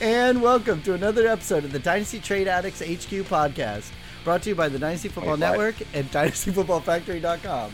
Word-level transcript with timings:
and 0.00 0.40
welcome 0.40 0.80
to 0.82 0.94
another 0.94 1.26
episode 1.26 1.64
of 1.64 1.72
the 1.72 1.78
Dynasty 1.78 2.20
Trade 2.20 2.48
Addicts 2.48 2.80
HQ 2.80 3.10
podcast, 3.28 3.90
brought 4.24 4.42
to 4.42 4.50
you 4.50 4.54
by 4.54 4.68
the 4.68 4.78
Dynasty 4.78 5.08
Football 5.08 5.36
25. 5.36 5.50
Network 5.50 5.74
and 5.94 6.10
DynastyFootballFactory.com. 6.10 7.72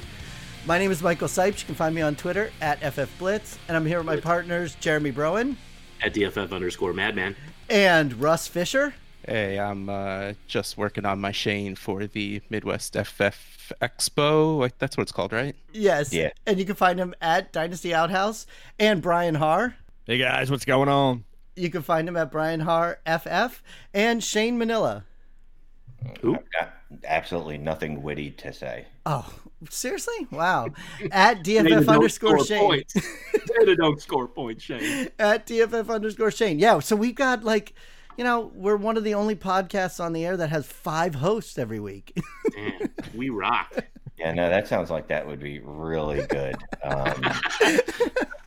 My 0.66 0.79
name 0.79 0.90
is 0.90 1.02
Michael 1.02 1.29
Cipes. 1.29 1.61
You 1.61 1.66
can 1.66 1.75
find 1.76 1.94
me 1.94 2.02
on 2.02 2.16
Twitter 2.16 2.50
at 2.61 2.80
FFBlitz, 2.80 3.58
and 3.68 3.76
I'm 3.76 3.86
here 3.86 3.98
with 3.98 4.07
my 4.07 4.16
partners 4.18 4.76
Jeremy 4.80 5.12
Browand 5.12 5.57
at 6.02 6.14
DFF 6.14 6.52
underscore 6.52 6.93
Madman. 6.93 7.36
and 7.70 8.20
Russ 8.20 8.48
Fisher. 8.48 8.95
Hey, 9.27 9.58
I'm 9.58 9.88
uh, 9.88 10.32
just 10.46 10.77
working 10.77 11.04
on 11.04 11.20
my 11.20 11.32
Shane 11.32 11.74
for 11.74 12.07
the 12.07 12.40
Midwest 12.50 12.94
FF 12.94 13.72
Expo. 13.80 14.71
That's 14.79 14.96
what 14.96 15.02
it's 15.02 15.13
called, 15.13 15.32
right? 15.32 15.54
Yes. 15.72 16.13
Yeah. 16.13 16.30
And 16.46 16.58
you 16.58 16.64
can 16.64 16.77
find 16.77 16.99
him 16.99 17.14
at 17.21 17.52
Dynasty 17.52 17.93
Outhouse 17.94 18.46
and 18.79 19.02
Brian 19.02 19.36
Harr. 19.36 19.77
Hey 20.07 20.18
guys, 20.18 20.50
what's 20.50 20.64
going 20.64 20.88
on? 20.88 21.24
You 21.56 21.70
can 21.70 21.82
find 21.82 22.08
him 22.08 22.16
at 22.16 22.30
Brian 22.30 22.60
Harr 22.60 23.00
FF 23.06 23.62
and 23.94 24.22
Shane 24.22 24.58
Manila. 24.58 25.04
Who? 26.20 26.34
Got 26.58 26.72
absolutely 27.06 27.58
nothing 27.58 28.02
witty 28.02 28.30
to 28.32 28.52
say. 28.52 28.86
Oh, 29.06 29.32
seriously? 29.70 30.26
Wow. 30.30 30.68
At 31.10 31.42
Data 31.42 31.70
DFF 31.70 31.88
underscore 31.88 32.44
Shane. 32.44 32.60
Points. 32.60 32.94
Data 33.46 33.77
don't 33.77 34.00
score 34.00 34.28
points, 34.28 34.64
Shane. 34.64 35.08
At 35.19 35.46
DFF 35.46 35.88
underscore 35.88 36.30
Shane. 36.30 36.58
Yeah. 36.58 36.78
So 36.80 36.96
we've 36.96 37.14
got 37.14 37.44
like, 37.44 37.74
you 38.16 38.24
know, 38.24 38.52
we're 38.54 38.77
one 38.77 38.96
of 38.96 39.04
the 39.04 39.14
only 39.14 39.36
podcasts 39.36 40.02
on 40.02 40.12
the 40.12 40.24
air 40.24 40.36
that 40.36 40.50
has 40.50 40.66
five 40.66 41.14
hosts 41.16 41.58
every 41.58 41.80
week. 41.80 42.16
Damn, 42.54 42.91
we 43.14 43.30
rock. 43.30 43.84
Yeah, 44.18 44.32
no, 44.32 44.48
that 44.48 44.66
sounds 44.66 44.91
like 44.91 45.08
that 45.08 45.26
would 45.26 45.41
be 45.41 45.60
really 45.60 46.26
good. 46.26 46.56
Um, 46.82 47.22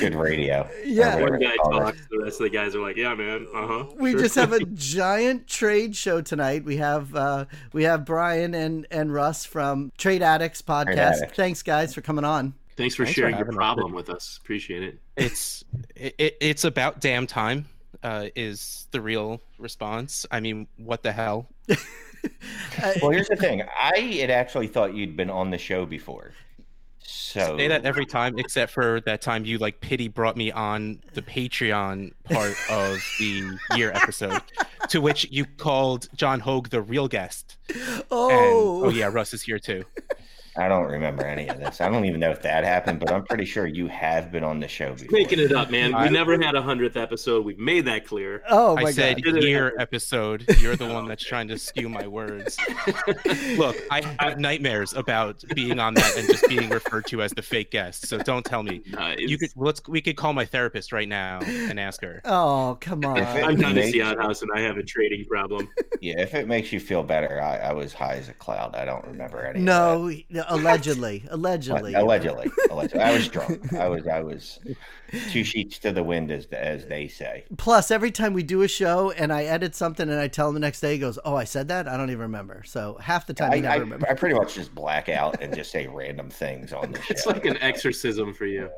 good 0.00 0.14
radio. 0.14 0.68
Yeah. 0.84 1.20
One 1.20 1.32
guy 1.38 1.50
they 1.50 1.56
call 1.56 1.76
it. 1.78 1.80
talks, 1.80 2.06
the 2.10 2.18
rest 2.22 2.40
of 2.40 2.44
the 2.44 2.50
guys 2.50 2.74
are 2.74 2.80
like, 2.80 2.96
"Yeah, 2.96 3.14
man, 3.14 3.46
uh 3.54 3.66
huh." 3.66 3.84
we 3.98 4.12
just 4.14 4.34
have 4.34 4.52
a 4.52 4.64
giant 4.74 5.46
trade 5.46 5.94
show 5.96 6.20
tonight. 6.20 6.64
We 6.64 6.76
have 6.78 7.14
uh 7.14 7.44
we 7.72 7.84
have 7.84 8.04
Brian 8.04 8.54
and 8.54 8.86
and 8.90 9.12
Russ 9.12 9.44
from 9.44 9.92
Trade 9.98 10.22
Addicts 10.22 10.62
podcast. 10.62 10.96
Addicts. 10.96 11.36
Thanks 11.36 11.62
guys 11.62 11.94
for 11.94 12.00
coming 12.00 12.24
on. 12.24 12.54
Thanks 12.76 12.94
for 12.94 13.04
Thanks 13.04 13.14
for 13.16 13.20
sharing 13.22 13.32
your 13.36 13.38
having 13.46 13.54
us. 13.54 13.56
problem 13.56 13.92
with 13.92 14.08
us. 14.08 14.38
Appreciate 14.42 14.82
it. 14.84 15.00
It's 15.16 15.64
it, 15.96 16.14
it, 16.18 16.36
it's 16.40 16.64
about 16.64 17.00
damn 17.00 17.26
time. 17.26 17.66
Uh, 18.02 18.26
is 18.36 18.86
the 18.92 19.00
real 19.00 19.40
response? 19.58 20.24
I 20.30 20.38
mean, 20.38 20.68
what 20.76 21.02
the 21.02 21.12
hell? 21.12 21.48
Well, 23.00 23.10
here's 23.10 23.28
the 23.28 23.36
thing. 23.36 23.62
I 23.62 23.98
had 24.20 24.30
actually 24.30 24.66
thought 24.66 24.92
you'd 24.94 25.16
been 25.16 25.30
on 25.30 25.50
the 25.50 25.58
show 25.58 25.86
before. 25.86 26.32
So 27.10 27.56
Say 27.56 27.68
that 27.68 27.86
every 27.86 28.04
time, 28.04 28.38
except 28.38 28.70
for 28.70 29.00
that 29.06 29.22
time 29.22 29.46
you 29.46 29.56
like 29.56 29.80
pity 29.80 30.08
brought 30.08 30.36
me 30.36 30.52
on 30.52 31.00
the 31.14 31.22
Patreon 31.22 32.12
part 32.24 32.54
of 32.70 32.98
the 33.18 33.58
year 33.76 33.90
episode, 33.92 34.42
to 34.90 35.00
which 35.00 35.26
you 35.30 35.46
called 35.46 36.06
John 36.14 36.40
Hogue 36.40 36.68
the 36.68 36.82
real 36.82 37.08
guest. 37.08 37.56
And, 37.70 38.04
Oh, 38.10 38.82
oh 38.84 38.88
yeah, 38.90 39.08
Russ 39.10 39.32
is 39.32 39.40
here 39.42 39.58
too. 39.58 39.84
I 40.58 40.68
don't 40.68 40.86
remember 40.86 41.24
any 41.24 41.48
of 41.48 41.58
this. 41.58 41.80
I 41.80 41.88
don't 41.88 42.04
even 42.04 42.20
know 42.20 42.30
if 42.30 42.42
that 42.42 42.64
happened, 42.64 43.00
but 43.00 43.12
I'm 43.12 43.24
pretty 43.24 43.44
sure 43.44 43.66
you 43.66 43.86
have 43.86 44.30
been 44.32 44.42
on 44.44 44.60
the 44.60 44.68
show 44.68 44.92
before. 44.94 45.08
Making 45.18 45.38
it 45.40 45.52
up, 45.52 45.70
man. 45.70 45.90
We 45.90 45.96
I- 45.96 46.08
never 46.08 46.40
had 46.40 46.54
a 46.54 46.62
hundredth 46.62 46.96
episode. 46.96 47.44
We've 47.44 47.58
made 47.58 47.84
that 47.86 48.06
clear. 48.06 48.42
oh 48.48 48.74
my 48.74 48.82
I 48.82 48.90
said 48.92 49.22
god. 49.22 49.42
year 49.42 49.74
episode. 49.78 50.44
You're 50.58 50.76
the 50.76 50.86
one 50.88 51.06
that's 51.06 51.24
trying 51.24 51.48
to 51.48 51.58
skew 51.58 51.88
my 51.88 52.06
words. 52.06 52.56
Look, 53.56 53.76
I 53.90 54.02
have 54.20 54.38
nightmares 54.38 54.92
about 54.94 55.42
being 55.54 55.78
on 55.78 55.94
that 55.94 56.16
and 56.16 56.26
just 56.26 56.46
being 56.48 56.68
referred 56.68 57.06
to 57.06 57.22
as 57.22 57.32
the 57.32 57.42
fake 57.42 57.70
guest. 57.70 58.06
So 58.08 58.18
don't 58.18 58.44
tell 58.44 58.62
me. 58.62 58.82
Uh, 58.96 59.14
You 59.18 59.38
could 59.38 59.50
let's 59.56 59.80
we 59.88 60.00
could 60.00 60.16
call 60.16 60.32
my 60.32 60.44
therapist 60.44 60.92
right 60.92 61.08
now 61.08 61.40
and 61.42 61.78
ask 61.78 62.02
her. 62.02 62.20
Oh, 62.24 62.76
come 62.80 63.04
on. 63.04 63.18
If 63.18 63.28
I'm 63.28 63.56
trying 63.56 63.74
to 63.74 63.80
makes- 63.80 63.92
see 63.92 64.02
outhouse, 64.02 64.42
and 64.42 64.50
I 64.54 64.60
have 64.60 64.76
a 64.76 64.82
trading 64.82 65.24
problem. 65.26 65.68
Yeah, 66.00 66.20
if 66.20 66.34
it 66.34 66.46
makes 66.48 66.72
you 66.72 66.80
feel 66.80 67.02
better, 67.02 67.40
I, 67.42 67.56
I 67.58 67.72
was 67.72 67.92
high 67.92 68.14
as 68.14 68.28
a 68.28 68.34
cloud. 68.34 68.74
I 68.74 68.84
don't 68.84 69.04
remember 69.06 69.44
any. 69.44 69.58
of 69.60 69.64
No, 69.64 70.10
allegedly, 70.48 71.24
allegedly. 71.30 71.94
allegedly, 71.94 72.50
allegedly. 72.70 73.00
I 73.02 73.12
was 73.12 73.28
drunk. 73.28 73.72
I 73.74 73.88
was, 73.88 74.06
I 74.06 74.20
was 74.20 74.58
two 75.30 75.44
sheets 75.44 75.78
to 75.80 75.92
the 75.92 76.02
wind, 76.02 76.30
as 76.30 76.46
as 76.46 76.86
they 76.86 77.08
say. 77.08 77.44
Plus, 77.56 77.90
every 77.90 78.10
time 78.10 78.32
we 78.32 78.42
do 78.42 78.62
a 78.62 78.68
show 78.68 79.10
and 79.12 79.32
I 79.32 79.44
edit 79.44 79.74
something 79.74 80.08
and 80.08 80.18
I 80.20 80.28
tell 80.28 80.48
him 80.48 80.54
the 80.54 80.60
next 80.60 80.80
day, 80.80 80.92
he 80.92 80.98
goes, 80.98 81.18
"Oh, 81.24 81.34
I 81.36 81.44
said 81.44 81.68
that. 81.68 81.88
I 81.88 81.96
don't 81.96 82.10
even 82.10 82.22
remember." 82.22 82.62
So 82.64 82.98
half 83.00 83.26
the 83.26 83.34
time 83.34 83.52
I, 83.52 83.56
he 83.56 83.62
never 83.62 83.76
I, 83.76 83.76
remembers. 83.78 84.08
I 84.10 84.14
pretty 84.14 84.34
much 84.34 84.54
just 84.54 84.74
black 84.74 85.08
out 85.08 85.36
and 85.40 85.54
just 85.54 85.70
say 85.70 85.86
random 85.86 86.30
things 86.30 86.72
on 86.72 86.92
the 86.92 86.98
show. 87.02 87.06
It's 87.10 87.26
like 87.26 87.44
an 87.46 87.56
exorcism 87.58 88.34
for 88.34 88.46
you. 88.46 88.70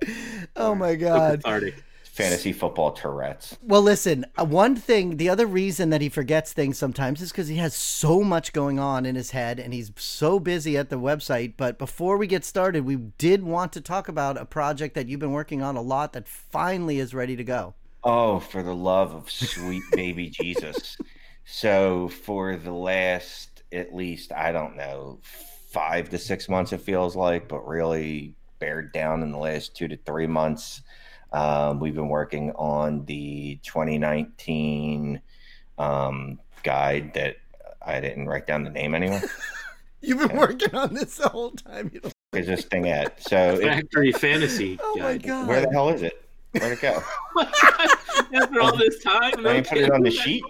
Oh 0.56 0.74
my 0.74 0.96
So 1.12 1.20
god. 1.20 1.42
cathartic. 1.42 1.84
Fantasy 2.20 2.52
football 2.52 2.92
Tourette's. 2.92 3.58
Well, 3.62 3.82
listen. 3.82 4.26
uh, 4.38 4.44
One 4.44 4.76
thing, 4.76 5.16
the 5.16 5.28
other 5.28 5.46
reason 5.46 5.90
that 5.90 6.00
he 6.00 6.08
forgets 6.08 6.52
things 6.52 6.78
sometimes 6.78 7.20
is 7.20 7.30
because 7.32 7.48
he 7.48 7.56
has 7.56 7.74
so 7.74 8.22
much 8.22 8.52
going 8.52 8.78
on 8.78 9.06
in 9.06 9.14
his 9.14 9.32
head 9.32 9.58
and 9.60 9.72
he's 9.74 9.90
so 9.96 10.38
busy 10.40 10.76
at 10.76 10.90
the 10.90 10.98
website. 10.98 11.54
But 11.56 11.78
before 11.78 12.16
we 12.16 12.26
get 12.26 12.44
started, 12.44 12.84
we 12.84 12.96
did 12.96 13.42
want 13.42 13.72
to 13.74 13.80
talk 13.80 14.08
about 14.08 14.36
a 14.36 14.44
project 14.44 14.94
that 14.94 15.08
you've 15.08 15.20
been 15.20 15.32
working 15.32 15.62
on 15.62 15.76
a 15.76 15.82
lot 15.82 16.12
that 16.14 16.28
finally 16.28 16.98
is 16.98 17.14
ready 17.14 17.36
to 17.36 17.44
go. 17.44 17.74
Oh, 18.02 18.40
for 18.40 18.62
the 18.62 18.74
love 18.74 19.14
of 19.14 19.30
sweet 19.30 19.82
baby 19.92 20.28
Jesus. 20.40 20.96
So, 21.44 22.08
for 22.08 22.56
the 22.56 22.72
last 22.72 23.62
at 23.72 23.94
least, 23.94 24.32
I 24.32 24.52
don't 24.52 24.76
know, 24.76 25.20
five 25.22 26.08
to 26.10 26.18
six 26.18 26.48
months, 26.48 26.72
it 26.72 26.80
feels 26.80 27.14
like, 27.16 27.48
but 27.48 27.66
really 27.66 28.34
bared 28.58 28.92
down 28.92 29.22
in 29.22 29.32
the 29.32 29.38
last 29.38 29.74
two 29.76 29.88
to 29.88 29.96
three 29.96 30.26
months, 30.26 30.82
um, 31.32 31.80
we've 31.80 31.94
been 31.94 32.08
working 32.08 32.52
on 32.52 33.04
the 33.04 33.58
2019 33.62 35.20
um, 35.78 36.38
guide 36.62 37.14
that 37.14 37.36
I 37.80 38.00
didn't 38.00 38.26
write 38.26 38.46
down 38.46 38.64
the 38.64 38.70
name 38.70 38.94
anyway. 38.94 39.22
You've 40.02 40.26
been 40.26 40.36
working 40.36 40.74
on 40.74 40.94
this 40.94 41.16
the 41.16 41.28
whole 41.28 41.50
time. 41.52 41.90
You 41.92 42.00
don't... 42.00 42.14
Is 42.32 42.46
this 42.46 42.64
thing 42.64 42.88
at? 42.88 43.20
So, 43.28 43.54
it, 43.54 43.62
Factory 43.62 44.12
fantasy. 44.12 44.78
Oh 44.82 44.96
my 44.96 45.12
guide. 45.12 45.22
god. 45.22 45.48
where 45.48 45.60
the 45.60 45.70
hell 45.70 45.88
is 45.90 46.02
it? 46.02 46.24
Where'd 46.52 46.72
it 46.72 46.80
go? 46.80 47.02
After 48.34 48.60
all 48.60 48.76
this 48.76 49.02
time, 49.04 49.42
They 49.42 49.58
ain't 49.58 49.68
put 49.68 49.78
it 49.78 49.90
on 49.90 50.02
the 50.02 50.10
sheet? 50.10 50.42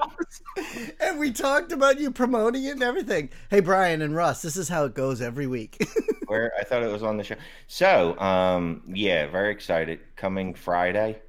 And 1.01 1.19
we 1.19 1.33
talked 1.33 1.73
about 1.73 1.99
you 1.99 2.11
promoting 2.11 2.65
it 2.65 2.73
and 2.73 2.83
everything. 2.83 3.31
Hey, 3.49 3.61
Brian 3.61 4.03
and 4.03 4.15
Russ, 4.15 4.43
this 4.43 4.57
is 4.57 4.69
how 4.69 4.85
it 4.85 4.95
goes 4.95 5.21
every 5.21 5.47
week. 5.47 5.83
where 6.27 6.53
I 6.59 6.63
thought 6.63 6.83
it 6.83 6.93
was 6.93 7.03
on 7.03 7.17
the 7.17 7.25
show. 7.25 7.37
So, 7.67 8.19
um, 8.21 8.83
yeah, 8.87 9.27
very 9.27 9.51
excited. 9.51 10.01
Coming 10.17 10.55
Friday, 10.55 11.21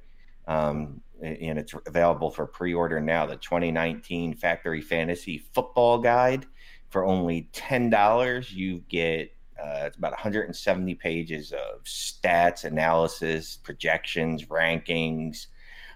um, 0.46 1.00
and 1.22 1.58
it's 1.58 1.74
available 1.86 2.30
for 2.30 2.46
pre-order 2.46 3.00
now. 3.00 3.26
The 3.26 3.36
2019 3.36 4.34
Factory 4.34 4.80
Fantasy 4.80 5.38
Football 5.38 5.98
Guide 5.98 6.46
for 6.90 7.04
only 7.04 7.48
ten 7.52 7.90
dollars. 7.90 8.52
You 8.52 8.82
get 8.88 9.32
uh, 9.62 9.84
it's 9.86 9.96
about 9.96 10.12
170 10.12 10.94
pages 10.96 11.52
of 11.52 11.84
stats, 11.84 12.64
analysis, 12.64 13.56
projections, 13.56 14.46
rankings, 14.46 15.46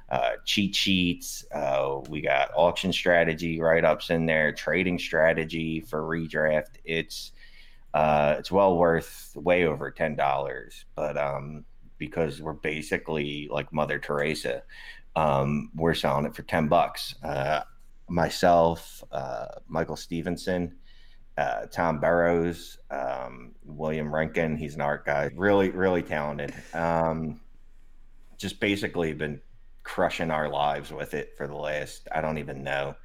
uh, 0.09 0.33
cheat 0.45 0.75
sheets. 0.75 1.45
Uh, 1.53 2.01
we 2.09 2.21
got 2.21 2.51
auction 2.55 2.93
strategy 2.93 3.61
write 3.61 3.85
ups 3.85 4.11
in 4.11 4.27
there, 4.27 4.53
trading 4.53 4.99
strategy 4.99 5.81
for 5.81 6.03
redraft. 6.03 6.77
It's 6.85 7.33
uh, 7.95 8.37
it's 8.39 8.53
well 8.53 8.77
worth 8.77 9.33
way 9.35 9.65
over 9.65 9.91
ten 9.91 10.15
dollars, 10.15 10.85
but 10.95 11.17
um, 11.17 11.65
because 11.99 12.41
we're 12.41 12.53
basically 12.53 13.49
like 13.51 13.73
Mother 13.73 13.99
Teresa, 13.99 14.63
um, 15.17 15.71
we're 15.75 15.95
selling 15.95 16.27
it 16.27 16.37
for 16.37 16.43
ten 16.43 16.69
bucks. 16.69 17.15
Uh, 17.23 17.63
myself, 18.09 19.03
uh, 19.11 19.47
Michael 19.67 19.97
Stevenson, 19.97 20.77
uh, 21.37 21.67
Tom 21.67 21.99
Burrows, 21.99 22.79
um, 22.91 23.53
William 23.65 24.15
Rankin. 24.15 24.57
He's 24.57 24.75
an 24.75 24.83
art 24.83 25.05
guy, 25.05 25.31
really, 25.35 25.71
really 25.71 26.03
talented. 26.03 26.55
Um, 26.75 27.41
just 28.39 28.61
basically 28.61 29.13
been 29.15 29.41
crushing 29.87 30.33
our 30.33 30.49
lives 30.49 30.93
with 30.93 31.15
it 31.15 31.35
for 31.37 31.47
the 31.47 31.55
last 31.55 32.09
I 32.13 32.21
don't 32.21 32.39
even 32.39 32.65
know, 32.65 32.97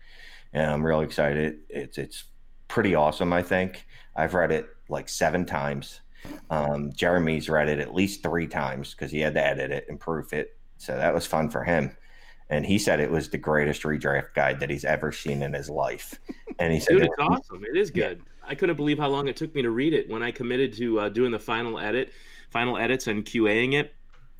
and 0.51 0.69
I'm 0.69 0.83
really 0.83 1.06
excited. 1.06 1.60
It's 1.69 1.98
it's 2.00 2.25
pretty 2.68 2.95
awesome. 2.95 3.31
I 3.31 3.44
think 3.44 3.86
I've 4.16 4.33
read 4.33 4.51
it 4.51 4.68
like 4.89 5.07
seven 5.07 5.45
times. 5.45 6.01
Um, 6.50 6.92
Jeremy's 6.94 7.50
read 7.50 7.69
it 7.69 7.80
at 7.80 7.94
least 7.94 8.24
three 8.24 8.48
times 8.48 8.92
because 8.92 9.12
he 9.12 9.19
had 9.19 9.36
to 9.36 9.45
edit 9.45 9.72
it 9.72 9.86
and 9.89 10.00
proof 10.00 10.33
it. 10.33 10.57
So 10.78 10.98
that 10.98 11.13
was 11.13 11.28
fun 11.28 11.50
for 11.50 11.63
him. 11.63 11.95
And 12.50 12.66
he 12.66 12.80
said 12.80 13.00
it 13.00 13.12
was 13.12 13.30
the 13.30 13.38
greatest 13.38 13.83
redraft 13.83 14.33
guide 14.33 14.60
that 14.60 14.69
he's 14.69 14.83
ever 14.83 15.12
seen 15.12 15.42
in 15.44 15.54
his 15.54 15.69
life. 15.69 16.19
And 16.60 16.74
he 16.74 16.80
said, 16.80 16.94
Dude, 16.94 17.04
it's 17.04 17.13
awesome. 17.19 17.63
It 17.63 17.78
is 17.78 17.92
good. 17.92 18.24
I 18.44 18.56
couldn't 18.56 18.75
believe 18.75 18.98
how 18.98 19.07
long 19.07 19.28
it 19.28 19.38
took 19.38 19.54
me 19.56 19.62
to 19.62 19.69
read 19.69 19.94
it. 19.94 20.10
When 20.10 20.24
I 20.24 20.31
committed 20.31 20.74
to 20.78 21.00
uh, 21.00 21.10
doing 21.10 21.31
the 21.31 21.39
final 21.39 21.80
edit, 21.80 22.12
final 22.50 22.78
edits, 22.78 23.07
and 23.07 23.24
QAing 23.24 23.74
it, 23.74 23.94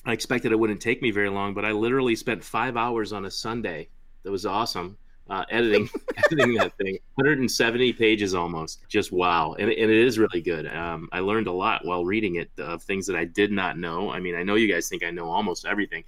I 0.06 0.14
expected 0.14 0.52
it 0.52 0.60
wouldn't 0.60 0.82
take 0.82 1.02
me 1.02 1.12
very 1.12 1.30
long, 1.30 1.54
but 1.54 1.66
I 1.66 1.72
literally 1.72 2.16
spent 2.16 2.44
five 2.44 2.76
hours 2.76 3.14
on 3.14 3.26
a 3.26 3.32
Sunday. 3.32 3.90
That 4.24 4.32
was 4.32 4.46
awesome. 4.46 4.98
uh, 5.30 5.46
editing 5.50 5.88
editing 6.32 6.56
that 6.56 6.76
thing. 6.78 6.98
170 7.16 7.94
pages 7.94 8.34
almost. 8.34 8.88
Just 8.90 9.12
wow, 9.12 9.54
and, 9.54 9.70
and 9.70 9.92
it 9.92 10.06
is 10.06 10.18
really 10.18 10.42
good. 10.42 10.68
Um, 10.68 11.08
I 11.12 11.20
learned 11.20 11.48
a 11.48 11.52
lot 11.52 11.86
while 11.86 12.04
reading 12.04 12.36
it 12.36 12.50
of 12.60 12.84
things 12.84 13.06
that 13.08 13.16
I 13.16 13.26
did 13.26 13.52
not 13.52 13.78
know. 13.78 14.12
I 14.12 14.20
mean, 14.20 14.36
I 14.36 14.44
know 14.44 14.56
you 14.56 14.72
guys 14.72 14.90
think 14.90 15.04
I 15.04 15.12
know 15.12 15.30
almost 15.30 15.66
everything, 15.66 16.04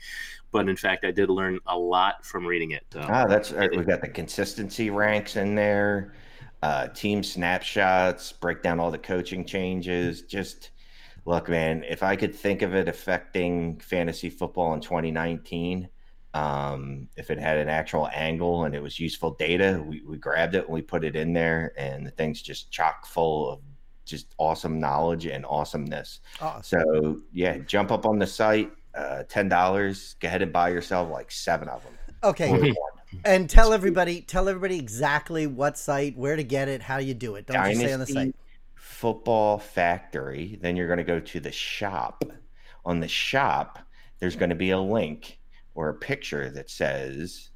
but 0.52 0.68
in 0.68 0.76
fact, 0.76 1.06
I 1.06 1.12
did 1.12 1.30
learn 1.30 1.60
a 1.68 1.78
lot 1.78 2.26
from 2.26 2.46
reading 2.46 2.72
it. 2.72 2.86
Um, 2.96 3.06
ah, 3.10 3.26
that's 3.28 3.52
uh, 3.54 3.68
we've 3.76 3.88
got 3.88 4.02
the 4.02 4.10
consistency 4.10 4.90
ranks 4.90 5.36
in 5.36 5.54
there, 5.54 6.14
uh, 6.64 6.88
team 6.88 7.22
snapshots, 7.24 8.32
break 8.32 8.64
down 8.64 8.80
all 8.80 8.90
the 8.90 8.98
coaching 8.98 9.46
changes. 9.46 10.24
Just 10.24 10.72
look, 11.26 11.50
man, 11.50 11.84
if 11.88 12.04
I 12.04 12.16
could 12.16 12.36
think 12.36 12.62
of 12.62 12.74
it 12.76 12.88
affecting 12.88 13.80
fantasy 13.80 14.30
football 14.30 14.74
in 14.74 14.82
2019 14.82 15.90
um, 16.34 17.08
if 17.16 17.30
it 17.30 17.40
had 17.40 17.58
an 17.58 17.70
actual 17.70 18.10
angle 18.12 18.64
and 18.64 18.74
it 18.74 18.82
was 18.82 19.00
useful 19.00 19.32
data, 19.32 19.84
we, 19.86 20.02
we 20.02 20.18
grabbed 20.18 20.56
it 20.56 20.66
and 20.66 20.74
we 20.74 20.82
put 20.82 21.04
it 21.04 21.16
in 21.16 21.34
there, 21.34 21.74
and 21.78 22.06
the 22.06 22.12
thing's 22.12 22.42
just 22.42 22.72
chock 22.72 23.06
full 23.06 23.52
of 23.52 23.60
just 24.06 24.34
awesome 24.38 24.80
knowledge 24.80 25.28
and 25.28 25.46
awesomeness. 25.46 26.22
Awesome. 26.42 26.82
So 26.82 27.22
yeah, 27.32 27.60
jump 27.60 27.92
up 27.92 28.06
on 28.06 28.18
the 28.18 28.26
site, 28.26 28.72
uh, 28.96 29.24
ten 29.30 29.48
dollars. 29.48 30.16
Go 30.20 30.28
ahead 30.28 30.42
and 30.42 30.52
buy 30.52 30.70
yourself 30.70 31.10
like 31.12 31.32
seven 31.32 31.70
of 31.70 31.84
them. 31.84 31.94
Okay. 32.24 32.74
and 33.26 33.48
tell 33.48 33.72
everybody, 33.72 34.22
tell 34.22 34.50
everybody 34.50 34.80
exactly 34.80 35.46
what 35.46 35.78
site, 35.78 36.18
where 36.18 36.36
to 36.36 36.44
get 36.44 36.68
it, 36.68 36.82
how 36.82 36.98
you 36.98 37.14
do 37.14 37.36
it. 37.36 37.46
Don't 37.46 37.58
Dynasty 37.58 37.82
you 37.82 37.88
say 37.88 37.94
on 37.94 38.00
the 38.00 38.08
site? 38.08 38.36
Football 39.04 39.60
Factory. 39.60 40.58
Then 40.62 40.78
you're 40.78 40.88
going 40.88 40.96
to 40.96 41.04
go 41.04 41.20
to 41.20 41.40
the 41.42 41.52
shop. 41.52 42.24
On 42.86 43.02
the 43.02 43.08
shop, 43.10 43.80
there's 44.20 44.38
going 44.38 44.52
to 44.52 44.56
be 44.56 44.70
a 44.70 44.80
link 44.80 45.40
or 45.76 45.90
a 45.90 45.94
picture 45.94 46.50
that 46.52 46.70
says, 46.70 47.50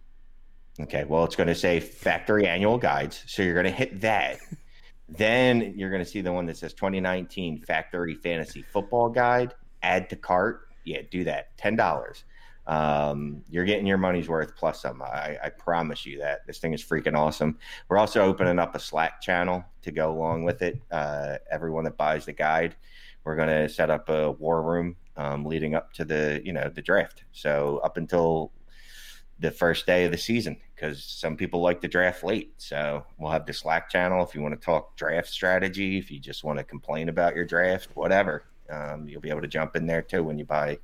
okay, 0.78 1.06
well, 1.06 1.24
it's 1.24 1.38
going 1.38 1.48
to 1.48 1.56
say 1.56 1.80
factory 1.80 2.46
annual 2.46 2.78
guides. 2.78 3.24
So 3.28 3.44
you're 3.44 3.54
going 3.54 3.64
to 3.64 3.72
hit 3.72 4.02
that. 4.02 4.40
then 5.08 5.74
you're 5.78 5.90
going 5.90 6.04
to 6.04 6.10
see 6.10 6.20
the 6.20 6.34
one 6.34 6.48
that 6.48 6.58
says 6.58 6.74
2019 6.74 7.62
factory 7.62 8.16
fantasy 8.16 8.62
football 8.62 9.08
guide, 9.08 9.54
add 9.82 10.10
to 10.10 10.18
cart. 10.18 10.68
Yeah, 10.84 11.04
do 11.10 11.24
that. 11.24 11.58
$10. 11.58 12.24
Um, 12.68 13.44
you're 13.50 13.66
getting 13.66 13.88
your 13.88 13.98
money's 13.98 14.28
worth 14.28 14.56
plus 14.56 14.82
some. 14.82 15.02
I, 15.02 15.38
I 15.42 15.50
promise 15.50 16.06
you 16.06 16.20
that 16.20 16.46
this 16.46 16.60
thing 16.60 16.74
is 16.74 16.84
freaking 16.84 17.18
awesome. 17.18 17.58
We're 17.88 17.98
also 17.98 18.22
opening 18.22 18.60
up 18.60 18.76
a 18.76 18.80
Slack 18.80 19.22
channel 19.22 19.64
to 19.84 19.92
go 19.92 20.12
along 20.12 20.44
with 20.44 20.62
it. 20.62 20.80
Uh, 20.92 21.38
everyone 21.50 21.86
that 21.86 21.98
buys 21.98 22.26
the 22.26 22.34
guide, 22.34 22.76
we're 23.24 23.38
going 23.38 23.48
to 23.48 23.70
set 23.70 23.90
up 23.90 24.10
a 24.10 24.32
war 24.32 24.62
room 24.62 24.98
um, 25.16 25.46
leading 25.46 25.76
up 25.76 25.94
to 25.94 26.06
the 26.06 26.42
you 26.44 26.54
know 26.54 26.70
the 26.70 26.82
draft. 26.82 27.24
So 27.32 27.80
up 27.84 27.98
until 27.98 28.52
the 29.40 29.52
first 29.52 29.86
day 29.86 30.06
of 30.06 30.12
the 30.12 30.18
season, 30.18 30.58
because 30.76 31.04
some 31.04 31.38
people 31.38 31.62
like 31.62 31.80
to 31.82 31.88
draft 31.88 32.24
late. 32.24 32.54
So 32.58 33.06
we'll 33.18 33.32
have 33.32 33.46
the 33.46 33.54
Slack 33.54 33.90
channel 33.90 34.24
if 34.24 34.36
you 34.36 34.42
want 34.42 34.60
to 34.60 34.66
talk 34.66 34.96
draft 34.96 35.30
strategy. 35.30 35.98
If 35.98 36.12
you 36.12 36.20
just 36.20 36.44
want 36.44 36.58
to 36.60 36.64
complain 36.64 37.10
about 37.10 37.36
your 37.36 37.46
draft, 37.46 37.90
whatever, 37.96 38.46
um, 38.70 39.08
you'll 39.08 39.22
be 39.22 39.30
able 39.30 39.42
to 39.42 39.48
jump 39.48 39.76
in 39.76 39.88
there 39.88 40.02
too 40.02 40.24
when 40.24 40.38
you 40.38 40.46
buy 40.46 40.80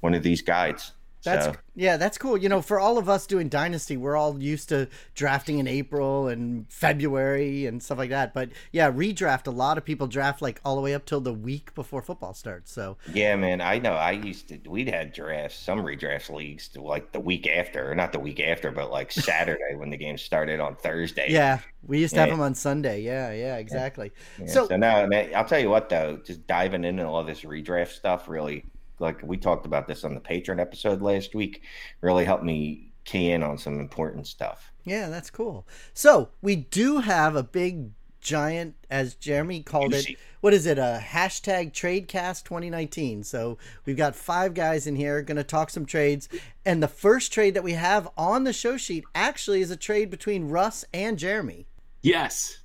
one 0.00 0.14
of 0.14 0.22
these 0.22 0.42
guides. 0.42 0.92
That's 1.24 1.46
so. 1.46 1.54
yeah, 1.74 1.96
that's 1.96 2.16
cool. 2.18 2.36
You 2.36 2.48
know, 2.48 2.62
for 2.62 2.78
all 2.78 2.98
of 2.98 3.08
us 3.08 3.26
doing 3.26 3.48
Dynasty, 3.48 3.96
we're 3.96 4.16
all 4.16 4.40
used 4.40 4.68
to 4.68 4.88
drafting 5.14 5.58
in 5.58 5.66
April 5.66 6.28
and 6.28 6.70
February 6.70 7.66
and 7.66 7.82
stuff 7.82 7.98
like 7.98 8.10
that. 8.10 8.34
But 8.34 8.50
yeah, 8.72 8.90
redraft. 8.90 9.46
A 9.46 9.50
lot 9.50 9.78
of 9.78 9.84
people 9.84 10.06
draft 10.06 10.40
like 10.40 10.60
all 10.64 10.76
the 10.76 10.82
way 10.82 10.94
up 10.94 11.04
till 11.04 11.20
the 11.20 11.32
week 11.32 11.74
before 11.74 12.02
football 12.02 12.34
starts. 12.34 12.72
So 12.72 12.98
yeah, 13.12 13.34
man, 13.36 13.60
I 13.60 13.78
know. 13.78 13.94
I 13.94 14.12
used 14.12 14.48
to. 14.48 14.58
We'd 14.68 14.88
had 14.88 15.12
drafts, 15.12 15.58
some 15.58 15.80
redraft 15.80 16.34
leagues, 16.34 16.68
to 16.68 16.82
like 16.82 17.12
the 17.12 17.20
week 17.20 17.48
after, 17.48 17.90
or 17.90 17.94
not 17.94 18.12
the 18.12 18.20
week 18.20 18.40
after, 18.40 18.70
but 18.70 18.90
like 18.90 19.10
Saturday 19.28 19.74
when 19.76 19.90
the 19.90 19.96
game 19.96 20.18
started 20.18 20.60
on 20.60 20.76
Thursday. 20.76 21.26
Yeah, 21.30 21.58
we 21.86 21.98
used 21.98 22.14
to 22.14 22.16
yeah. 22.16 22.26
have 22.26 22.30
them 22.30 22.40
on 22.40 22.54
Sunday. 22.54 23.02
Yeah, 23.02 23.32
yeah, 23.32 23.56
exactly. 23.56 24.12
Yeah. 24.38 24.46
So, 24.46 24.68
so 24.68 24.76
now, 24.76 25.04
man, 25.06 25.30
I'll 25.34 25.44
tell 25.44 25.60
you 25.60 25.70
what 25.70 25.88
though, 25.88 26.18
just 26.24 26.46
diving 26.46 26.84
into 26.84 27.06
all 27.06 27.24
this 27.24 27.42
redraft 27.42 27.92
stuff 27.92 28.28
really 28.28 28.64
like 28.98 29.22
we 29.22 29.36
talked 29.36 29.66
about 29.66 29.86
this 29.86 30.04
on 30.04 30.14
the 30.14 30.20
Patreon 30.20 30.60
episode 30.60 31.02
last 31.02 31.34
week, 31.34 31.62
really 32.00 32.24
helped 32.24 32.44
me 32.44 32.92
key 33.04 33.30
in 33.30 33.42
on 33.42 33.58
some 33.58 33.80
important 33.80 34.26
stuff. 34.26 34.72
Yeah, 34.84 35.08
that's 35.08 35.30
cool. 35.30 35.66
So 35.94 36.30
we 36.42 36.56
do 36.56 36.98
have 36.98 37.36
a 37.36 37.42
big 37.42 37.90
giant, 38.20 38.74
as 38.90 39.14
Jeremy 39.14 39.62
called 39.62 39.94
it. 39.94 40.16
What 40.40 40.52
is 40.52 40.66
it? 40.66 40.78
A 40.78 41.02
hashtag 41.02 41.72
TradeCast 41.72 42.44
2019. 42.44 43.24
So 43.24 43.58
we've 43.84 43.96
got 43.96 44.14
five 44.14 44.54
guys 44.54 44.86
in 44.86 44.96
here 44.96 45.22
going 45.22 45.36
to 45.36 45.44
talk 45.44 45.70
some 45.70 45.86
trades, 45.86 46.28
and 46.64 46.82
the 46.82 46.88
first 46.88 47.32
trade 47.32 47.54
that 47.54 47.64
we 47.64 47.72
have 47.72 48.08
on 48.16 48.44
the 48.44 48.52
show 48.52 48.76
sheet 48.76 49.04
actually 49.14 49.62
is 49.62 49.70
a 49.70 49.76
trade 49.76 50.10
between 50.10 50.48
Russ 50.48 50.84
and 50.92 51.18
Jeremy. 51.18 51.66
Yes, 52.02 52.58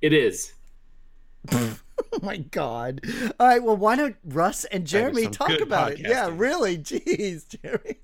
it 0.00 0.12
is. 0.12 0.54
oh 2.12 2.18
my 2.22 2.38
god! 2.38 3.00
All 3.38 3.46
right, 3.46 3.62
well, 3.62 3.76
why 3.76 3.96
don't 3.96 4.16
Russ 4.24 4.64
and 4.64 4.86
Jeremy 4.86 5.28
talk 5.28 5.60
about 5.60 5.92
it? 5.92 6.00
Yeah, 6.00 6.30
really. 6.32 6.78
Jeez, 6.78 7.60
Jeremy. 7.60 7.96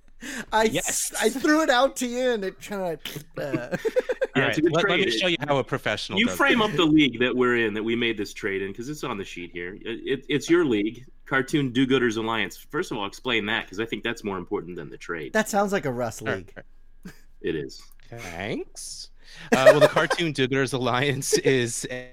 I 0.53 0.65
yes. 0.65 1.13
I 1.21 1.29
threw 1.29 1.63
it 1.63 1.71
out 1.71 1.97
to 1.97 2.07
you 2.07 2.33
and 2.33 2.45
it 2.45 2.61
kind 2.61 2.99
of. 2.99 3.25
Uh... 3.39 3.77
yeah, 4.37 4.47
right. 4.47 4.65
let, 4.73 4.89
let, 4.89 5.01
me 5.01 5.11
show 5.11 5.27
you 5.27 5.37
how 5.47 5.59
a 5.59 5.65
professional. 5.65 6.19
You 6.19 6.29
frame 6.29 6.63
up 6.63 6.73
the 6.73 6.85
league 6.85 7.19
that 7.21 7.37
we're 7.37 7.59
in, 7.59 7.75
that 7.75 7.83
we 7.83 7.95
made 7.95 8.17
this 8.17 8.33
trade 8.33 8.63
in, 8.63 8.73
because 8.73 8.89
it's 8.89 9.05
on 9.05 9.19
the 9.19 9.25
sheet 9.25 9.51
here. 9.53 9.75
It, 9.75 10.01
it, 10.05 10.27
it's 10.29 10.49
your 10.49 10.65
league, 10.65 11.05
Cartoon 11.27 11.71
Do 11.71 11.87
Gooders 11.87 12.17
Alliance. 12.17 12.57
First 12.57 12.91
of 12.91 12.99
all, 12.99 13.07
explain 13.07 13.47
that 13.47 13.67
because 13.67 13.79
I 13.79 13.85
think 13.85 14.03
that's 14.03 14.25
more 14.25 14.39
important 14.39 14.77
than 14.77 14.89
the 14.89 14.99
trade. 14.99 15.33
That 15.33 15.49
sounds 15.49 15.73
like 15.73 15.85
a 15.85 15.93
Russ 15.93 16.23
league. 16.23 16.53
Right. 16.57 17.15
It 17.43 17.55
is. 17.55 17.83
Thanks. 18.09 19.11
Uh, 19.53 19.67
well, 19.67 19.81
the 19.81 19.89
Cartoon 19.89 20.33
Do 20.33 20.49
Gooders 20.49 20.73
Alliance 20.73 21.35
is 21.39 21.87
a, 21.91 22.11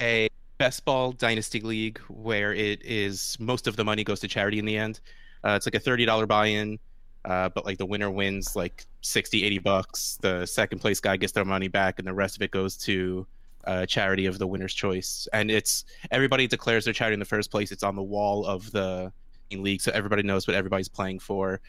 a 0.00 0.28
best 0.58 0.84
ball 0.84 1.12
dynasty 1.12 1.60
league 1.60 1.98
where 2.08 2.54
it 2.54 2.84
is 2.84 3.36
most 3.40 3.66
of 3.66 3.76
the 3.76 3.84
money 3.84 4.04
goes 4.04 4.20
to 4.20 4.28
charity 4.28 4.58
in 4.58 4.64
the 4.64 4.76
end. 4.76 5.00
Uh, 5.44 5.54
it's 5.56 5.66
like 5.66 5.74
a 5.74 5.80
thirty 5.80 6.04
dollar 6.04 6.26
buy 6.26 6.46
in, 6.46 6.78
uh, 7.24 7.48
but 7.50 7.64
like 7.64 7.78
the 7.78 7.86
winner 7.86 8.10
wins 8.10 8.56
like 8.56 8.86
60, 9.02 9.44
80 9.44 9.58
bucks. 9.58 10.18
The 10.20 10.46
second 10.46 10.78
place 10.78 11.00
guy 11.00 11.16
gets 11.16 11.32
their 11.32 11.44
money 11.44 11.68
back, 11.68 11.98
and 11.98 12.08
the 12.08 12.14
rest 12.14 12.36
of 12.36 12.42
it 12.42 12.50
goes 12.50 12.76
to 12.78 13.26
uh, 13.66 13.86
charity 13.86 14.26
of 14.26 14.38
the 14.38 14.46
winner's 14.46 14.74
choice. 14.74 15.28
And 15.32 15.50
it's 15.50 15.84
everybody 16.10 16.46
declares 16.46 16.84
their 16.84 16.94
charity 16.94 17.14
in 17.14 17.20
the 17.20 17.26
first 17.26 17.50
place. 17.50 17.72
It's 17.72 17.82
on 17.82 17.96
the 17.96 18.02
wall 18.02 18.46
of 18.46 18.70
the 18.72 19.12
league, 19.52 19.80
so 19.80 19.92
everybody 19.94 20.22
knows 20.22 20.46
what 20.46 20.56
everybody's 20.56 20.88
playing 20.88 21.20
for. 21.20 21.60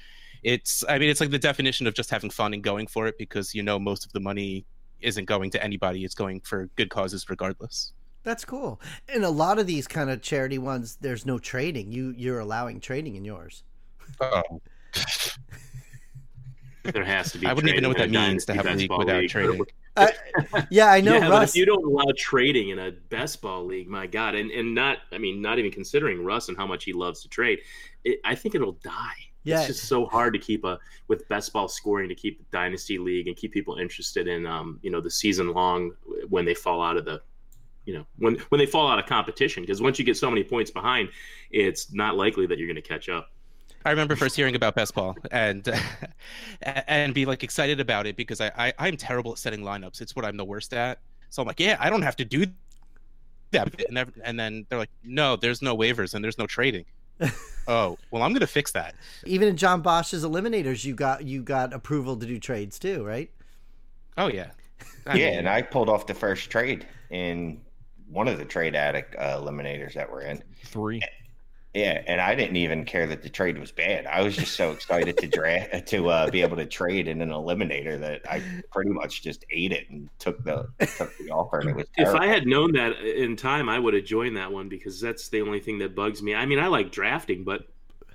It's 0.44 0.84
I 0.88 1.00
mean 1.00 1.10
it's 1.10 1.22
like 1.22 1.32
the 1.32 1.40
definition 1.40 1.88
of 1.88 1.94
just 1.94 2.10
having 2.10 2.30
fun 2.30 2.54
and 2.54 2.64
going 2.64 2.88
for 2.88 3.08
it 3.08 3.18
because 3.18 3.54
you 3.54 3.64
know 3.64 3.80
most 3.80 4.06
of 4.06 4.12
the 4.12 4.20
money 4.20 4.66
isn't 5.02 5.26
going 5.26 5.52
to 5.52 5.64
anybody. 5.64 6.04
It's 6.04 6.16
going 6.16 6.42
for 6.42 6.68
good 6.76 6.90
causes 6.90 7.30
regardless. 7.30 7.94
That's 8.26 8.44
cool. 8.44 8.82
And 9.08 9.24
a 9.24 9.30
lot 9.30 9.60
of 9.60 9.68
these 9.68 9.88
kind 9.88 10.10
of 10.10 10.22
charity 10.22 10.58
ones, 10.58 10.98
there's 11.00 11.26
no 11.28 11.38
trading. 11.38 11.92
You 11.92 12.14
you're 12.18 12.40
allowing 12.40 12.82
trading 12.82 13.16
in 13.16 13.24
yours. 13.24 13.64
Oh. 14.20 14.42
there 16.84 17.06
has 17.06 17.32
to 17.34 17.38
be. 17.38 17.46
I 17.46 17.54
wouldn't 17.54 17.72
even 17.72 17.84
know 17.84 17.90
what 17.90 18.00
that 18.00 18.10
means 18.10 18.44
to 18.46 18.56
have 18.56 18.66
a 18.66 18.74
league 18.74 18.92
without 18.92 19.22
league. 19.22 19.30
trading. 19.30 19.62
Uh, 19.98 20.08
yeah, 20.70 20.88
I 20.88 21.00
know. 21.00 21.14
yeah, 21.14 21.30
Russ... 21.30 21.30
but 21.30 21.50
if 21.50 21.56
you 21.56 21.66
don't 21.66 21.86
allow 21.86 22.12
trading 22.18 22.68
in 22.68 22.80
a 22.80 22.92
best 22.92 23.42
ball 23.42 23.64
league, 23.64 23.88
my 23.88 24.06
God, 24.06 24.36
and 24.36 24.52
and 24.52 24.76
not, 24.76 24.98
I 25.14 25.18
mean, 25.18 25.42
not 25.42 25.58
even 25.58 25.72
considering 25.72 26.22
Russ 26.22 26.50
and 26.50 26.58
how 26.58 26.68
much 26.68 26.84
he 26.84 26.92
loves 26.92 27.22
to 27.22 27.30
trade, 27.30 27.60
it, 28.04 28.20
I 28.26 28.36
think 28.36 28.56
it'll 28.56 28.78
die. 28.84 29.16
Yeah. 29.46 29.60
It's 29.60 29.68
just 29.68 29.86
so 29.86 30.06
hard 30.06 30.34
to 30.34 30.40
keep 30.40 30.66
a 30.66 30.80
with 31.08 31.26
best 31.30 31.54
ball 31.54 31.70
scoring 31.70 32.10
to 32.10 32.16
keep 32.16 32.40
the 32.40 32.46
dynasty 32.52 32.98
league 32.98 33.30
and 33.30 33.38
keep 33.38 33.54
people 33.54 33.78
interested 33.78 34.28
in 34.28 34.46
um 34.46 34.82
you 34.82 34.92
know 34.92 35.00
the 35.00 35.10
season 35.10 35.54
long 35.54 35.94
when 36.28 36.44
they 36.44 36.54
fall 36.54 36.82
out 36.82 36.98
of 36.98 37.06
the 37.06 37.22
you 37.86 37.94
know 37.94 38.06
when 38.18 38.36
when 38.50 38.60
they 38.60 38.66
fall 38.66 38.90
out 38.90 39.00
of 39.00 39.06
competition 39.06 39.64
because 39.64 39.82
once 39.82 40.00
you 40.00 40.06
get 40.06 40.18
so 40.18 40.30
many 40.30 40.44
points 40.44 40.72
behind 40.72 41.10
it's 41.52 41.94
not 41.94 42.16
likely 42.16 42.46
that 42.46 42.58
you're 42.58 42.68
going 42.68 42.76
to 42.76 42.82
catch 42.82 43.10
up 43.10 43.32
I 43.86 43.92
remember 43.92 44.16
first 44.16 44.36
hearing 44.36 44.56
about 44.56 44.74
best 44.74 44.96
ball 44.96 45.16
and 45.30 45.68
and 46.64 47.14
be 47.14 47.26
like 47.26 47.44
excited 47.44 47.80
about 47.80 48.08
it 48.08 48.16
because 48.18 48.42
I, 48.42 48.74
I 48.80 48.88
am 48.88 48.98
terrible 48.98 49.34
at 49.34 49.38
setting 49.38 49.62
lineups. 49.62 50.02
It's 50.02 50.16
what 50.16 50.26
I'm 50.26 50.38
the 50.38 50.44
worst 50.44 50.74
at. 50.74 51.02
So 51.30 51.44
I'm 51.44 51.48
like, 51.48 51.60
yeah, 51.60 51.78
I 51.80 51.92
don't 51.92 52.02
have 52.02 52.16
to 52.16 52.26
do 52.26 52.48
that. 53.52 53.80
And, 53.88 54.12
and 54.24 54.40
then 54.40 54.66
they're 54.68 54.80
like, 54.80 54.90
no, 55.04 55.36
there's 55.36 55.62
no 55.62 55.78
waivers 55.78 56.16
and 56.16 56.24
there's 56.24 56.40
no 56.40 56.48
trading. 56.48 56.86
oh 57.68 57.98
well, 58.10 58.24
I'm 58.24 58.34
gonna 58.34 58.48
fix 58.48 58.72
that. 58.72 58.96
Even 59.26 59.48
in 59.48 59.56
John 59.56 59.82
Bosch's 59.82 60.26
eliminators, 60.26 60.84
you 60.84 60.96
got 60.96 61.24
you 61.24 61.44
got 61.44 61.72
approval 61.72 62.18
to 62.18 62.26
do 62.26 62.40
trades 62.40 62.80
too, 62.80 63.06
right? 63.06 63.30
Oh 64.18 64.28
yeah, 64.28 64.50
I 65.06 65.16
yeah. 65.16 65.30
Mean, 65.30 65.40
and 65.40 65.50
I 65.50 65.62
pulled 65.62 65.90
off 65.90 66.08
the 66.08 66.14
first 66.14 66.50
trade 66.50 66.88
in 67.12 67.62
one 68.10 68.28
of 68.28 68.38
the 68.38 68.46
trade 68.46 68.76
addict 68.76 69.16
uh, 69.16 69.40
eliminators 69.40 69.94
that 69.94 70.12
we're 70.12 70.22
in. 70.22 70.44
Three. 70.66 71.02
Yeah, 71.76 72.02
and 72.08 72.22
I 72.22 72.36
didn't 72.36 72.56
even 72.56 72.86
care 72.86 73.06
that 73.06 73.22
the 73.22 73.28
trade 73.28 73.58
was 73.58 73.70
bad. 73.74 74.06
I 74.06 74.22
was 74.22 74.34
just 74.34 74.56
so 74.56 74.72
excited 74.72 75.18
to 75.18 75.28
draft 75.28 75.88
to 75.90 76.10
uh, 76.10 76.32
be 76.32 76.42
able 76.42 76.56
to 76.56 76.66
trade 76.66 77.10
in 77.10 77.22
an 77.22 77.32
eliminator 77.32 78.00
that 78.00 78.22
I 78.32 78.42
pretty 78.72 78.92
much 78.92 79.22
just 79.22 79.44
ate 79.52 79.74
it 79.74 79.90
and 79.90 80.10
took 80.18 80.42
the 80.46 80.70
took 80.80 81.18
the 81.18 81.32
offer. 81.32 81.60
And 81.60 81.72
it 81.72 81.76
was 81.76 81.88
terrible. 81.94 82.16
if 82.16 82.22
I 82.22 82.28
had 82.28 82.48
known 82.48 82.72
that 82.74 82.98
in 83.02 83.36
time, 83.36 83.68
I 83.68 83.78
would 83.78 83.94
have 83.94 84.06
joined 84.06 84.38
that 84.38 84.54
one 84.54 84.70
because 84.70 85.02
that's 85.02 85.28
the 85.28 85.42
only 85.42 85.60
thing 85.60 85.80
that 85.80 85.96
bugs 85.96 86.24
me. 86.24 86.34
I 86.34 86.46
mean, 86.46 86.60
I 86.60 86.68
like 86.68 86.94
drafting, 86.94 87.44
but 87.44 87.68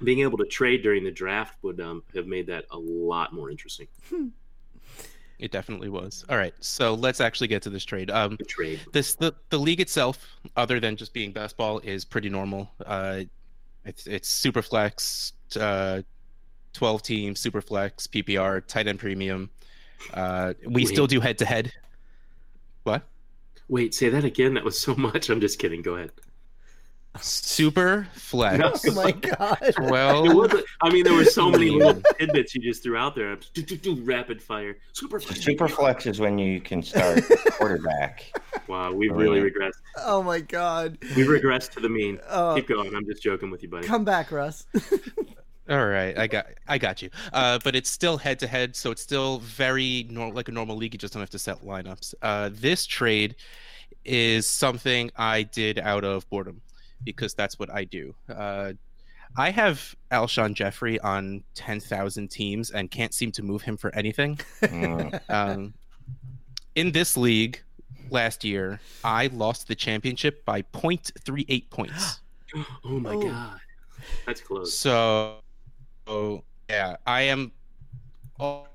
being 0.02 0.20
able 0.20 0.38
to 0.38 0.46
trade 0.46 0.82
during 0.82 1.04
the 1.04 1.10
draft 1.10 1.62
would 1.62 1.82
um, 1.82 2.02
have 2.14 2.26
made 2.26 2.46
that 2.46 2.64
a 2.70 2.78
lot 2.78 3.34
more 3.34 3.50
interesting. 3.50 3.88
It 5.40 5.50
definitely 5.50 5.88
was. 5.88 6.24
All 6.28 6.36
right, 6.36 6.54
so 6.60 6.94
let's 6.94 7.20
actually 7.20 7.48
get 7.48 7.62
to 7.62 7.70
this 7.70 7.84
trade. 7.84 8.10
Um, 8.10 8.36
The 8.36 8.44
trade. 8.44 8.80
this 8.92 9.14
the 9.14 9.34
the 9.48 9.58
league 9.58 9.80
itself, 9.80 10.26
other 10.56 10.78
than 10.78 10.96
just 10.96 11.12
being 11.14 11.32
best 11.32 11.56
ball, 11.56 11.78
is 11.80 12.04
pretty 12.04 12.28
normal. 12.28 12.70
Uh, 12.84 13.22
it's 13.84 14.06
it's 14.06 14.28
super 14.28 14.60
flex, 14.62 15.32
uh, 15.58 16.02
twelve 16.74 17.02
team 17.02 17.34
super 17.34 17.62
flex, 17.62 18.06
PPR, 18.06 18.64
tight 18.66 18.86
end 18.86 18.98
premium. 18.98 19.48
Uh, 20.12 20.52
we 20.66 20.82
Wait. 20.84 20.88
still 20.88 21.06
do 21.06 21.20
head 21.20 21.38
to 21.38 21.46
head. 21.46 21.72
What? 22.84 23.02
Wait, 23.68 23.94
say 23.94 24.08
that 24.10 24.24
again. 24.24 24.54
That 24.54 24.64
was 24.64 24.78
so 24.78 24.94
much. 25.08 25.30
I'm 25.30 25.40
just 25.40 25.58
kidding. 25.58 25.80
Go 25.82 25.94
ahead. 25.96 26.12
Super 27.20 28.06
flex. 28.14 28.86
Oh 28.86 28.94
my 28.94 29.10
god. 29.10 29.58
It 29.62 30.64
I 30.80 30.90
mean, 30.90 31.02
there 31.04 31.12
were 31.12 31.24
so 31.24 31.50
many 31.50 31.68
little 31.68 32.00
tidbits 32.18 32.54
you 32.54 32.62
just 32.62 32.82
threw 32.82 32.96
out 32.96 33.14
there. 33.16 33.36
Do, 33.52 33.62
do, 33.62 33.76
do, 33.76 33.94
rapid 34.02 34.40
fire. 34.40 34.78
Super 34.92 35.18
flex. 35.18 35.40
Super 35.42 35.68
flex 35.68 36.06
is 36.06 36.20
when 36.20 36.38
you 36.38 36.60
can 36.60 36.82
start 36.82 37.22
quarterback. 37.52 38.32
Wow, 38.68 38.92
we've 38.92 39.14
really 39.14 39.38
Yeah. 39.40 39.46
regressed. 39.46 39.72
Oh 39.98 40.22
my 40.22 40.40
god. 40.40 40.98
We've 41.16 41.26
regressed 41.26 41.70
to 41.72 41.80
the 41.80 41.88
mean. 41.88 42.20
Oh, 42.28 42.54
Keep 42.54 42.68
going. 42.68 42.94
I'm 42.94 43.04
just 43.06 43.22
joking 43.22 43.50
with 43.50 43.62
you, 43.62 43.68
buddy. 43.68 43.86
come 43.88 44.04
back, 44.04 44.30
Russ. 44.30 44.66
All 45.68 45.86
right, 45.86 46.16
I 46.18 46.26
got 46.26 46.46
I 46.68 46.78
got 46.78 47.02
you. 47.02 47.10
Uh, 47.32 47.58
but 47.62 47.76
it's 47.76 47.90
still 47.90 48.16
head 48.18 48.38
to 48.40 48.46
head, 48.46 48.74
so 48.74 48.90
it's 48.92 49.02
still 49.02 49.38
very 49.40 50.06
nor- 50.10 50.32
like 50.32 50.48
a 50.48 50.52
normal 50.52 50.76
league. 50.76 50.94
You 50.94 50.98
just 50.98 51.12
don't 51.12 51.20
have 51.22 51.30
to 51.30 51.38
set 51.38 51.64
lineups. 51.64 52.14
Uh, 52.22 52.50
this 52.52 52.86
trade 52.86 53.36
is 54.04 54.48
something 54.48 55.10
I 55.16 55.42
did 55.42 55.78
out 55.78 56.04
of 56.04 56.28
boredom 56.30 56.62
because 57.04 57.34
that's 57.34 57.58
what 57.58 57.70
I 57.70 57.84
do. 57.84 58.14
Uh, 58.28 58.72
I 59.36 59.50
have 59.50 59.94
Alshon 60.10 60.54
Jeffery 60.54 60.98
on 61.00 61.44
ten 61.54 61.78
thousand 61.80 62.30
teams 62.30 62.70
and 62.70 62.90
can't 62.90 63.14
seem 63.14 63.30
to 63.32 63.42
move 63.42 63.62
him 63.62 63.76
for 63.76 63.94
anything. 63.94 64.36
Mm. 64.62 65.20
Um, 65.28 65.74
in 66.74 66.92
this 66.92 67.16
league 67.16 67.62
last 68.10 68.44
year, 68.44 68.80
I 69.04 69.28
lost 69.28 69.68
the 69.68 69.74
championship 69.74 70.44
by 70.44 70.62
0.38 70.62 71.70
points. 71.70 72.20
Oh 72.84 72.98
my 72.98 73.14
Oh. 73.14 73.22
god, 73.22 73.60
that's 74.26 74.40
close. 74.40 74.72
So, 74.76 75.36
oh, 76.08 76.42
yeah, 76.68 76.96
I 77.06 77.22
am 77.22 77.52
all, 78.40 78.66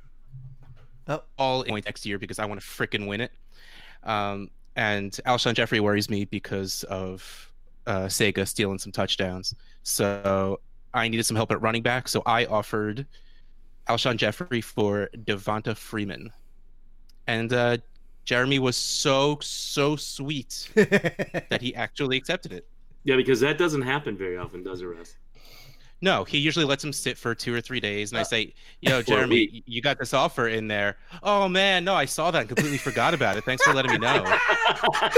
Oh. 1.09 1.21
all 1.37 1.63
in 1.63 1.73
next 1.85 2.05
year 2.05 2.17
because 2.17 2.39
I 2.39 2.45
want 2.45 2.61
to 2.61 2.65
freaking 2.65 3.05
win 3.05 3.19
it. 3.19 3.31
Um, 4.03 4.49
and 4.77 5.11
Alshon 5.25 5.53
Jeffery 5.55 5.81
worries 5.81 6.09
me 6.09 6.23
because 6.23 6.83
of 6.85 7.51
uh, 7.87 8.05
Sega 8.05 8.47
stealing 8.47 8.77
some 8.77 8.91
touchdowns. 8.91 9.55
So 9.83 10.59
I 10.93 11.07
needed 11.07 11.25
some 11.25 11.35
help 11.35 11.51
at 11.51 11.61
running 11.61 11.83
back. 11.83 12.07
So 12.07 12.21
I 12.25 12.45
offered 12.45 13.05
Alshon 13.87 14.17
Jeffery 14.17 14.61
for 14.61 15.09
Devonta 15.25 15.75
Freeman. 15.75 16.31
And 17.27 17.51
uh, 17.53 17.77
Jeremy 18.23 18.59
was 18.59 18.77
so, 18.77 19.37
so 19.41 19.95
sweet 19.95 20.69
that 20.75 21.59
he 21.61 21.75
actually 21.75 22.17
accepted 22.17 22.53
it. 22.53 22.67
Yeah, 23.03 23.15
because 23.15 23.39
that 23.41 23.57
doesn't 23.57 23.83
happen 23.83 24.17
very 24.17 24.37
often, 24.37 24.63
does 24.63 24.81
it, 24.81 24.85
Russ? 24.85 25.15
No, 26.05 26.23
he 26.23 26.37
usually 26.37 26.65
lets 26.65 26.83
him 26.83 26.93
sit 26.93 27.17
for 27.17 27.33
two 27.33 27.51
or 27.51 27.59
three 27.61 27.79
days, 27.79 28.11
and 28.11 28.19
I 28.19 28.21
Uh, 28.21 28.25
say, 28.25 28.53
"Yo, 28.79 28.99
for 29.01 29.07
Jeremy, 29.07 29.63
you 29.65 29.81
got 29.81 29.97
this 29.97 30.13
offer 30.13 30.47
in 30.47 30.67
there." 30.67 30.97
Oh 31.23 31.49
man, 31.49 31.83
no, 31.83 31.95
I 31.95 32.05
saw 32.05 32.29
that 32.29 32.41
and 32.41 32.47
completely 32.47 32.77
forgot 32.77 33.15
about 33.15 33.37
it. 33.37 33.43
Thanks 33.43 33.63
for 33.63 33.73
letting 33.73 33.91
me 33.91 33.97
know. 33.97 34.23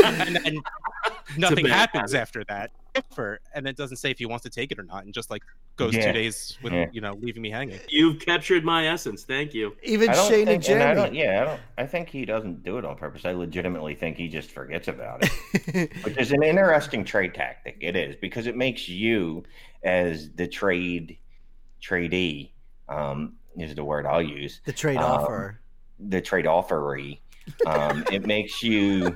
And 0.05 0.35
then 0.37 0.57
nothing 1.37 1.65
happens 1.65 2.13
habit. 2.13 2.21
after 2.21 2.43
that. 2.45 2.71
Offer, 3.11 3.39
and 3.53 3.67
it 3.67 3.75
doesn't 3.77 3.97
say 3.97 4.09
if 4.09 4.17
he 4.17 4.25
wants 4.25 4.41
to 4.43 4.49
take 4.49 4.71
it 4.71 4.79
or 4.79 4.83
not, 4.83 5.03
and 5.05 5.13
just 5.13 5.29
like 5.29 5.43
goes 5.75 5.93
Yeah. 5.93 6.07
two 6.07 6.13
days 6.13 6.57
with 6.63 6.73
Yeah. 6.73 6.85
you 6.93 7.01
know 7.01 7.13
leaving 7.21 7.41
me 7.43 7.51
hanging. 7.51 7.79
You've 7.89 8.19
captured 8.19 8.63
my 8.65 8.87
essence. 8.87 9.23
Thank 9.23 9.53
you. 9.53 9.75
Even 9.83 10.11
Shane 10.13 10.45
think, 10.47 10.65
and 10.67 10.69
and 10.69 10.83
I 10.83 10.93
don't, 10.93 11.13
Jeremy. 11.13 11.19
yeah, 11.19 11.41
I 11.41 11.45
don't. 11.45 11.61
I 11.77 11.85
think 11.85 12.09
he 12.09 12.25
doesn't 12.25 12.63
do 12.63 12.77
it 12.79 12.85
on 12.85 12.95
purpose. 12.95 13.25
I 13.25 13.33
legitimately 13.33 13.93
think 13.93 14.17
he 14.17 14.27
just 14.29 14.49
forgets 14.51 14.87
about 14.87 15.19
it, 15.23 15.91
which 16.05 16.17
is 16.17 16.31
an 16.31 16.41
interesting 16.43 17.03
trade 17.03 17.35
tactic. 17.35 17.77
It 17.81 17.95
is 17.95 18.15
because 18.15 18.47
it 18.47 18.55
makes 18.55 18.89
you, 18.89 19.43
as 19.83 20.31
the 20.31 20.47
trade 20.47 21.17
tradee, 21.81 22.51
um, 22.89 23.33
is 23.57 23.75
the 23.75 23.83
word 23.83 24.05
I'll 24.05 24.21
use. 24.21 24.61
the 24.65 24.73
trade 24.73 24.97
Um, 24.97 25.03
offer. 25.03 25.59
The 25.99 26.21
trade 26.21 26.45
offeree. 26.45 27.19
Um, 27.65 28.03
it 28.11 28.25
makes 28.25 28.61
you. 28.63 29.15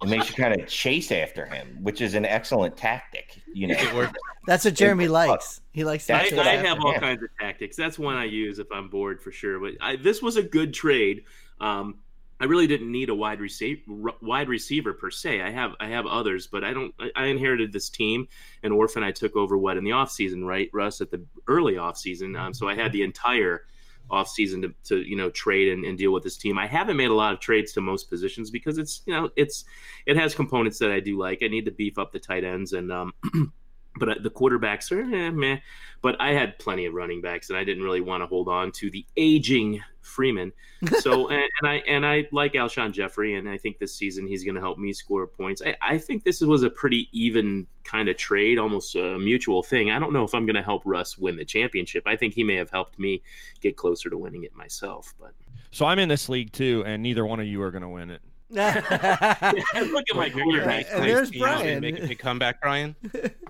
It 0.00 0.08
makes 0.08 0.28
you 0.30 0.36
kind 0.36 0.60
of 0.60 0.68
chase 0.68 1.10
after 1.10 1.44
him, 1.46 1.78
which 1.82 2.00
is 2.00 2.14
an 2.14 2.24
excellent 2.24 2.76
tactic. 2.76 3.36
You 3.52 3.66
know, 3.68 3.74
It 3.76 3.92
worked. 3.94 4.16
That's 4.46 4.64
what 4.64 4.74
Jeremy 4.74 5.06
it- 5.06 5.10
likes. 5.10 5.60
He 5.72 5.82
likes 5.84 6.06
to 6.06 6.14
I, 6.14 6.18
That's 6.18 6.30
chase 6.30 6.38
I 6.46 6.54
have 6.56 6.78
all 6.84 6.92
yeah. 6.92 7.00
kinds 7.00 7.22
of 7.24 7.30
tactics. 7.40 7.76
That's 7.76 7.98
one 7.98 8.14
I 8.14 8.24
use 8.24 8.60
if 8.60 8.68
I'm 8.72 8.88
bored 8.88 9.20
for 9.20 9.32
sure. 9.32 9.58
But 9.58 9.72
I, 9.80 9.96
this 9.96 10.22
was 10.22 10.36
a 10.36 10.42
good 10.42 10.72
trade. 10.72 11.24
Um, 11.60 11.96
I 12.40 12.44
really 12.44 12.66
didn't 12.66 12.90
need 12.90 13.08
a 13.08 13.14
wide 13.14 13.40
receiver, 13.40 13.82
wide 14.22 14.48
receiver 14.48 14.92
per 14.92 15.10
se. 15.10 15.40
I 15.40 15.50
have 15.50 15.72
I 15.80 15.88
have 15.88 16.06
others, 16.06 16.46
but 16.46 16.62
I 16.62 16.72
don't. 16.72 16.94
I, 17.00 17.10
I 17.16 17.24
inherited 17.26 17.72
this 17.72 17.90
team, 17.90 18.28
and 18.62 18.72
Orphan 18.72 19.02
I 19.02 19.10
took 19.10 19.36
over 19.36 19.58
what 19.58 19.76
in 19.76 19.84
the 19.84 19.92
off 19.92 20.10
season, 20.10 20.44
right, 20.44 20.70
Russ, 20.72 21.00
at 21.00 21.10
the 21.10 21.24
early 21.48 21.76
off 21.78 21.96
season. 21.96 22.36
Um, 22.36 22.54
so 22.54 22.68
I 22.68 22.74
had 22.74 22.92
the 22.92 23.02
entire 23.02 23.64
off 24.10 24.28
season 24.28 24.62
to, 24.62 24.74
to 24.84 25.02
you 25.02 25.16
know 25.16 25.30
trade 25.30 25.72
and, 25.72 25.84
and 25.84 25.98
deal 25.98 26.12
with 26.12 26.22
this 26.22 26.36
team. 26.36 26.58
I 26.58 26.66
haven't 26.66 26.96
made 26.96 27.10
a 27.10 27.14
lot 27.14 27.32
of 27.32 27.40
trades 27.40 27.72
to 27.72 27.80
most 27.80 28.08
positions 28.08 28.50
because 28.50 28.78
it's 28.78 29.02
you 29.06 29.12
know 29.12 29.30
it's 29.36 29.64
it 30.06 30.16
has 30.16 30.34
components 30.34 30.78
that 30.78 30.92
I 30.92 31.00
do 31.00 31.18
like. 31.18 31.42
I 31.42 31.48
need 31.48 31.64
to 31.64 31.72
beef 31.72 31.98
up 31.98 32.12
the 32.12 32.20
tight 32.20 32.44
ends 32.44 32.72
and 32.72 32.92
um, 32.92 33.12
but 33.98 34.08
uh, 34.08 34.14
the 34.22 34.30
quarterbacks 34.30 34.92
are 34.92 35.00
eh, 35.00 35.30
meh. 35.30 35.58
But 36.00 36.20
I 36.20 36.32
had 36.32 36.58
plenty 36.58 36.86
of 36.86 36.94
running 36.94 37.20
backs, 37.20 37.50
and 37.50 37.58
I 37.58 37.64
didn't 37.64 37.82
really 37.82 38.00
want 38.00 38.22
to 38.22 38.26
hold 38.26 38.48
on 38.48 38.72
to 38.72 38.90
the 38.90 39.04
aging 39.16 39.82
Freeman. 40.08 40.52
So 41.00 41.28
and, 41.30 41.42
and 41.60 41.68
I 41.68 41.74
and 41.86 42.04
I 42.06 42.26
like 42.32 42.54
Alshon 42.54 42.92
Jeffery, 42.92 43.34
and 43.34 43.48
I 43.48 43.58
think 43.58 43.78
this 43.78 43.94
season 43.94 44.26
he's 44.26 44.44
going 44.44 44.54
to 44.54 44.60
help 44.60 44.78
me 44.78 44.92
score 44.92 45.26
points. 45.26 45.62
I, 45.64 45.76
I 45.80 45.98
think 45.98 46.24
this 46.24 46.40
was 46.40 46.62
a 46.62 46.70
pretty 46.70 47.08
even 47.12 47.66
kind 47.84 48.08
of 48.08 48.16
trade, 48.16 48.58
almost 48.58 48.94
a 48.96 49.18
mutual 49.18 49.62
thing. 49.62 49.90
I 49.90 49.98
don't 49.98 50.12
know 50.12 50.24
if 50.24 50.34
I'm 50.34 50.46
going 50.46 50.56
to 50.56 50.62
help 50.62 50.82
Russ 50.84 51.16
win 51.18 51.36
the 51.36 51.44
championship. 51.44 52.04
I 52.06 52.16
think 52.16 52.34
he 52.34 52.44
may 52.44 52.56
have 52.56 52.70
helped 52.70 52.98
me 52.98 53.22
get 53.60 53.76
closer 53.76 54.10
to 54.10 54.18
winning 54.18 54.44
it 54.44 54.54
myself. 54.54 55.14
But 55.20 55.32
So 55.70 55.86
I'm 55.86 55.98
in 55.98 56.08
this 56.08 56.28
league 56.28 56.52
too, 56.52 56.82
and 56.86 57.02
neither 57.02 57.24
one 57.26 57.40
of 57.40 57.46
you 57.46 57.62
are 57.62 57.70
going 57.70 57.82
to 57.82 57.88
win 57.88 58.10
it. 58.10 58.20
look 58.50 60.04
at 60.10 60.16
my 60.16 60.26
Your- 60.26 60.36
your 60.36 60.44
quarterback. 60.44 60.80
eighth 60.80 60.88
And 60.92 60.98
place 61.00 61.12
there's 61.14 61.30
team 61.30 61.42
is 61.42 61.46
gonna 61.46 61.62
Brian. 61.62 61.80
Make 61.80 61.98
a 61.98 62.06
big 62.08 62.18
comeback, 62.18 62.60
Brian. 62.62 62.96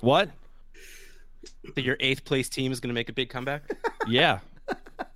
What? 0.01 0.31
That 1.75 1.85
your 1.85 1.97
eighth 2.01 2.25
place 2.25 2.49
team 2.49 2.73
is 2.73 2.81
going 2.81 2.89
to 2.89 2.95
make 2.95 3.09
a 3.09 3.13
big 3.13 3.29
comeback. 3.29 3.63
Yeah, 4.09 4.41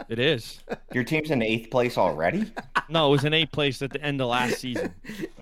it 0.08 0.18
is. 0.18 0.60
your 0.92 1.04
team's 1.04 1.30
in 1.30 1.42
eighth 1.42 1.70
place 1.70 1.96
already. 1.96 2.50
No, 2.88 3.08
it 3.08 3.10
was 3.12 3.24
in 3.24 3.32
eighth 3.32 3.52
place 3.52 3.80
at 3.82 3.90
the 3.92 4.00
end 4.02 4.20
of 4.20 4.28
last 4.28 4.58
season. 4.58 4.92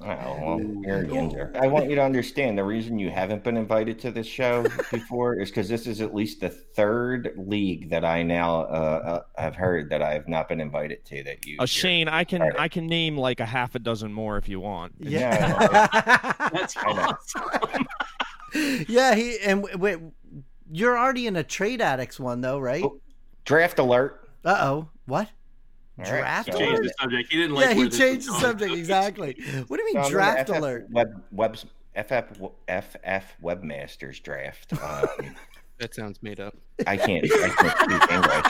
Oh, 0.00 0.06
well, 0.06 0.58
here 0.84 0.98
again, 1.02 1.30
Jer- 1.30 1.52
I 1.60 1.66
want 1.66 1.88
you 1.88 1.96
to 1.96 2.02
understand 2.02 2.56
the 2.56 2.64
reason 2.64 2.98
you 2.98 3.10
haven't 3.10 3.42
been 3.42 3.56
invited 3.56 3.98
to 4.00 4.10
this 4.10 4.26
show 4.26 4.62
before 4.90 5.34
is 5.40 5.50
because 5.50 5.68
this 5.68 5.86
is 5.86 6.00
at 6.00 6.14
least 6.14 6.40
the 6.40 6.50
third 6.50 7.32
league 7.36 7.90
that 7.90 8.04
I 8.04 8.22
now 8.22 8.60
uh, 8.62 9.22
uh, 9.36 9.40
have 9.40 9.56
heard 9.56 9.90
that 9.90 10.02
I 10.02 10.12
have 10.12 10.28
not 10.28 10.48
been 10.48 10.60
invited 10.60 11.04
to. 11.06 11.22
That 11.24 11.44
you, 11.46 11.56
Uh, 11.58 11.66
Shane, 11.66 12.06
I 12.08 12.24
can 12.24 12.42
Alright. 12.42 12.58
I 12.60 12.68
can 12.68 12.86
name 12.86 13.16
like 13.16 13.40
a 13.40 13.46
half 13.46 13.74
a 13.74 13.78
dozen 13.78 14.12
more 14.12 14.36
if 14.36 14.48
you 14.48 14.60
want. 14.60 14.94
yeah. 15.00 15.86
That's 16.52 16.76
awesome. 16.76 17.86
yeah, 18.88 19.14
he 19.14 19.38
and 19.40 19.66
wait, 19.80 19.98
you're 20.70 20.98
already 20.98 21.26
in 21.26 21.36
a 21.36 21.42
trade 21.42 21.80
addicts 21.80 22.20
one 22.20 22.40
though, 22.40 22.58
right? 22.58 22.84
Oh, 22.84 23.00
draft 23.44 23.78
alert. 23.78 24.28
Uh 24.44 24.56
oh. 24.60 24.88
What? 25.06 25.28
All 25.98 26.04
right, 26.04 26.08
Draft 26.20 26.52
so- 26.52 26.58
Change 26.58 26.70
alert? 26.78 26.82
the 26.84 26.94
subject. 27.00 27.32
He 27.32 27.36
didn't 27.38 27.54
like. 27.54 27.64
yeah, 27.66 27.74
he 27.74 27.88
changed 27.90 28.28
the 28.28 28.32
subject 28.40 28.72
exactly. 28.72 29.36
What 29.66 29.76
do 29.76 29.82
you 29.82 29.86
mean 29.86 29.96
I'm 29.98 30.04
in 30.04 30.10
the 30.12 30.18
draft 30.18 30.48
FF 30.48 30.56
alert? 30.56 30.86
Web, 30.90 31.22
webs, 31.30 31.66
FF, 31.94 32.38
FF 32.68 33.24
Webmasters 33.42 34.22
draft. 34.22 34.72
Um, 34.82 35.34
That 35.78 35.94
sounds 35.94 36.22
made 36.22 36.40
up. 36.40 36.54
I 36.86 36.96
can't. 36.96 37.24
I 37.24 37.48
can't 37.48 37.78
speak 37.80 38.10
English. 38.12 38.46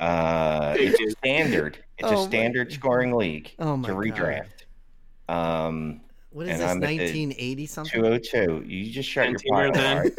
Uh, 0.00 0.74
it's 0.78 1.00
a 1.00 1.10
standard. 1.18 1.78
It's 1.98 2.08
Oh 2.08 2.12
a 2.12 2.16
my 2.22 2.26
standard 2.28 2.72
scoring 2.72 3.12
league 3.12 3.52
Oh 3.58 3.76
my 3.76 3.88
to 3.88 3.94
God. 3.94 4.02
redraft. 4.04 4.64
Um, 5.34 6.00
What 6.30 6.46
is 6.48 6.58
this? 6.58 6.70
I'm 6.70 6.82
at 6.82 6.88
the 6.88 6.96
1980 6.98 7.66
something? 7.66 7.92
202. 8.02 8.64
You 8.66 8.90
just 8.92 9.08
shut 9.08 9.28
your 9.28 9.38
Ten-teamer 9.38 9.50
pile. 9.50 9.72
then? 9.72 9.96
all 9.96 10.02
right? 10.04 10.12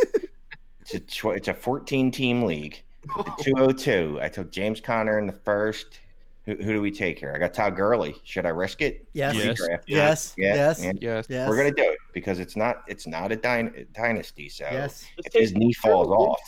It's 0.82 0.94
a 0.94 1.00
tw- 1.00 1.36
it's 1.38 1.48
a 1.48 1.53
14 1.53 2.12
team 2.12 2.44
league. 2.44 2.82
The 3.03 3.34
202. 3.44 4.20
I 4.22 4.29
took 4.29 4.51
James 4.51 4.79
Conner 4.82 5.20
in 5.20 5.27
the 5.27 5.34
first. 5.34 6.00
Who, 6.46 6.56
who 6.56 6.74
do 6.74 6.82
we 6.82 6.91
take 6.91 7.20
here? 7.20 7.32
I 7.36 7.38
got 7.39 7.53
Todd 7.53 7.75
Gurley. 7.75 8.15
Should 8.24 8.46
I 8.46 8.50
risk 8.50 8.82
it? 8.82 9.08
Yes. 9.13 9.36
Yes. 9.36 9.60
Redraft. 9.62 9.84
Yes. 9.88 10.34
Yeah, 10.38 10.56
Yes. 10.56 10.84
yeah. 10.84 10.91
Yes. 11.00 11.25
Yes. 11.29 11.50
We're 11.50 11.58
gonna 11.58 11.72
do 11.72 11.84
it 11.84 11.98
because 12.13 12.39
it's 12.39 12.56
not 12.56 12.84
it's 12.88 13.06
not 13.08 13.32
a 13.32 13.36
dyn- 13.38 13.86
dynasty. 13.94 14.50
So 14.50 14.65
Yes. 14.72 15.06
if 15.18 15.34
his 15.34 15.53
knee 15.53 15.74
falls 15.74 16.08
off. 16.10 16.39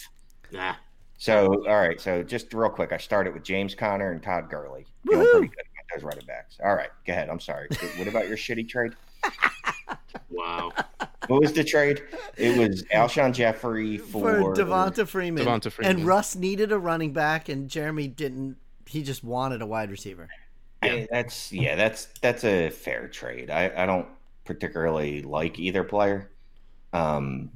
Nah. 0.52 0.76
So 1.18 1.66
all 1.68 1.80
right. 1.80 2.00
So 2.02 2.24
just 2.24 2.54
real 2.54 2.70
quick, 2.70 2.92
I 2.92 2.98
started 2.98 3.34
with 3.34 3.44
James 3.44 3.76
Conner 3.76 4.12
and 4.12 4.22
Todd 4.24 4.50
Gurley. 4.50 4.86
Feeling 5.08 5.28
pretty 5.32 5.48
good 5.48 5.54
about 5.60 5.96
those 5.96 6.04
running 6.04 6.26
backs. 6.26 6.58
All 6.64 6.76
right, 6.76 6.90
go 7.06 7.14
ahead. 7.14 7.30
I'm 7.30 7.40
sorry. 7.40 7.68
What 7.98 8.08
about 8.08 8.28
your 8.28 8.38
shitty 8.38 8.68
trade? 8.68 8.94
Wow. 10.30 10.72
What 11.28 11.42
was 11.42 11.54
the 11.54 11.64
trade? 11.64 12.04
It 12.38 12.58
was 12.58 12.84
Alshon 12.86 13.34
Jeffery 13.34 13.98
For 13.98 14.42
for, 14.42 14.56
Devonta 14.56 15.08
Freeman. 15.08 15.46
Devonta 15.46 15.72
Freeman. 15.72 15.98
And 15.98 16.06
Russ 16.06 16.36
needed 16.36 16.72
a 16.72 16.80
running 16.80 17.14
back, 17.14 17.50
and 17.50 17.70
Jeremy 17.70 18.08
didn't. 18.08 18.58
He 18.86 19.04
just 19.04 19.24
wanted 19.24 19.62
a 19.62 19.66
wide 19.66 19.92
receiver. 19.92 20.30
I, 20.82 21.08
that's 21.12 21.52
yeah, 21.52 21.76
that's 21.76 22.08
that's 22.22 22.44
a 22.44 22.70
fair 22.70 23.08
trade. 23.08 23.50
I, 23.50 23.72
I 23.76 23.86
don't 23.86 24.08
particularly 24.46 25.22
like 25.22 25.60
either 25.60 25.84
player. 25.84 26.32
Um, 26.92 27.52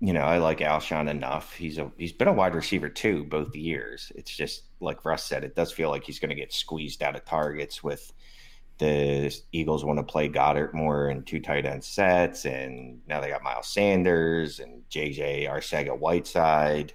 you 0.00 0.12
know, 0.12 0.22
I 0.22 0.38
like 0.38 0.58
Alshon 0.58 1.08
enough. 1.08 1.54
He's 1.54 1.78
a 1.78 1.90
he's 1.96 2.12
been 2.12 2.28
a 2.28 2.32
wide 2.32 2.54
receiver 2.54 2.88
too 2.88 3.24
both 3.24 3.54
years. 3.54 4.10
It's 4.14 4.34
just 4.34 4.62
like 4.80 5.04
Russ 5.04 5.24
said, 5.24 5.44
it 5.44 5.54
does 5.54 5.70
feel 5.70 5.90
like 5.90 6.04
he's 6.04 6.18
going 6.18 6.30
to 6.30 6.34
get 6.34 6.52
squeezed 6.52 7.02
out 7.02 7.14
of 7.14 7.24
targets 7.24 7.84
with 7.84 8.12
the 8.78 9.34
Eagles 9.52 9.84
want 9.84 9.98
to 9.98 10.02
play 10.02 10.28
Goedert 10.28 10.74
more 10.74 11.10
in 11.10 11.22
two 11.24 11.40
tight 11.40 11.66
end 11.66 11.84
sets, 11.84 12.44
and 12.44 13.00
now 13.06 13.20
they 13.20 13.28
got 13.28 13.42
Miles 13.42 13.68
Sanders 13.68 14.60
and 14.60 14.82
JJ 14.90 15.48
Arcega 15.48 15.96
Whiteside. 15.96 16.92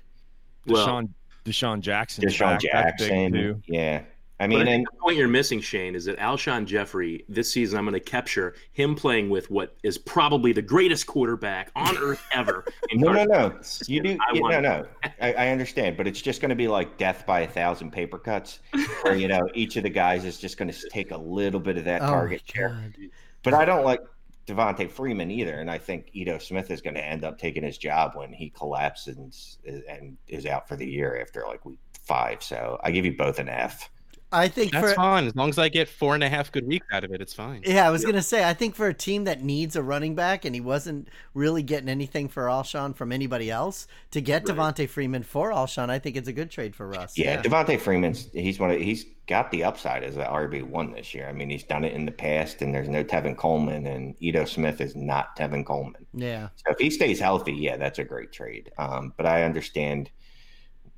Well, 0.66 0.86
DeSean, 0.86 1.10
DeSean 1.46 1.80
Jackson. 1.82 2.26
DeSean 2.26 2.60
Jackson. 2.60 3.64
Yeah. 3.68 4.04
I 4.39 4.46
mean, 4.46 4.67
I 4.67 4.72
and, 4.72 4.86
the 4.86 4.98
point 5.00 5.17
you're 5.17 5.27
missing, 5.27 5.60
Shane, 5.62 5.96
is 5.96 6.06
that 6.06 6.17
Alshon 6.20 6.65
Jeffery 6.65 7.25
this 7.27 7.51
season, 7.51 7.79
I'm 7.79 7.86
going 7.86 7.94
to 7.94 8.00
capture 8.00 8.53
him 8.72 8.94
playing 8.94 9.29
with 9.29 9.50
what 9.50 9.75
is 9.82 9.98
probably 9.98 10.51
the 10.51 10.62
greatest 10.62 11.08
quarterback 11.08 11.72
on 11.75 11.98
earth 11.98 12.24
ever. 12.32 12.63
no, 12.94 13.13
no, 13.13 13.24
no, 13.24 13.60
you 13.88 14.01
do. 14.01 14.17
You, 14.34 14.50
no, 14.50 14.60
no, 14.60 14.86
I, 15.20 15.34
I, 15.34 15.48
understand, 15.50 15.98
but 15.98 16.08
it's 16.08 16.22
just 16.22 16.39
going 16.39 16.50
to 16.50 16.56
be 16.56 16.67
like 16.67 16.98
death 16.98 17.25
by 17.25 17.41
a 17.41 17.48
thousand 17.48 17.91
paper 17.91 18.20
cuts, 18.20 18.60
where 19.01 19.15
you 19.15 19.27
know 19.27 19.41
each 19.56 19.75
of 19.75 19.84
the 19.84 19.89
guys 19.89 20.24
is 20.24 20.38
just 20.38 20.58
going 20.58 20.72
to 20.72 20.89
take 20.89 21.10
a 21.10 21.17
little 21.17 21.60
bit 21.60 21.77
of 21.77 21.86
that 21.86 22.03
oh 22.03 22.08
target 22.08 22.44
share. 22.46 22.94
But 23.41 23.56
I 23.56 23.65
don't 23.65 23.86
like 23.86 24.01
Devonta 24.46 24.89
Freeman 24.89 25.32
either, 25.32 25.60
and 25.60 25.72
I 25.72 25.79
think 25.79 26.10
Ito 26.13 26.38
Smith 26.38 26.70
is 26.70 26.82
going 26.82 26.96
to 26.96 27.03
end 27.03 27.24
up 27.24 27.39
taking 27.39 27.63
his 27.63 27.77
job 27.79 28.12
when 28.13 28.32
he 28.32 28.51
collapses 28.51 29.58
and, 29.65 29.84
and 29.89 30.17
is 30.27 30.46
out 30.46 30.67
for 30.67 30.75
the 30.75 30.88
year 30.88 31.20
after 31.20 31.44
like 31.48 31.65
week 31.65 31.79
five. 32.03 32.44
So 32.44 32.79
I 32.84 32.91
give 32.91 33.03
you 33.03 33.17
both 33.17 33.39
an 33.39 33.50
F. 33.50 33.89
I 34.32 34.48
think 34.48 34.72
that's 34.72 34.90
for, 34.90 34.96
fine 34.96 35.26
as 35.26 35.36
long 35.36 35.50
as 35.50 35.58
I 35.58 35.70
get 35.70 35.88
four 35.88 36.14
and 36.14 36.24
a 36.24 36.30
half 36.30 36.52
good 36.52 36.68
weeks 36.68 36.86
out 36.92 37.04
of 37.04 37.12
it. 37.12 37.22
It's 37.22 37.34
fine. 37.34 37.62
Yeah, 37.66 37.88
I 37.88 37.92
was 37.92 38.04
gonna 38.04 38.22
say 38.22 38.44
I 38.44 38.54
think 38.54 38.76
for 38.76 38.88
a 38.88 38.94
team 38.94 39.24
that 39.24 39.44
needs 39.44 39.76
a 39.76 39.84
running 39.84 40.16
back 40.16 40.44
and 40.44 40.54
he 40.54 40.62
wasn't 40.62 41.08
really 41.34 41.64
getting 41.64 41.90
anything 41.90 42.28
for 42.28 42.46
Alshon 42.46 42.96
from 42.96 43.12
anybody 43.12 43.50
else 43.50 43.88
to 44.12 44.22
get 44.22 44.48
right. 44.48 44.58
Devonta 44.58 44.90
Freeman 44.90 45.24
for 45.24 45.52
Alshon, 45.52 45.90
I 45.90 46.00
think 46.00 46.18
it's 46.18 46.28
a 46.28 46.34
good 46.34 46.52
trade 46.52 46.76
for 46.76 46.88
Russ. 46.88 47.18
Yeah, 47.18 47.36
yeah. 47.36 47.42
Devonta 47.42 47.80
Freeman's 47.80 48.30
he's 48.34 48.60
one 48.60 48.72
of 48.72 48.82
he's 48.82 49.06
got 49.28 49.52
the 49.52 49.64
upside 49.64 50.04
as 50.04 50.16
an 50.16 50.24
RB 50.24 50.64
one 50.64 50.92
this 50.92 51.14
year. 51.14 51.28
I 51.28 51.34
mean, 51.34 51.50
he's 51.50 51.64
done 51.64 51.84
it 51.84 51.94
in 51.94 52.06
the 52.06 52.12
past, 52.12 52.62
and 52.62 52.74
there's 52.74 52.90
no 52.90 53.04
Tevin 53.04 53.38
Coleman, 53.38 53.86
and 53.86 54.16
Ito 54.20 54.46
Smith 54.46 54.82
is 54.82 54.96
not 54.96 55.38
Tevin 55.38 55.66
Coleman. 55.66 56.06
Yeah. 56.14 56.50
So 56.56 56.72
if 56.72 56.80
he 56.80 56.90
stays 56.90 57.20
healthy, 57.20 57.54
yeah, 57.54 57.78
that's 57.78 58.00
a 58.00 58.06
great 58.06 58.32
trade. 58.32 58.72
Um, 58.78 59.14
but 59.18 59.26
I 59.26 59.44
understand 59.44 60.10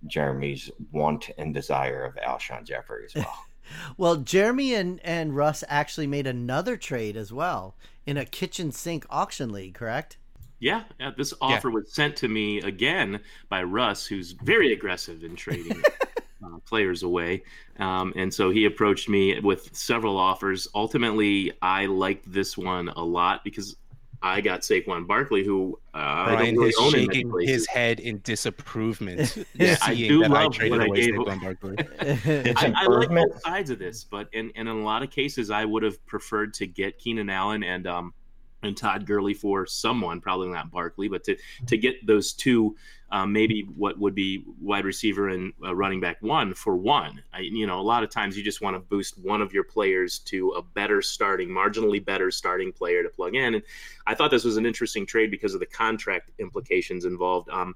Jeremy's 0.08 0.72
want 0.91 1.29
and 1.38 1.53
desire 1.53 2.03
of 2.06 2.15
Alshon 2.15 2.65
Jeffery 2.65 3.06
as 3.06 3.15
well. 3.15 3.46
Well, 3.98 4.15
Jeremy 4.15 4.74
and, 4.74 5.00
and 5.03 5.36
Russ 5.36 5.63
actually 5.68 6.08
made 6.08 6.25
another 6.25 6.75
trade 6.75 7.15
as 7.15 7.32
well 7.32 7.75
in 8.06 8.18
a 8.18 8.25
kitchen 8.25 8.72
sink 8.72 9.06
auction 9.12 9.51
league, 9.51 9.75
correct? 9.75 10.18
Yeah, 10.60 10.84
yeah 11.00 11.12
this 11.15 11.34
offer 11.39 11.70
yeah. 11.70 11.75
was 11.75 11.94
sent 11.94 12.15
to 12.18 12.27
me 12.27 12.62
again 12.62 13.20
by 13.48 13.63
Russ, 13.63 14.06
who's 14.06 14.32
very 14.32 14.74
aggressive 14.74 15.24
in 15.24 15.36
trading 15.36 15.84
uh, 16.44 16.58
players 16.65 17.03
away. 17.03 17.44
Um, 17.77 18.13
and 18.15 18.34
so 18.34 18.50
he 18.50 18.65
approached 18.65 19.08
me 19.08 19.39
with 19.39 19.75
several 19.75 20.18
offers. 20.18 20.68
Ultimately, 20.75 21.53
I 21.62 21.86
liked 21.86 22.32
this 22.32 22.58
one 22.58 22.89
a 22.89 23.03
lot 23.03 23.44
because 23.44 23.77
I 24.22 24.42
got 24.42 24.62
Saquon 24.62 25.08
Barkley, 25.08 25.46
who 25.46 25.80
uh, 25.94 26.26
Brian 26.26 26.56
really 26.58 26.70
is 26.70 26.92
shaking 26.92 27.32
his 27.42 27.66
head 27.68 28.00
in 28.00 28.20
disapproval. 28.20 29.08
yeah, 29.54 29.78
I 29.82 29.96
do 29.96 30.22
love 30.24 30.58
I 30.60 30.70
what 30.70 30.82
I 30.82 30.90
gave. 30.90 31.14
Saquon 31.14 31.42
Barkley. 31.42 31.78
I, 32.58 32.74
I 32.76 32.86
like 32.86 33.10
both 33.10 33.42
sides 33.42 33.70
of 33.70 33.80
this, 33.80 34.04
but 34.04 34.30
and, 34.34 34.52
and 34.56 34.68
in 34.68 34.76
a 34.76 34.84
lot 34.84 35.04
of 35.04 35.10
cases, 35.10 35.52
I 35.52 35.64
would 35.66 35.84
have 35.84 36.06
preferred 36.06 36.54
to 36.56 36.68
get 36.68 36.98
Keenan 36.98 37.30
Allen 37.30 37.64
and 37.64 37.88
um, 37.88 38.14
and 38.64 38.76
Todd 38.76 39.06
Gurley 39.06 39.34
for 39.34 39.66
someone, 39.66 40.20
probably 40.20 40.50
not 40.50 40.72
Barkley, 40.72 41.08
but 41.08 41.24
to 41.26 41.38
to 41.67 41.78
get 41.78 42.06
those 42.06 42.34
two, 42.34 42.76
um, 43.12 43.34
maybe 43.34 43.67
what 43.76 43.98
would 43.98 44.13
be 44.13 44.43
wide 44.62 44.86
receiver 44.86 45.30
and 45.30 45.54
uh, 45.63 45.76
running 45.76 46.00
back 46.00 46.17
one 46.22 46.54
for 46.54 46.76
one. 46.76 47.22
I, 47.34 47.39
you 47.39 47.65
know, 47.65 47.80
a 47.80 47.82
lot 47.82 48.04
of 48.04 48.10
times 48.10 48.38
you 48.38 48.43
just 48.43 48.62
want 48.62 48.76
to 48.76 48.80
boost 48.80 49.17
one 49.17 49.41
of 49.41 49.54
your 49.54 49.63
players 49.63 50.19
to 50.19 50.52
a 50.52 50.62
better 50.62 51.02
starting, 51.02 51.50
marginally 51.50 52.04
better 52.04 52.30
starting 52.32 52.72
player 52.72 53.04
to 53.04 53.10
plug 53.10 53.36
in. 53.36 53.56
And 53.56 53.63
I 54.06 54.15
thought 54.15 54.32
this 54.32 54.43
was 54.43 54.58
an 54.58 54.65
interesting 54.65 55.06
trade 55.06 55.32
because 55.32 55.54
of 55.54 55.60
the 55.60 55.65
contract 55.65 56.32
implications 56.39 57.06
involved. 57.06 57.50
Um, 57.50 57.76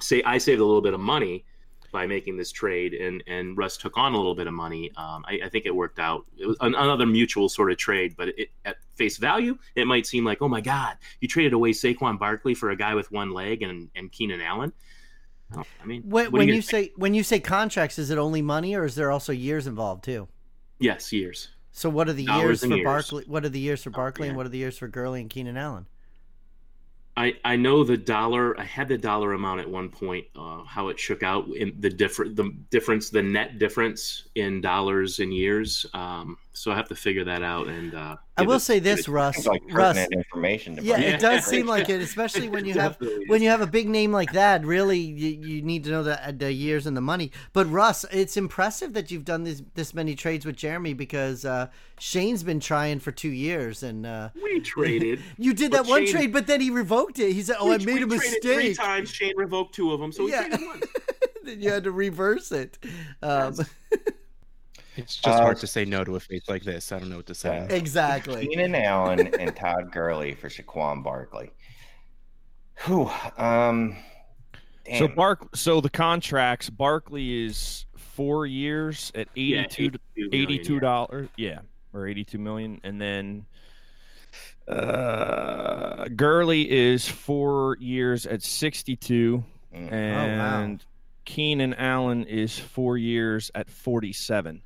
say 0.00 0.22
I 0.24 0.38
saved 0.38 0.60
a 0.60 0.64
little 0.64 0.82
bit 0.82 0.94
of 0.94 1.00
money 1.00 1.44
by 1.94 2.08
making 2.08 2.36
this 2.36 2.50
trade, 2.50 2.92
and 2.92 3.22
and 3.28 3.56
Russ 3.56 3.76
took 3.76 3.96
on 3.96 4.12
a 4.12 4.16
little 4.16 4.34
bit 4.34 4.48
of 4.48 4.52
money. 4.52 4.90
Um, 4.96 5.24
I, 5.28 5.38
I, 5.44 5.48
think 5.48 5.64
it 5.64 5.74
worked 5.74 6.00
out. 6.00 6.26
It 6.36 6.44
was 6.44 6.56
an, 6.60 6.74
another 6.74 7.06
mutual 7.06 7.48
sort 7.48 7.70
of 7.70 7.78
trade, 7.78 8.16
but 8.16 8.28
it, 8.30 8.50
at 8.64 8.78
face 8.96 9.16
value, 9.16 9.56
it 9.76 9.86
might 9.86 10.04
seem 10.04 10.24
like, 10.24 10.42
oh 10.42 10.48
my 10.48 10.60
God, 10.60 10.96
you 11.20 11.28
traded 11.28 11.52
away 11.52 11.70
Saquon 11.70 12.18
Barkley 12.18 12.52
for 12.52 12.70
a 12.70 12.76
guy 12.76 12.96
with 12.96 13.12
one 13.12 13.30
leg 13.30 13.62
and 13.62 13.88
and 13.94 14.10
Keenan 14.10 14.40
Allen. 14.40 14.72
I 15.56 15.86
mean, 15.86 16.02
when, 16.02 16.32
when 16.32 16.48
you, 16.48 16.54
you 16.54 16.62
say 16.62 16.92
when 16.96 17.14
you 17.14 17.22
say 17.22 17.38
contracts, 17.38 17.96
is 17.98 18.10
it 18.10 18.18
only 18.18 18.42
money, 18.42 18.74
or 18.74 18.84
is 18.84 18.96
there 18.96 19.12
also 19.12 19.32
years 19.32 19.68
involved 19.68 20.02
too? 20.02 20.26
Yes, 20.80 21.12
years. 21.12 21.48
So 21.70 21.88
what 21.88 22.08
are 22.08 22.12
the 22.12 22.26
Dollars 22.26 22.42
years 22.42 22.60
for 22.60 22.76
years. 22.76 22.84
Barkley? 22.84 23.24
What 23.28 23.44
are 23.44 23.48
the 23.48 23.60
years 23.60 23.84
for 23.84 23.90
Barkley, 23.90 24.22
oh, 24.22 24.24
yeah. 24.24 24.30
and 24.30 24.36
what 24.36 24.46
are 24.46 24.50
the 24.50 24.58
years 24.58 24.76
for 24.76 24.88
Gurley 24.88 25.20
and 25.20 25.30
Keenan 25.30 25.56
Allen? 25.56 25.86
I, 27.16 27.34
I 27.44 27.56
know 27.56 27.84
the 27.84 27.96
dollar. 27.96 28.58
I 28.58 28.64
had 28.64 28.88
the 28.88 28.98
dollar 28.98 29.34
amount 29.34 29.60
at 29.60 29.70
one 29.70 29.88
point. 29.88 30.26
Uh, 30.34 30.64
how 30.64 30.88
it 30.88 30.98
shook 30.98 31.22
out 31.22 31.46
in 31.48 31.72
the 31.78 31.90
different 31.90 32.34
the 32.34 32.52
difference, 32.70 33.10
the 33.10 33.22
net 33.22 33.58
difference 33.58 34.28
in 34.34 34.60
dollars 34.60 35.20
and 35.20 35.32
years. 35.32 35.86
Um, 35.94 36.36
so 36.52 36.72
I 36.72 36.76
have 36.76 36.88
to 36.88 36.96
figure 36.96 37.24
that 37.24 37.42
out. 37.42 37.68
And 37.68 37.94
uh, 37.94 38.16
I 38.36 38.42
will 38.42 38.56
it, 38.56 38.60
say 38.60 38.80
this, 38.80 39.08
Russ. 39.08 39.46
Like 39.46 39.62
Russ, 39.70 39.96
information. 40.10 40.78
yeah, 40.82 40.98
it 40.98 41.20
does 41.20 41.44
seem 41.44 41.66
like 41.66 41.88
it, 41.88 42.00
especially 42.00 42.48
when 42.48 42.64
you 42.64 42.74
have 42.74 42.98
when 43.28 43.42
you 43.42 43.48
have 43.48 43.60
a 43.60 43.66
big 43.66 43.88
name 43.88 44.10
like 44.10 44.32
that. 44.32 44.64
Really, 44.64 44.98
you, 44.98 45.28
you 45.28 45.62
need 45.62 45.84
to 45.84 45.90
know 45.90 46.02
the, 46.02 46.34
the 46.36 46.52
years 46.52 46.86
and 46.86 46.96
the 46.96 47.00
money. 47.00 47.30
But 47.52 47.70
Russ, 47.70 48.04
it's 48.10 48.36
impressive 48.36 48.92
that 48.94 49.10
you've 49.10 49.24
done 49.24 49.44
this 49.44 49.62
this 49.74 49.94
many 49.94 50.16
trades 50.16 50.44
with 50.44 50.56
Jeremy 50.56 50.94
because 50.94 51.44
uh, 51.44 51.68
Shane's 52.00 52.42
been 52.42 52.60
trying 52.60 52.98
for 52.98 53.12
two 53.12 53.30
years, 53.30 53.84
and 53.84 54.04
uh, 54.04 54.30
we 54.42 54.58
traded. 54.60 55.20
you 55.38 55.54
did 55.54 55.70
that 55.72 55.86
one 55.86 56.06
trade, 56.06 56.32
but 56.32 56.48
then 56.48 56.60
he 56.60 56.70
revoked 56.70 57.20
it. 57.20 57.32
He 57.32 57.42
said, 57.42 57.56
"Oh, 57.60 57.68
we, 57.68 57.74
I 57.74 57.78
made 57.78 58.02
a 58.02 58.06
mistake." 58.06 58.42
Three 58.42 58.74
times 58.74 59.10
Shane 59.10 59.36
revoked 59.36 59.74
two 59.74 59.92
of 59.92 60.00
them, 60.00 60.10
so 60.10 60.24
we 60.24 60.32
yeah. 60.32 60.56
then 61.44 61.60
you 61.60 61.70
had 61.70 61.84
to 61.84 61.92
reverse 61.92 62.50
it. 62.50 62.78
Um, 63.22 63.54
it's 64.96 65.16
just 65.16 65.26
uh, 65.26 65.42
hard 65.42 65.56
to 65.58 65.66
say 65.66 65.84
no 65.84 66.04
to 66.04 66.16
a 66.16 66.20
face 66.20 66.48
like 66.48 66.62
this. 66.62 66.92
I 66.92 66.98
don't 66.98 67.08
know 67.08 67.16
what 67.16 67.26
to 67.26 67.34
say. 67.34 67.66
Exactly. 67.70 68.46
Keenan 68.46 68.74
Allen 68.74 69.34
and 69.38 69.54
Todd 69.54 69.90
Gurley 69.92 70.34
for 70.34 70.48
Saquon 70.48 71.02
Barkley. 71.02 71.50
Whew. 72.86 73.10
Um, 73.36 73.96
damn. 74.84 74.98
So 74.98 75.08
Bark. 75.08 75.56
So 75.56 75.80
the 75.80 75.90
contracts. 75.90 76.70
Barkley 76.70 77.46
is 77.46 77.86
four 77.96 78.46
years 78.46 79.10
at 79.14 79.28
eighty-two. 79.36 79.90
Yeah, 80.16 80.26
eighty-two 80.32 80.80
dollars. 80.80 81.28
Yeah. 81.36 81.48
yeah, 81.48 81.58
or 81.92 82.06
eighty-two 82.06 82.38
million, 82.38 82.80
and 82.84 83.00
then 83.00 83.46
uh, 84.68 86.08
Gurley 86.16 86.70
is 86.70 87.08
four 87.08 87.76
years 87.80 88.26
at 88.26 88.42
sixty-two, 88.42 89.44
mm. 89.74 89.92
and. 89.92 90.80
Oh, 90.80 90.84
wow. 90.84 90.90
Keenan 91.24 91.74
Allen 91.74 92.24
is 92.24 92.58
four 92.58 92.98
years 92.98 93.50
at 93.54 93.70
47. 93.70 94.62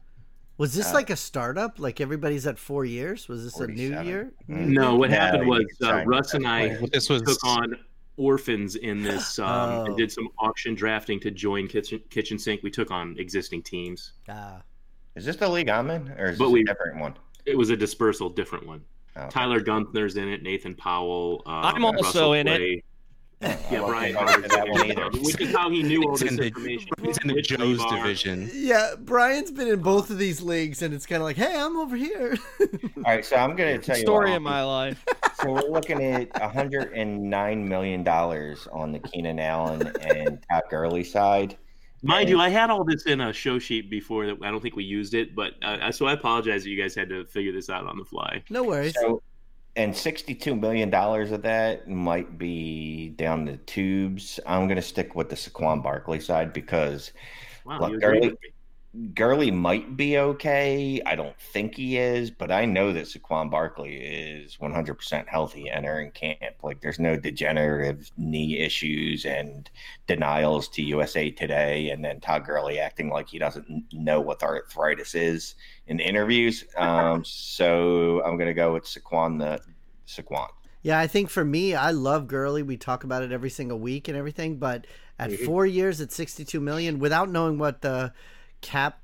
Was 0.59 0.75
this 0.75 0.91
uh, 0.91 0.95
like 0.95 1.11
a 1.11 1.17
startup? 1.17 1.79
Like 1.79 2.01
everybody's 2.01 2.47
at 2.47 2.59
four 2.59 2.85
years? 2.85 3.29
Was 3.29 3.45
this 3.45 3.61
a 3.61 3.67
new 3.69 4.01
year? 4.03 4.33
Mm-hmm. 4.49 4.73
No, 4.73 4.97
what 4.97 5.11
happened 5.11 5.49
was 5.49 5.65
uh, 5.83 6.05
Russ 6.05 6.35
and 6.35 6.47
I 6.47 6.77
this 6.93 7.09
was... 7.09 7.23
took 7.23 7.43
on 7.45 7.77
orphans 8.17 8.75
in 8.75 9.01
this 9.01 9.39
um, 9.39 9.47
oh. 9.47 9.85
and 9.87 9.97
did 9.97 10.11
some 10.11 10.29
auction 10.41 10.75
drafting 10.75 11.21
to 11.21 11.31
join 11.31 11.69
Kitchen, 11.69 12.03
Kitchen 12.11 12.39
Sink. 12.39 12.63
We 12.65 12.71
took 12.71 12.91
on 12.91 13.15
existing 13.19 13.63
teams. 13.63 14.15
Ah. 14.29 14.61
Is 15.15 15.25
this 15.25 15.37
the 15.37 15.49
league 15.49 15.69
I'm 15.69 15.91
in, 15.91 16.11
or 16.19 16.31
is 16.31 16.39
but 16.39 16.47
this 16.47 16.53
we, 16.53 16.61
a 16.63 16.65
different 16.65 16.99
one? 16.99 17.15
It 17.47 17.57
was 17.57 17.71
a 17.71 17.77
dispersal, 17.77 18.29
different 18.29 18.67
one. 18.67 18.85
Oh. 19.17 19.29
Tyler 19.29 19.61
Gunther's 19.61 20.17
in 20.17 20.29
it. 20.29 20.43
Nathan 20.43 20.75
Powell. 20.75 21.43
Um, 21.47 21.65
I'm 21.65 21.85
also 21.85 22.03
Russell 22.03 22.33
in 22.35 22.47
Clay. 22.47 22.57
it. 22.57 22.85
Yeah, 23.71 23.81
Brian. 23.81 24.15
That 24.15 24.67
one 24.69 24.91
either. 24.91 25.11
Which 25.21 25.41
is 25.41 25.55
how 25.55 25.71
he 25.71 25.83
knew 25.83 26.03
all 26.03 26.17
this 26.17 26.23
information. 26.23 26.89
It's 27.03 27.19
in 27.19 27.29
the 27.29 27.43
Joe's 27.43 27.85
division. 27.85 28.51
Yeah, 28.53 28.95
Brian's 28.99 29.51
been 29.51 29.69
in 29.69 29.81
both 29.81 30.11
of 30.11 30.19
these 30.19 30.41
leagues, 30.41 30.83
and 30.83 30.95
it's 30.95 31.07
kind 31.07 31.21
of 31.21 31.25
like, 31.25 31.37
hey, 31.37 31.55
I'm 31.55 31.77
over 31.77 31.95
here. 31.95 32.37
all 32.61 33.03
right, 33.05 33.25
so 33.25 33.37
I'm 33.37 33.55
going 33.55 33.79
to 33.79 33.87
tell 33.87 33.97
you 33.97 34.03
a 34.03 34.07
story 34.07 34.35
of 34.35 34.43
my 34.43 34.63
life. 34.65 35.05
So 35.41 35.53
we're 35.53 35.71
looking 35.71 36.03
at 36.03 36.33
109 36.41 37.69
million 37.69 38.03
dollars 38.03 38.67
on 38.73 38.91
the 38.91 38.99
Keenan 38.99 39.39
Allen 39.39 39.93
and 40.01 40.43
Todd 40.51 40.63
Gurley 40.71 41.05
side. 41.05 41.57
Mind 42.03 42.23
and, 42.23 42.31
you, 42.31 42.41
I 42.41 42.49
had 42.49 42.71
all 42.71 42.85
this 42.85 43.05
in 43.05 43.21
a 43.21 43.33
show 43.33 43.59
sheet 43.59 43.91
before 43.91 44.27
that. 44.27 44.39
I 44.43 44.51
don't 44.51 44.61
think 44.61 44.77
we 44.77 44.85
used 44.85 45.15
it, 45.15 45.35
but 45.35 45.53
uh, 45.63 45.93
so 45.93 46.07
I 46.07 46.13
apologize 46.13 46.65
that 46.65 46.71
you 46.71 46.81
guys 46.81 46.95
had 46.95 47.09
to 47.11 47.25
figure 47.27 47.53
this 47.53 47.69
out 47.71 47.87
on 47.87 47.99
the 47.99 48.05
fly. 48.05 48.43
No 48.51 48.63
worries. 48.63 48.95
So 48.95 49.23
and 49.79 49.95
$62 49.95 50.59
million 50.59 50.93
of 50.93 51.43
that 51.43 51.89
might 51.89 52.37
be 52.37 53.11
down 53.11 53.45
the 53.45 53.59
tubes. 53.59 54.41
I'm 54.45 54.67
going 54.67 54.75
to 54.77 54.83
stick 54.83 55.15
with 55.15 55.29
the 55.29 55.37
Saquon 55.37 55.85
Barkley 55.85 56.19
side 56.19 56.53
because 56.53 57.13
wow, 57.65 57.89
look, 57.89 58.01
Gurley, 58.95 59.09
Gurley 59.15 59.51
might 59.51 59.97
be 59.97 60.19
okay. 60.19 61.01
I 61.05 61.15
don't 61.15 61.39
think 61.39 61.75
he 61.75 61.99
is, 61.99 62.31
but 62.31 62.51
I 62.51 62.65
know 62.65 62.93
that 62.93 63.05
Saquon 63.05 63.51
Barkley 63.51 63.97
is 63.97 64.57
100% 64.57 65.29
healthy 65.29 65.69
entering 65.69 66.11
camp. 66.11 66.57
Like, 66.63 66.81
there's 66.81 66.99
no 66.99 67.17
degenerative 67.17 68.11
knee 68.17 68.59
issues 68.59 69.27
and 69.27 69.69
denials 70.07 70.69
to 70.69 70.83
USA 70.83 71.31
Today, 71.31 71.91
and 71.91 72.03
then 72.05 72.21
Todd 72.21 72.47
Gurley 72.47 72.79
acting 72.79 73.11
like 73.11 73.29
he 73.29 73.39
doesn't 73.39 73.85
know 73.93 74.21
what 74.21 74.43
arthritis 74.43 75.15
is 75.15 75.55
in 75.87 76.01
interviews. 76.01 76.65
Um, 76.77 77.25
so 77.25 78.23
I'm 78.25 78.37
going 78.39 78.49
to 78.49 78.55
go 78.55 78.73
with 78.73 78.85
Saquon 78.85 79.39
the 79.39 79.61
Saquon. 80.07 80.49
Yeah, 80.83 80.99
I 80.99 81.07
think 81.07 81.29
for 81.29 81.45
me, 81.45 81.75
I 81.75 81.91
love 81.91 82.27
Gurley. 82.27 82.63
We 82.63 82.77
talk 82.77 83.05
about 83.05 83.23
it 83.23 83.33
every 83.33 83.51
single 83.51 83.79
week 83.79 84.09
and 84.09 84.17
everything, 84.17 84.57
but 84.57 84.87
at 85.19 85.33
four 85.41 85.67
years 85.67 86.01
at 86.01 86.13
62 86.13 86.61
million, 86.61 86.99
without 86.99 87.29
knowing 87.29 87.59
what 87.59 87.83
the 87.83 88.13
cap 88.61 89.01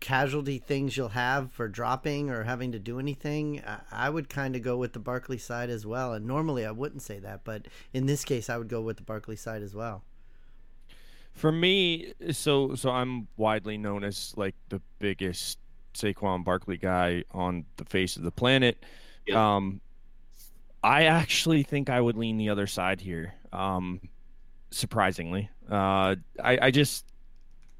casualty 0.00 0.58
things 0.58 0.96
you'll 0.96 1.08
have 1.10 1.52
for 1.52 1.68
dropping 1.68 2.28
or 2.28 2.42
having 2.42 2.72
to 2.72 2.78
do 2.78 2.98
anything, 2.98 3.62
I 3.92 4.10
would 4.10 4.28
kind 4.28 4.56
of 4.56 4.62
go 4.62 4.76
with 4.76 4.92
the 4.92 4.98
Barkley 4.98 5.38
side 5.38 5.70
as 5.70 5.86
well. 5.86 6.12
And 6.12 6.26
normally 6.26 6.66
I 6.66 6.72
wouldn't 6.72 7.02
say 7.02 7.20
that, 7.20 7.44
but 7.44 7.66
in 7.92 8.06
this 8.06 8.24
case, 8.24 8.50
I 8.50 8.58
would 8.58 8.68
go 8.68 8.80
with 8.82 8.96
the 8.96 9.04
Barkley 9.04 9.36
side 9.36 9.62
as 9.62 9.74
well. 9.74 10.02
For 11.34 11.52
me, 11.52 12.12
so 12.32 12.74
so 12.74 12.90
I'm 12.90 13.28
widely 13.36 13.78
known 13.78 14.04
as 14.04 14.34
like 14.36 14.54
the 14.68 14.82
biggest 14.98 15.58
Saquon 15.94 16.44
Barkley 16.44 16.76
guy 16.76 17.24
on 17.30 17.64
the 17.76 17.84
face 17.84 18.16
of 18.16 18.22
the 18.22 18.30
planet. 18.30 18.84
Yep. 19.26 19.36
Um, 19.36 19.80
I 20.82 21.04
actually 21.04 21.62
think 21.62 21.88
I 21.88 22.00
would 22.00 22.16
lean 22.16 22.36
the 22.36 22.50
other 22.50 22.66
side 22.66 23.00
here. 23.00 23.34
Um, 23.52 24.00
surprisingly, 24.70 25.48
uh, 25.70 26.16
I, 26.42 26.58
I 26.60 26.70
just 26.70 27.06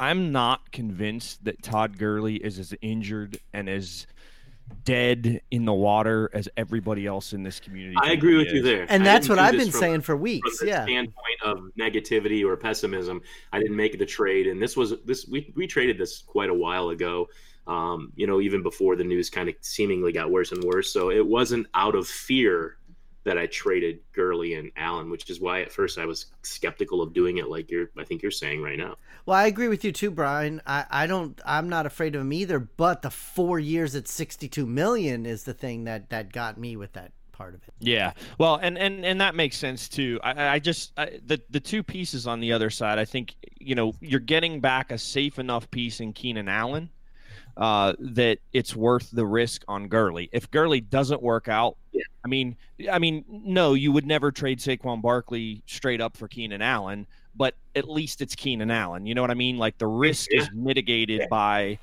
I'm 0.03 0.33
not 0.33 0.73
convinced 0.73 1.45
that 1.45 1.63
Todd 1.63 1.97
Gurley 1.97 2.35
is 2.35 2.59
as 2.59 2.75
injured 2.83 3.39
and 3.53 3.69
as 3.69 4.09
dead 4.83 5.41
in 5.53 5.65
the 5.65 5.73
water 5.73 6.29
as 6.35 6.49
everybody 6.57 7.07
else 7.07 7.33
in 7.33 7.45
this 7.45 7.61
community. 7.61 7.95
I 8.03 8.11
agree 8.11 8.37
with 8.37 8.49
is. 8.49 8.55
you 8.55 8.63
there. 8.63 8.85
And 8.89 9.07
that's 9.07 9.29
what 9.29 9.39
I've 9.39 9.53
been 9.53 9.71
from, 9.71 9.81
saying 9.81 10.01
for 10.01 10.17
weeks. 10.17 10.59
From 10.59 10.67
the 10.67 10.73
yeah. 10.73 10.83
standpoint 10.83 11.43
of 11.45 11.59
negativity 11.79 12.45
or 12.45 12.57
pessimism, 12.57 13.23
I 13.53 13.61
didn't 13.61 13.77
make 13.77 13.97
the 13.97 14.05
trade, 14.05 14.49
and 14.49 14.61
this 14.61 14.77
was 14.77 14.95
this 15.05 15.29
we 15.29 15.53
we 15.55 15.69
traded 15.69 15.99
this 15.99 16.23
quite 16.23 16.51
a 16.51 16.55
while 16.55 16.89
ago. 16.89 17.29
Um, 17.69 18.13
you 18.17 18.27
know, 18.27 18.41
even 18.41 18.61
before 18.61 18.97
the 18.97 19.05
news 19.05 19.31
kind 19.31 19.49
of 19.49 19.55
seemingly 19.61 20.11
got 20.11 20.33
worse 20.33 20.51
and 20.51 20.65
worse. 20.65 20.93
So 20.93 21.13
it 21.13 21.25
wasn't 21.25 21.69
out 21.75 21.95
of 21.95 22.09
fear 22.09 22.77
that 23.25 23.39
I 23.39 23.47
traded 23.47 24.01
Gurley 24.13 24.55
and 24.55 24.71
Allen, 24.77 25.11
which 25.11 25.29
is 25.31 25.41
why 25.41 25.61
at 25.61 25.73
first 25.73 25.99
I 25.99 26.07
was 26.07 26.27
skeptical 26.43 27.01
of 27.03 27.13
doing 27.13 27.39
it 27.39 27.49
like 27.49 27.71
you're 27.71 27.91
I 27.97 28.05
think 28.05 28.23
you're 28.23 28.31
saying 28.31 28.63
right 28.63 28.79
now. 28.79 28.97
Well, 29.27 29.37
I 29.37 29.47
agree 29.47 29.69
with 29.69 29.85
you 29.85 29.93
too, 29.93 30.11
Brian. 30.11 30.61
I, 30.67 30.85
I 30.91 31.07
don't 31.07 31.41
I'm 31.45 31.69
not 31.69 31.87
afraid 31.87 32.15
of 32.15 32.23
him 32.23 32.33
either, 32.33 32.59
but 32.59 33.03
the 33.03 33.11
four 33.11 33.59
years 33.59 33.95
at 33.95 34.09
sixty 34.09 34.49
two 34.49 34.67
million 34.67 35.27
is 35.27 35.45
the 35.45 35.55
thing 35.55 35.85
that 35.85 36.11
that 36.11 36.33
got 36.33 36.59
me 36.59 36.77
with 36.77 36.93
that 36.95 37.13
part 37.33 37.55
of 37.55 37.63
it. 37.67 37.75
Yeah. 37.79 38.13
Well, 38.39 38.57
and 38.57 38.77
and 38.77 39.05
and 39.05 39.21
that 39.21 39.35
makes 39.35 39.57
sense 39.57 39.89
too. 39.89 40.21
I, 40.23 40.49
I 40.49 40.59
just 40.59 40.93
I, 40.97 41.19
the 41.25 41.41
the 41.51 41.61
two 41.61 41.83
pieces 41.83 42.27
on 42.27 42.41
the 42.41 42.53
other 42.53 42.71
side. 42.71 42.99
I 42.99 43.05
think 43.05 43.35
you 43.59 43.75
know 43.75 43.95
you're 44.01 44.21
getting 44.21 44.61
back 44.61 44.93
a 44.93 44.99
safe 44.99 45.39
enough 45.39 45.71
piece 45.71 46.01
in 46.01 46.13
Keenan 46.13 46.49
Allen 46.49 46.91
uh, 47.57 47.95
that 47.99 48.39
it's 48.53 48.75
worth 48.75 49.11
the 49.11 49.27
risk 49.27 49.65
on 49.69 49.89
Gurley. 49.89 50.29
If 50.33 50.51
Gurley 50.51 50.81
doesn't 50.81 51.23
work 51.23 51.49
out, 51.49 51.77
yeah. 51.93 52.03
I 52.25 52.29
mean, 52.29 52.57
I 52.91 52.99
mean, 52.99 53.25
no, 53.29 53.75
you 53.75 53.93
would 53.93 54.07
never 54.07 54.33
trade 54.33 54.59
Saquon 54.59 55.03
Barkley 55.03 55.63
straight 55.67 56.01
up 56.01 56.17
for 56.17 56.29
Keenan 56.29 56.63
Allen, 56.63 57.07
but 57.37 57.55
at 57.77 57.89
least 57.89 58.23
it's 58.23 58.35
Keenan 58.35 58.71
Allen. 58.71 59.07
You 59.07 59.15
know 59.15 59.21
what 59.21 59.31
I 59.31 59.35
mean? 59.35 59.59
Like 59.59 59.77
the 59.79 59.87
risk 59.87 60.31
yeah. 60.31 60.43
is 60.43 60.51
mitigated 60.53 61.21
yeah. 61.21 61.27
by 61.29 61.79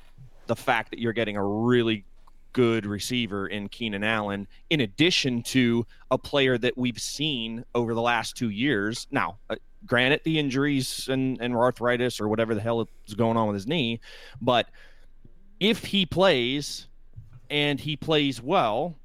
the 0.46 0.56
fact 0.56 0.90
that 0.90 0.98
you're 0.98 1.12
getting 1.12 1.36
a 1.36 1.44
really 1.44 2.04
good 2.52 2.84
receiver 2.84 3.46
in 3.46 3.68
Keenan 3.68 4.02
Allen, 4.02 4.48
in 4.70 4.80
addition 4.80 5.42
to 5.44 5.86
a 6.10 6.18
player 6.18 6.58
that 6.58 6.76
we've 6.76 6.98
seen 7.00 7.64
over 7.76 7.94
the 7.94 8.02
last 8.02 8.36
two 8.36 8.50
years. 8.50 9.06
Now, 9.12 9.38
uh, 9.48 9.54
granted, 9.86 10.22
the 10.24 10.40
injuries 10.40 11.08
and, 11.08 11.40
and 11.40 11.54
arthritis 11.54 12.20
or 12.20 12.28
whatever 12.28 12.56
the 12.56 12.60
hell 12.60 12.88
is 13.06 13.14
going 13.14 13.36
on 13.36 13.46
with 13.46 13.54
his 13.54 13.68
knee, 13.68 14.00
but– 14.40 14.66
if 15.60 15.84
he 15.84 16.06
plays 16.06 16.88
and 17.50 17.78
he 17.78 17.96
plays 17.96 18.42
well, 18.42 18.96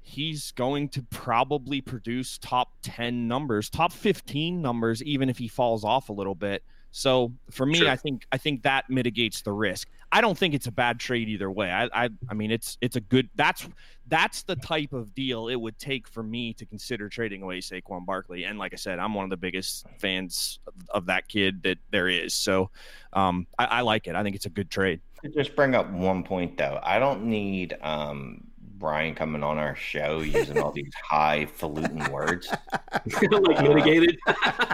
he's 0.00 0.52
going 0.52 0.88
to 0.88 1.02
probably 1.10 1.80
produce 1.80 2.38
top 2.38 2.72
10 2.82 3.28
numbers, 3.28 3.68
top 3.68 3.92
15 3.92 4.62
numbers 4.62 5.02
even 5.02 5.28
if 5.28 5.36
he 5.36 5.48
falls 5.48 5.84
off 5.84 6.08
a 6.08 6.12
little 6.12 6.34
bit. 6.34 6.62
So 6.92 7.32
for 7.50 7.66
me, 7.66 7.80
sure. 7.80 7.90
I 7.90 7.96
think 7.96 8.26
I 8.32 8.38
think 8.38 8.62
that 8.62 8.88
mitigates 8.88 9.42
the 9.42 9.52
risk. 9.52 9.88
I 10.12 10.22
don't 10.22 10.38
think 10.38 10.54
it's 10.54 10.66
a 10.66 10.72
bad 10.72 10.98
trade 10.98 11.28
either 11.28 11.50
way. 11.50 11.70
I, 11.70 11.90
I 11.92 12.08
I 12.30 12.32
mean 12.32 12.50
it's 12.50 12.78
it's 12.80 12.96
a 12.96 13.02
good 13.02 13.28
that's 13.34 13.68
that's 14.06 14.44
the 14.44 14.56
type 14.56 14.94
of 14.94 15.14
deal 15.14 15.48
it 15.48 15.56
would 15.56 15.78
take 15.78 16.08
for 16.08 16.22
me 16.22 16.54
to 16.54 16.64
consider 16.64 17.10
trading 17.10 17.42
away 17.42 17.58
Saquon 17.58 18.06
Barkley. 18.06 18.44
And 18.44 18.58
like 18.58 18.72
I 18.72 18.76
said, 18.76 18.98
I'm 18.98 19.12
one 19.12 19.24
of 19.24 19.30
the 19.30 19.36
biggest 19.36 19.84
fans 19.98 20.58
of, 20.66 20.74
of 20.88 21.06
that 21.06 21.28
kid 21.28 21.62
that 21.64 21.76
there 21.90 22.08
is. 22.08 22.32
So 22.32 22.70
um, 23.12 23.46
I, 23.58 23.66
I 23.66 23.80
like 23.82 24.06
it. 24.06 24.14
I 24.14 24.22
think 24.22 24.34
it's 24.34 24.46
a 24.46 24.50
good 24.50 24.70
trade. 24.70 25.02
Just 25.34 25.56
bring 25.56 25.74
up 25.74 25.90
one 25.90 26.22
point 26.22 26.58
though. 26.58 26.80
I 26.82 26.98
don't 26.98 27.24
need 27.24 27.76
um, 27.82 28.46
Brian 28.78 29.14
coming 29.14 29.42
on 29.42 29.58
our 29.58 29.74
show 29.74 30.20
using 30.20 30.58
all 30.58 30.72
these 30.72 30.92
highfalutin 31.02 32.10
words. 32.10 32.48
like 32.92 33.62
mitigated. 33.62 34.18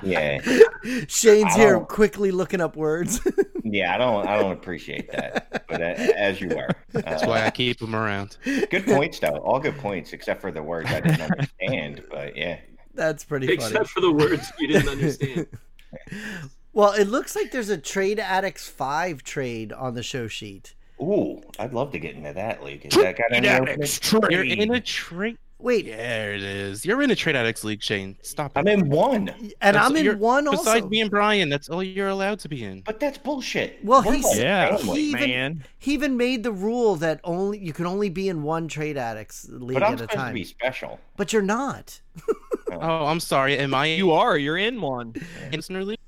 yeah. 0.03 0.41
Shane's 1.09 1.55
here 1.55 1.81
quickly 1.81 2.31
looking 2.31 2.61
up 2.61 2.77
words. 2.77 3.21
yeah, 3.65 3.95
I 3.95 3.99
don't 3.99 4.27
I 4.27 4.39
don't 4.39 4.53
appreciate 4.53 5.11
that. 5.13 5.67
But 5.69 5.81
uh, 5.81 6.13
as 6.17 6.41
you 6.41 6.49
were. 6.49 6.69
That's 6.91 7.23
uh, 7.23 7.27
why 7.27 7.47
I 7.47 7.51
keep 7.51 7.79
them 7.79 7.95
around. 7.95 8.37
Good 8.45 8.87
points 8.87 9.19
though. 9.19 9.37
All 9.39 9.61
good 9.61 9.79
points 9.79 10.13
except 10.13 10.41
for 10.41 10.51
the 10.51 10.63
words 10.63 10.91
I 10.91 11.01
didn't 11.01 11.23
understand, 11.23 12.05
but 12.11 12.37
yeah. 12.37 12.59
That's 12.95 13.25
pretty 13.25 13.53
except 13.53 13.73
funny. 13.73 13.87
for 13.87 14.01
the 14.01 14.13
words 14.13 14.53
you 14.59 14.69
didn't 14.69 14.89
understand. 14.89 15.47
Well, 16.75 16.93
it 16.93 17.05
looks 17.05 17.37
like 17.37 17.51
there's 17.51 17.69
a 17.69 17.77
Trade 17.77 18.19
Addicts 18.19 18.67
5 18.69 19.23
trade 19.23 19.73
on 19.73 19.95
the 19.95 20.03
show 20.03 20.27
sheet. 20.27 20.75
Ooh, 21.03 21.43
I'd 21.59 21.75
love 21.75 21.93
to 21.93 21.99
get 21.99 22.15
into 22.15 22.33
that 22.33 22.63
league. 22.63 22.87
Is 22.87 22.95
that 22.95 23.19
kind 23.19 23.45
of 23.45 24.31
You're 24.31 24.45
in 24.45 24.73
a 24.73 24.81
trade. 24.81 25.37
Wait, 25.59 25.87
there 25.87 26.35
it 26.35 26.43
is. 26.43 26.85
You're 26.85 27.03
in 27.03 27.11
a 27.13 27.15
trade 27.15 27.37
addicts 27.37 27.63
league, 27.63 27.83
Shane. 27.83 28.17
Stop. 28.23 28.57
It. 28.57 28.61
I'm 28.61 28.67
in 28.67 28.89
one, 28.89 29.29
and 29.61 29.77
that's, 29.77 29.77
I'm 29.77 29.97
in 29.97 30.19
one. 30.19 30.49
Also. 30.49 30.65
Besides 30.65 30.87
me 30.87 31.01
and 31.03 31.11
Brian, 31.11 31.49
that's 31.49 31.69
all 31.69 31.83
you're 31.85 32.09
allowed 32.09 32.41
to 32.41 32.49
be 32.49 32.65
in. 32.65 32.81
But 32.81 32.99
that's 32.99 33.17
bullshit. 33.17 33.79
Well, 33.85 34.03
he's 34.03 34.37
yeah, 34.37 34.77
he 34.77 35.11
even, 35.11 35.31
man. 35.31 35.65
He 35.79 35.93
even 35.95 36.17
made 36.17 36.43
the 36.43 36.51
rule 36.51 36.97
that 36.97 37.21
only 37.23 37.59
you 37.59 37.73
can 37.73 37.87
only 37.87 38.09
be 38.09 38.29
in 38.29 38.43
one 38.43 38.67
trade 38.67 38.97
addicts 38.97 39.47
league 39.51 39.75
but 39.75 39.85
I'm 39.85 39.95
at 39.95 40.01
a 40.01 40.07
time. 40.09 40.29
To 40.29 40.35
be 40.35 40.45
special, 40.45 40.99
but 41.17 41.33
you're 41.33 41.43
not. 41.43 42.01
oh, 42.73 43.07
I'm 43.07 43.21
sorry. 43.21 43.57
Am 43.57 43.73
I? 43.73 43.87
You 43.87 44.11
are. 44.11 44.37
You're 44.37 44.59
in 44.59 44.81
one. 44.81 45.15
Listener 45.53 45.85
league. 45.85 45.99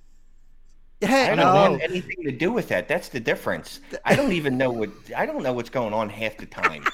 Hey, 1.07 1.31
I 1.31 1.37
don't 1.37 1.38
no. 1.38 1.79
have 1.79 1.81
anything 1.81 2.25
to 2.25 2.33
do 2.33 2.53
with 2.53 2.69
that. 2.69 2.88
That's 2.88 3.09
the 3.09 3.21
difference. 3.21 3.81
I 4.05 4.14
don't 4.14 4.33
even 4.33 4.59
know 4.59 4.71
what 4.71 4.90
I 5.17 5.27
don't 5.27 5.43
know 5.43 5.53
what's 5.53 5.71
going 5.71 5.93
on 5.93 6.09
half 6.09 6.37
the 6.37 6.47
time. 6.47 6.85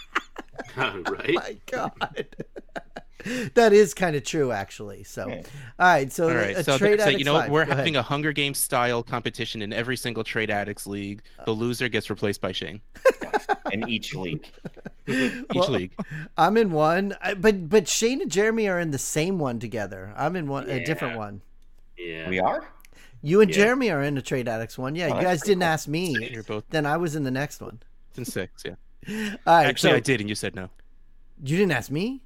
right? 0.76 1.34
My 1.34 1.56
God. 1.70 2.26
that 3.54 3.72
is 3.72 3.94
kind 3.94 4.16
of 4.16 4.24
true, 4.24 4.52
actually. 4.52 5.04
So, 5.04 5.24
all 5.28 5.38
right. 5.78 6.12
So, 6.12 6.28
all 6.28 6.34
right. 6.34 6.56
so, 6.64 6.78
so 6.78 7.08
you 7.08 7.24
know, 7.24 7.42
we 7.42 7.50
we're 7.50 7.64
Go 7.64 7.74
having 7.74 7.96
ahead. 7.96 8.06
a 8.06 8.08
Hunger 8.08 8.32
Games 8.32 8.58
style 8.58 9.02
competition 9.02 9.62
in 9.62 9.72
every 9.72 9.96
single 9.96 10.24
Trade 10.24 10.50
Addicts 10.50 10.86
league. 10.86 11.22
Oh. 11.38 11.44
The 11.46 11.52
loser 11.52 11.88
gets 11.88 12.10
replaced 12.10 12.40
by 12.40 12.52
Shane. 12.52 12.80
in 13.72 13.88
each 13.88 14.14
league. 14.14 14.46
each 15.06 15.44
well, 15.54 15.70
league. 15.70 15.92
I'm 16.36 16.56
in 16.56 16.70
one, 16.70 17.16
but 17.38 17.68
but 17.68 17.88
Shane 17.88 18.22
and 18.22 18.30
Jeremy 18.30 18.68
are 18.68 18.80
in 18.80 18.90
the 18.90 18.98
same 18.98 19.38
one 19.38 19.58
together. 19.58 20.12
I'm 20.16 20.36
in 20.36 20.46
one, 20.46 20.68
yeah. 20.68 20.74
a 20.74 20.84
different 20.84 21.16
one. 21.16 21.42
Yeah, 21.98 22.28
we 22.28 22.40
are. 22.40 22.66
You 23.22 23.40
and 23.40 23.50
yeah. 23.50 23.56
Jeremy 23.56 23.90
are 23.90 24.02
in 24.02 24.14
the 24.14 24.22
Trade 24.22 24.48
Addicts 24.48 24.78
one. 24.78 24.94
Yeah, 24.94 25.10
oh, 25.12 25.16
you 25.16 25.22
guys 25.22 25.42
didn't 25.42 25.60
cool. 25.60 25.68
ask 25.68 25.88
me. 25.88 26.30
You're 26.32 26.42
both. 26.42 26.64
Then 26.70 26.86
I 26.86 26.96
was 26.96 27.16
in 27.16 27.24
the 27.24 27.30
next 27.30 27.60
one. 27.60 27.80
It's 28.10 28.18
in 28.18 28.24
six. 28.24 28.62
Yeah. 28.64 28.74
All 29.46 29.56
right. 29.56 29.66
Actually, 29.66 29.90
so, 29.90 29.96
I 29.96 30.00
did, 30.00 30.20
and 30.20 30.28
you 30.28 30.34
said 30.34 30.54
no. 30.54 30.70
You 31.42 31.56
didn't 31.56 31.72
ask 31.72 31.90
me. 31.90 32.22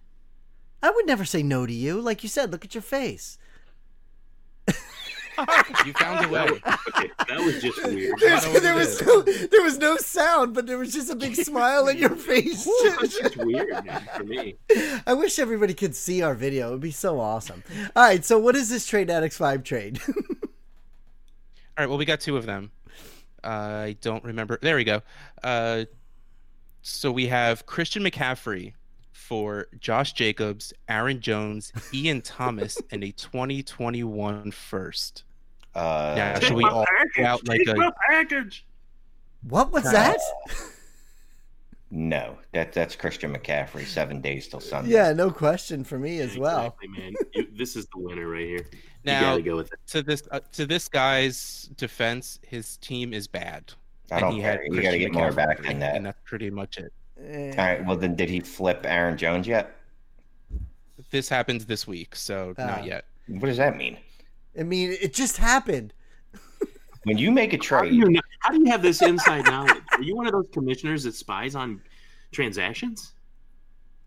I 0.82 0.90
would 0.90 1.06
never 1.06 1.24
say 1.24 1.42
no 1.42 1.66
to 1.66 1.72
you. 1.72 2.00
Like 2.00 2.22
you 2.22 2.28
said, 2.28 2.52
look 2.52 2.64
at 2.64 2.74
your 2.74 2.82
face. 2.82 3.38
Ah, 5.36 5.84
you 5.84 5.92
found 5.94 6.26
a 6.26 6.28
way. 6.28 6.46
Okay, 6.96 7.10
that 7.28 7.40
was 7.40 7.60
just 7.60 7.84
weird. 7.84 8.16
there 8.20 8.74
was 8.76 9.02
no, 9.02 9.22
there 9.22 9.62
was 9.62 9.78
no 9.78 9.96
sound, 9.96 10.54
but 10.54 10.64
there 10.64 10.78
was 10.78 10.92
just 10.92 11.10
a 11.10 11.16
big 11.16 11.34
smile 11.34 11.88
in 11.88 11.98
your 11.98 12.14
face. 12.14 12.68
That's 12.84 13.18
just 13.18 13.36
weird 13.38 13.84
man, 13.84 14.08
for 14.16 14.22
me. 14.22 14.54
I 15.04 15.12
wish 15.14 15.40
everybody 15.40 15.74
could 15.74 15.96
see 15.96 16.22
our 16.22 16.34
video. 16.34 16.68
It 16.68 16.70
would 16.72 16.80
be 16.80 16.92
so 16.92 17.18
awesome. 17.18 17.64
All 17.96 18.04
right, 18.04 18.24
so 18.24 18.38
what 18.38 18.54
is 18.54 18.68
this 18.68 18.86
Trade 18.86 19.10
Addicts 19.10 19.36
Five 19.36 19.64
trade? 19.64 20.00
All 21.76 21.82
right. 21.82 21.88
Well, 21.88 21.98
we 21.98 22.04
got 22.04 22.20
two 22.20 22.36
of 22.36 22.46
them. 22.46 22.70
Uh, 23.42 23.48
I 23.48 23.96
don't 24.00 24.24
remember. 24.24 24.58
There 24.62 24.76
we 24.76 24.84
go. 24.84 25.02
Uh, 25.42 25.84
so 26.82 27.10
we 27.10 27.26
have 27.26 27.66
Christian 27.66 28.02
McCaffrey 28.02 28.74
for 29.12 29.66
Josh 29.80 30.12
Jacobs, 30.12 30.72
Aaron 30.88 31.20
Jones, 31.20 31.72
Ian 31.92 32.22
Thomas, 32.22 32.80
and 32.90 33.02
a 33.02 33.10
2021 33.12 34.50
first. 34.50 35.24
Uh, 35.74 36.14
now, 36.16 36.38
should 36.38 36.52
we 36.52 36.64
all 36.64 36.84
out 37.18 37.46
like 37.48 37.60
a 37.66 37.92
package? 38.08 38.64
What 39.48 39.72
was 39.72 39.84
that? 39.84 40.18
No, 41.90 42.38
that 42.52 42.72
that's 42.72 42.96
Christian 42.96 43.32
McCaffrey. 43.32 43.86
Seven 43.86 44.20
days 44.20 44.48
till 44.48 44.58
Sunday. 44.58 44.90
Yeah, 44.90 45.12
no 45.12 45.30
question 45.30 45.84
for 45.84 45.96
me 45.96 46.18
as 46.18 46.36
well. 46.36 46.66
Exactly, 46.66 46.88
man. 46.88 47.14
You, 47.34 47.46
this 47.56 47.76
is 47.76 47.86
the 47.86 48.00
winner 48.00 48.28
right 48.28 48.46
here. 48.46 48.66
Now, 49.04 49.20
gotta 49.32 49.42
go 49.42 49.56
with 49.56 49.72
it. 49.72 49.78
to 49.88 50.02
this 50.02 50.22
uh, 50.30 50.40
to 50.52 50.66
this 50.66 50.88
guy's 50.88 51.68
defense, 51.76 52.38
his 52.42 52.76
team 52.78 53.12
is 53.12 53.26
bad. 53.26 53.72
I 54.10 54.20
don't 54.20 54.34
he 54.34 54.40
care. 54.40 54.62
You 54.64 54.70
got 54.70 54.76
to 54.76 54.80
Christian 54.82 55.00
get 55.00 55.12
more 55.12 55.32
back 55.32 55.62
than 55.62 55.78
that. 55.80 55.96
and 55.96 56.06
that's 56.06 56.20
pretty 56.24 56.50
much 56.50 56.78
it. 56.78 56.92
All 57.58 57.64
right. 57.64 57.84
Well, 57.86 57.96
then, 57.96 58.14
did 58.16 58.28
he 58.28 58.40
flip 58.40 58.80
Aaron 58.84 59.16
Jones 59.16 59.46
yet? 59.46 59.76
This 61.10 61.28
happened 61.28 61.62
this 61.62 61.86
week, 61.86 62.14
so 62.16 62.54
Ah. 62.58 62.66
not 62.66 62.84
yet. 62.84 63.06
What 63.28 63.46
does 63.46 63.56
that 63.56 63.76
mean? 63.76 63.96
I 64.58 64.62
mean, 64.62 64.96
it 65.00 65.14
just 65.14 65.36
happened. 65.38 65.92
When 67.04 67.18
you 67.18 67.30
make 67.30 67.52
a 67.52 67.56
How 67.56 67.82
do, 67.82 67.88
trade, 67.90 67.92
you, 67.94 68.06
kn- 68.06 68.20
how 68.38 68.50
do 68.52 68.60
you 68.60 68.66
have 68.66 68.80
this 68.80 69.02
inside 69.02 69.44
knowledge? 69.44 69.82
Are 69.92 70.00
you 70.02 70.16
one 70.16 70.24
of 70.26 70.32
those 70.32 70.46
commissioners 70.52 71.02
that 71.04 71.14
spies 71.14 71.54
on 71.54 71.82
transactions? 72.32 73.13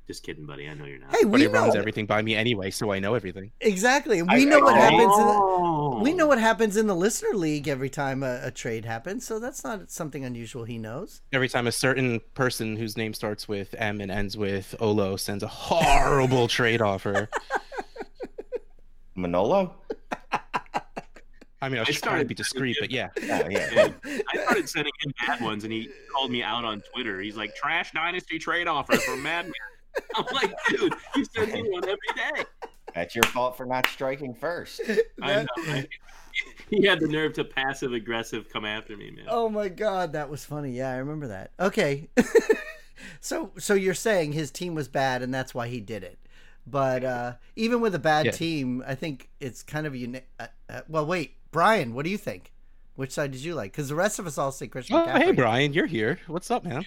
Just 0.07 0.23
kidding, 0.23 0.45
buddy. 0.45 0.69
I 0.69 0.73
know 0.73 0.85
you're 0.85 0.99
not. 0.99 1.11
Hey, 1.11 1.23
But 1.23 1.31
we 1.31 1.41
he 1.41 1.47
runs 1.47 1.75
everything 1.75 2.05
by 2.05 2.21
me 2.21 2.33
anyway, 2.33 2.71
so 2.71 2.93
I 2.93 2.99
know 2.99 3.13
everything. 3.13 3.51
exactly. 3.59 4.21
I- 4.21 4.35
We 4.37 4.45
know 4.45 4.59
I- 4.59 4.63
what 4.63 4.75
happens. 4.77 5.01
In 5.17 5.25
the, 5.25 5.99
we 6.01 6.13
know 6.13 6.27
what 6.27 6.39
happens 6.39 6.77
in 6.77 6.87
the 6.87 6.95
listener 6.95 7.33
league 7.37 7.67
every 7.67 7.89
time 7.89 8.23
a, 8.23 8.39
a 8.43 8.51
trade 8.51 8.85
happens, 8.85 9.25
so 9.27 9.37
that's 9.37 9.65
not 9.65 9.91
something 9.91 10.23
unusual. 10.23 10.63
He 10.63 10.77
knows. 10.77 11.21
Every 11.33 11.49
time 11.49 11.67
a 11.67 11.73
certain 11.73 12.21
person 12.35 12.77
whose 12.77 12.95
name 12.95 13.13
starts 13.13 13.49
with 13.49 13.75
M 13.77 13.99
and 13.99 14.09
ends 14.09 14.37
with 14.37 14.73
Olo 14.79 15.17
sends 15.17 15.43
a 15.43 15.47
horrible 15.47 16.47
trade 16.57 16.81
offer. 16.81 17.27
Manolo. 19.15 19.75
I 21.59 21.69
mean, 21.69 21.79
I 21.79 21.81
was 21.81 21.89
I 21.89 21.99
trying 22.07 22.19
to 22.19 22.25
be 22.25 22.35
discreet, 22.35 22.77
but 22.79 22.91
yeah. 22.91 23.09
Yeah. 23.21 23.47
Yeah. 23.49 23.89
I 24.05 24.37
started 24.43 24.69
sending 24.69 24.93
him 25.01 25.11
bad 25.25 25.41
ones, 25.41 25.63
and 25.63 25.73
he 25.73 25.89
called 26.13 26.29
me 26.31 26.43
out 26.43 26.63
on 26.63 26.81
Twitter. 26.93 27.19
He's 27.19 27.35
like, 27.35 27.55
"Trash 27.55 27.91
dynasty 27.93 28.37
trade 28.37 28.67
offer 28.67 28.95
from 28.97 29.23
Madman." 29.23 29.53
I'm 30.15 30.25
like, 30.33 30.53
dude, 30.69 30.93
you 31.15 31.25
send 31.25 31.53
me 31.53 31.63
one 31.69 31.83
every 31.83 31.97
day. 32.35 32.43
That's 32.95 33.15
your 33.15 33.23
fault 33.25 33.57
for 33.57 33.65
not 33.65 33.85
striking 33.87 34.33
first. 34.33 34.81
I 35.21 35.43
know. 35.43 35.47
right? 35.67 35.87
He 36.69 36.85
had 36.85 36.99
the 36.99 37.07
nerve 37.07 37.33
to 37.33 37.43
passive 37.43 37.93
aggressive 37.93 38.47
come 38.53 38.63
after 38.63 38.95
me, 38.95 39.09
man. 39.09 39.25
Oh 39.27 39.49
my 39.49 39.69
god, 39.69 40.13
that 40.13 40.29
was 40.29 40.45
funny. 40.45 40.69
Yeah, 40.71 40.91
I 40.91 40.97
remember 40.97 41.29
that. 41.29 41.49
Okay. 41.59 42.09
so 43.21 43.51
so 43.57 43.73
you're 43.73 43.95
saying 43.95 44.33
his 44.33 44.51
team 44.51 44.75
was 44.75 44.87
bad 44.87 45.23
and 45.23 45.33
that's 45.33 45.55
why 45.55 45.67
he 45.67 45.79
did 45.79 46.03
it. 46.03 46.19
But 46.67 47.03
uh 47.03 47.33
even 47.55 47.81
with 47.81 47.95
a 47.95 47.99
bad 47.99 48.27
Yeah. 48.27 48.31
team, 48.33 48.83
I 48.85 48.93
think 48.93 49.29
it's 49.39 49.63
kind 49.63 49.87
of 49.87 49.95
unique. 49.95 50.27
Uh, 50.39 50.45
uh, 50.69 50.81
well, 50.87 51.07
wait, 51.07 51.37
Brian, 51.51 51.95
what 51.95 52.03
do 52.05 52.11
you 52.11 52.19
think? 52.19 52.51
Which 52.95 53.13
side 53.13 53.31
did 53.31 53.41
you 53.43 53.55
like? 53.55 53.71
Because 53.71 53.89
the 53.89 53.95
rest 53.95 54.19
of 54.19 54.27
us 54.27 54.37
all 54.37 54.51
say 54.51 54.67
Christian 54.67 54.95
Oh, 54.97 55.07
McCaffrey. 55.07 55.23
hey, 55.23 55.31
Brian, 55.31 55.73
you're 55.73 55.85
here. 55.87 56.19
What's 56.27 56.51
up, 56.51 56.65
man? 56.65 56.85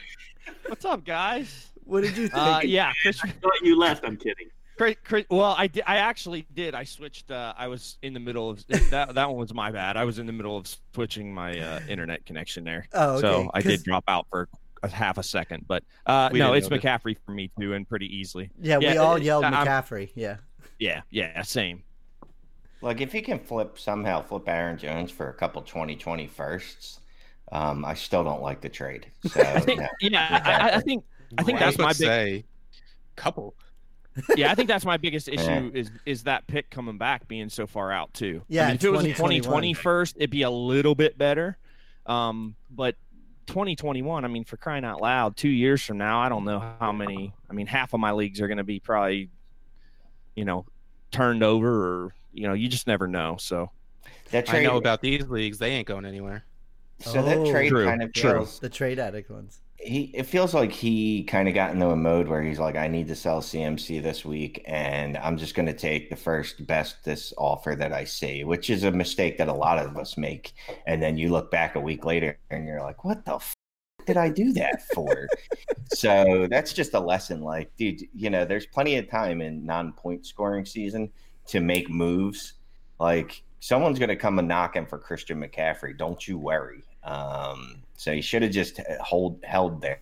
What's 0.66 0.84
up, 0.84 1.04
guys? 1.04 1.69
What 1.90 2.02
did 2.04 2.16
you 2.16 2.28
think? 2.28 2.34
Uh, 2.34 2.60
yeah, 2.62 2.92
Chris, 3.02 3.20
I 3.24 3.28
thought 3.28 3.60
you 3.62 3.76
left. 3.76 4.04
I'm 4.04 4.16
kidding. 4.16 4.48
Chris, 4.78 4.96
Chris, 5.04 5.24
well, 5.28 5.54
I 5.58 5.66
did. 5.66 5.82
I 5.86 5.96
actually 5.96 6.46
did. 6.54 6.74
I 6.74 6.84
switched. 6.84 7.30
Uh, 7.30 7.52
I 7.58 7.66
was 7.66 7.98
in 8.02 8.14
the 8.14 8.20
middle 8.20 8.48
of 8.48 8.64
that. 8.90 9.14
That 9.14 9.28
one 9.28 9.36
was 9.38 9.52
my 9.52 9.72
bad. 9.72 9.96
I 9.96 10.04
was 10.04 10.18
in 10.20 10.26
the 10.26 10.32
middle 10.32 10.56
of 10.56 10.68
switching 10.94 11.34
my 11.34 11.58
uh, 11.58 11.80
internet 11.88 12.24
connection 12.24 12.62
there, 12.64 12.86
oh, 12.92 13.14
okay. 13.14 13.20
so 13.20 13.50
I 13.52 13.60
did 13.60 13.82
drop 13.82 14.04
out 14.06 14.26
for 14.30 14.48
a 14.84 14.88
half 14.88 15.18
a 15.18 15.22
second. 15.22 15.64
But 15.66 15.82
uh, 16.06 16.30
no, 16.32 16.52
it's 16.52 16.70
know 16.70 16.78
McCaffrey 16.78 17.16
for 17.26 17.32
me 17.32 17.50
too, 17.60 17.74
and 17.74 17.88
pretty 17.88 18.06
easily. 18.06 18.50
Yeah, 18.60 18.78
we 18.78 18.84
yeah, 18.84 18.96
all 18.98 19.14
uh, 19.14 19.18
yelled 19.18 19.44
I'm- 19.44 19.66
McCaffrey. 19.66 20.10
Yeah. 20.14 20.36
Yeah, 20.78 21.02
yeah, 21.10 21.42
same. 21.42 21.82
Like 22.80 23.02
if 23.02 23.12
he 23.12 23.20
can 23.20 23.38
flip 23.38 23.78
somehow 23.78 24.22
flip 24.22 24.48
Aaron 24.48 24.78
Jones 24.78 25.10
for 25.10 25.28
a 25.28 25.34
couple 25.34 25.60
2020 25.60 26.26
firsts, 26.26 27.00
um, 27.52 27.84
I 27.84 27.92
still 27.92 28.24
don't 28.24 28.40
like 28.40 28.62
the 28.62 28.70
trade. 28.70 29.10
So 29.26 29.40
I 29.42 29.60
think, 29.60 29.80
no. 29.80 29.88
yeah, 30.00 30.40
I, 30.42 30.52
I- 30.52 30.76
I 30.76 30.80
think 30.80 31.04
I 31.38 31.42
think 31.42 31.58
that's 31.58 31.78
my 31.78 31.88
big. 31.88 31.96
say, 31.96 32.44
couple. 33.16 33.54
Yeah, 34.36 34.50
I 34.50 34.54
think 34.54 34.68
that's 34.68 34.84
my 34.84 34.96
biggest 34.96 35.28
issue 35.32 35.70
is 35.72 35.90
is 36.04 36.24
that 36.24 36.46
pick 36.46 36.68
coming 36.70 36.98
back 36.98 37.28
being 37.28 37.48
so 37.48 37.66
far 37.66 37.92
out 37.92 38.12
too. 38.12 38.42
Yeah, 38.48 38.64
I 38.64 38.66
mean, 38.68 38.74
if 38.76 38.84
it 38.84 38.90
was 38.90 39.00
a 39.02 39.08
2021. 39.08 39.40
2020 39.42 39.74
first, 39.74 40.16
it'd 40.16 40.30
be 40.30 40.42
a 40.42 40.50
little 40.50 40.94
bit 40.94 41.16
better. 41.16 41.56
Um, 42.06 42.56
but 42.70 42.96
2021, 43.46 44.24
I 44.24 44.28
mean, 44.28 44.44
for 44.44 44.56
crying 44.56 44.84
out 44.84 45.00
loud, 45.00 45.36
two 45.36 45.48
years 45.48 45.82
from 45.84 45.98
now, 45.98 46.20
I 46.20 46.28
don't 46.28 46.44
know 46.44 46.60
how 46.80 46.92
many. 46.92 47.32
I 47.48 47.52
mean, 47.52 47.66
half 47.66 47.94
of 47.94 48.00
my 48.00 48.12
leagues 48.12 48.40
are 48.40 48.48
going 48.48 48.58
to 48.58 48.64
be 48.64 48.80
probably, 48.80 49.28
you 50.34 50.44
know, 50.44 50.66
turned 51.10 51.42
over, 51.42 52.04
or 52.06 52.14
you 52.32 52.48
know, 52.48 52.54
you 52.54 52.68
just 52.68 52.86
never 52.86 53.06
know. 53.06 53.36
So 53.38 53.70
that 54.30 54.52
I 54.52 54.62
know 54.62 54.76
about 54.76 55.00
these 55.02 55.28
leagues; 55.28 55.58
they 55.58 55.70
ain't 55.70 55.86
going 55.86 56.04
anywhere. 56.04 56.44
so 57.00 57.22
that 57.22 57.38
Oh. 57.38 57.50
trade 57.50 57.68
True, 57.70 57.84
kind 57.84 58.02
of 58.02 58.12
true. 58.12 58.30
feels 58.32 58.58
The 58.58 58.68
trade 58.68 58.98
addict 58.98 59.30
ones. 59.30 59.60
He 59.82 60.10
it 60.14 60.24
feels 60.24 60.52
like 60.52 60.72
he 60.72 61.24
kind 61.24 61.48
of 61.48 61.54
got 61.54 61.72
into 61.72 61.88
a 61.88 61.96
mode 61.96 62.28
where 62.28 62.42
he's 62.42 62.58
like, 62.58 62.76
I 62.76 62.86
need 62.86 63.08
to 63.08 63.16
sell 63.16 63.40
CMC 63.40 64.02
this 64.02 64.24
week, 64.24 64.62
and 64.66 65.16
I'm 65.16 65.38
just 65.38 65.54
going 65.54 65.66
to 65.66 65.72
take 65.74 66.10
the 66.10 66.16
first 66.16 66.66
best 66.66 67.04
this 67.04 67.32
offer 67.38 67.74
that 67.76 67.92
I 67.92 68.04
see, 68.04 68.44
which 68.44 68.68
is 68.68 68.84
a 68.84 68.90
mistake 68.90 69.38
that 69.38 69.48
a 69.48 69.52
lot 69.52 69.78
of 69.78 69.96
us 69.96 70.16
make. 70.16 70.52
And 70.86 71.02
then 71.02 71.16
you 71.16 71.30
look 71.30 71.50
back 71.50 71.76
a 71.76 71.80
week 71.80 72.04
later 72.04 72.38
and 72.50 72.66
you're 72.66 72.82
like, 72.82 73.04
what 73.04 73.24
the 73.24 73.36
f- 73.36 73.54
did 74.06 74.16
I 74.16 74.28
do 74.28 74.52
that 74.52 74.82
for? 74.92 75.28
so 75.92 76.46
that's 76.50 76.72
just 76.72 76.94
a 76.94 77.00
lesson. 77.00 77.40
Like, 77.40 77.74
dude, 77.76 78.02
you 78.14 78.28
know, 78.28 78.44
there's 78.44 78.66
plenty 78.66 78.96
of 78.96 79.08
time 79.08 79.40
in 79.40 79.64
non-point 79.64 80.26
scoring 80.26 80.66
season 80.66 81.10
to 81.46 81.60
make 81.60 81.88
moves. 81.88 82.54
Like, 82.98 83.42
someone's 83.60 83.98
going 83.98 84.10
to 84.10 84.16
come 84.16 84.38
a 84.38 84.42
knocking 84.42 84.86
for 84.86 84.98
Christian 84.98 85.40
McCaffrey. 85.40 85.96
Don't 85.96 86.26
you 86.28 86.38
worry. 86.38 86.82
Um, 87.02 87.82
so 88.00 88.12
you 88.12 88.22
should 88.22 88.40
have 88.40 88.50
just 88.50 88.80
uh, 88.80 88.82
hold 89.02 89.44
held 89.44 89.82
there. 89.82 90.00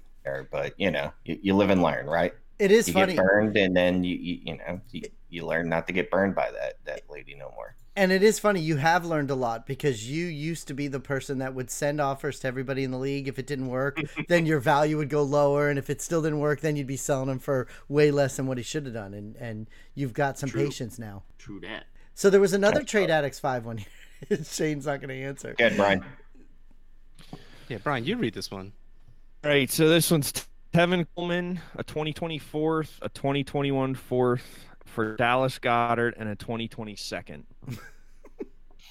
But 0.52 0.74
you 0.78 0.92
know, 0.92 1.12
you, 1.24 1.36
you 1.42 1.56
live 1.56 1.70
and 1.70 1.82
learn, 1.82 2.06
right? 2.06 2.32
It 2.60 2.70
is 2.70 2.86
You 2.86 2.94
funny. 2.94 3.14
get 3.14 3.24
burned, 3.24 3.56
and 3.56 3.76
then 3.76 4.04
you 4.04 4.14
you, 4.14 4.38
you 4.44 4.56
know 4.58 4.80
you, 4.92 5.02
you 5.28 5.44
learn 5.44 5.68
not 5.68 5.88
to 5.88 5.92
get 5.92 6.08
burned 6.08 6.36
by 6.36 6.52
that 6.52 6.74
that 6.84 7.02
lady 7.10 7.34
no 7.34 7.50
more. 7.56 7.74
And 7.96 8.12
it 8.12 8.22
is 8.22 8.38
funny, 8.38 8.60
you 8.60 8.76
have 8.76 9.04
learned 9.04 9.32
a 9.32 9.34
lot 9.34 9.66
because 9.66 10.08
you 10.08 10.26
used 10.26 10.68
to 10.68 10.74
be 10.74 10.86
the 10.86 11.00
person 11.00 11.38
that 11.38 11.54
would 11.54 11.68
send 11.68 12.00
offers 12.00 12.38
to 12.40 12.46
everybody 12.46 12.84
in 12.84 12.92
the 12.92 12.98
league. 12.98 13.26
If 13.26 13.40
it 13.40 13.48
didn't 13.48 13.66
work, 13.66 14.00
then 14.28 14.46
your 14.46 14.60
value 14.60 14.96
would 14.98 15.08
go 15.08 15.24
lower. 15.24 15.68
And 15.68 15.76
if 15.80 15.90
it 15.90 16.00
still 16.00 16.22
didn't 16.22 16.38
work, 16.38 16.60
then 16.60 16.76
you'd 16.76 16.86
be 16.86 16.96
selling 16.96 17.26
them 17.26 17.40
for 17.40 17.66
way 17.88 18.12
less 18.12 18.36
than 18.36 18.46
what 18.46 18.56
he 18.56 18.62
should 18.62 18.84
have 18.84 18.94
done. 18.94 19.14
And, 19.14 19.34
and 19.34 19.66
you've 19.96 20.12
got 20.12 20.38
some 20.38 20.48
True. 20.48 20.66
patience 20.66 20.96
now. 21.00 21.24
True 21.38 21.58
that. 21.62 21.86
So 22.14 22.30
there 22.30 22.40
was 22.40 22.52
another 22.52 22.84
Trade 22.84 23.10
Addicts 23.10 23.40
5 23.40 23.66
one. 23.66 23.84
Shane's 24.44 24.86
not 24.86 25.00
going 25.00 25.08
to 25.08 25.20
answer. 25.20 25.56
Good, 25.58 25.74
Brian. 25.76 26.04
Yeah, 27.68 27.78
Brian, 27.82 28.04
you 28.04 28.16
read 28.16 28.34
this 28.34 28.50
one. 28.50 28.72
All 29.44 29.50
right, 29.50 29.70
so 29.70 29.88
this 29.88 30.10
one's 30.10 30.32
Tevin 30.72 31.06
Coleman, 31.14 31.60
a 31.76 31.84
2020 31.84 32.38
fourth, 32.38 32.98
a 33.02 33.08
2021 33.08 33.94
fourth 33.94 34.64
for 34.86 35.16
Dallas 35.16 35.58
Goedert, 35.58 36.14
and 36.16 36.28
a 36.28 36.36
2020 36.36 36.96
second. 36.96 37.44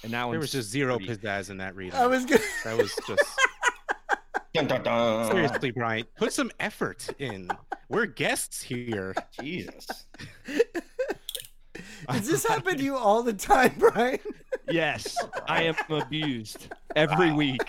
And 0.04 0.12
that 0.12 0.30
There 0.30 0.38
was 0.38 0.52
just 0.52 0.70
zero 0.70 0.96
pretty- 0.96 1.16
pizzazz 1.16 1.50
in 1.50 1.56
that 1.56 1.74
read. 1.74 1.92
I 1.92 2.06
was 2.06 2.24
good. 2.24 2.40
That 2.64 2.76
was 2.78 2.94
just 3.08 3.20
Dun, 4.54 4.68
dun, 4.68 4.84
dun. 4.84 5.28
seriously, 5.28 5.72
Brian. 5.72 6.04
Put 6.16 6.32
some 6.32 6.52
effort 6.60 7.08
in. 7.18 7.48
We're 7.88 8.06
guests 8.06 8.62
here. 8.62 9.12
Jesus. 9.40 10.06
Does 12.08 12.28
this 12.28 12.46
happen 12.46 12.76
to 12.78 12.82
you 12.84 12.96
all 12.96 13.24
the 13.24 13.32
time, 13.32 13.74
Brian? 13.76 14.20
Yes, 14.70 15.16
I 15.48 15.64
am 15.64 15.74
abused 15.90 16.68
every 16.94 17.32
week. 17.32 17.68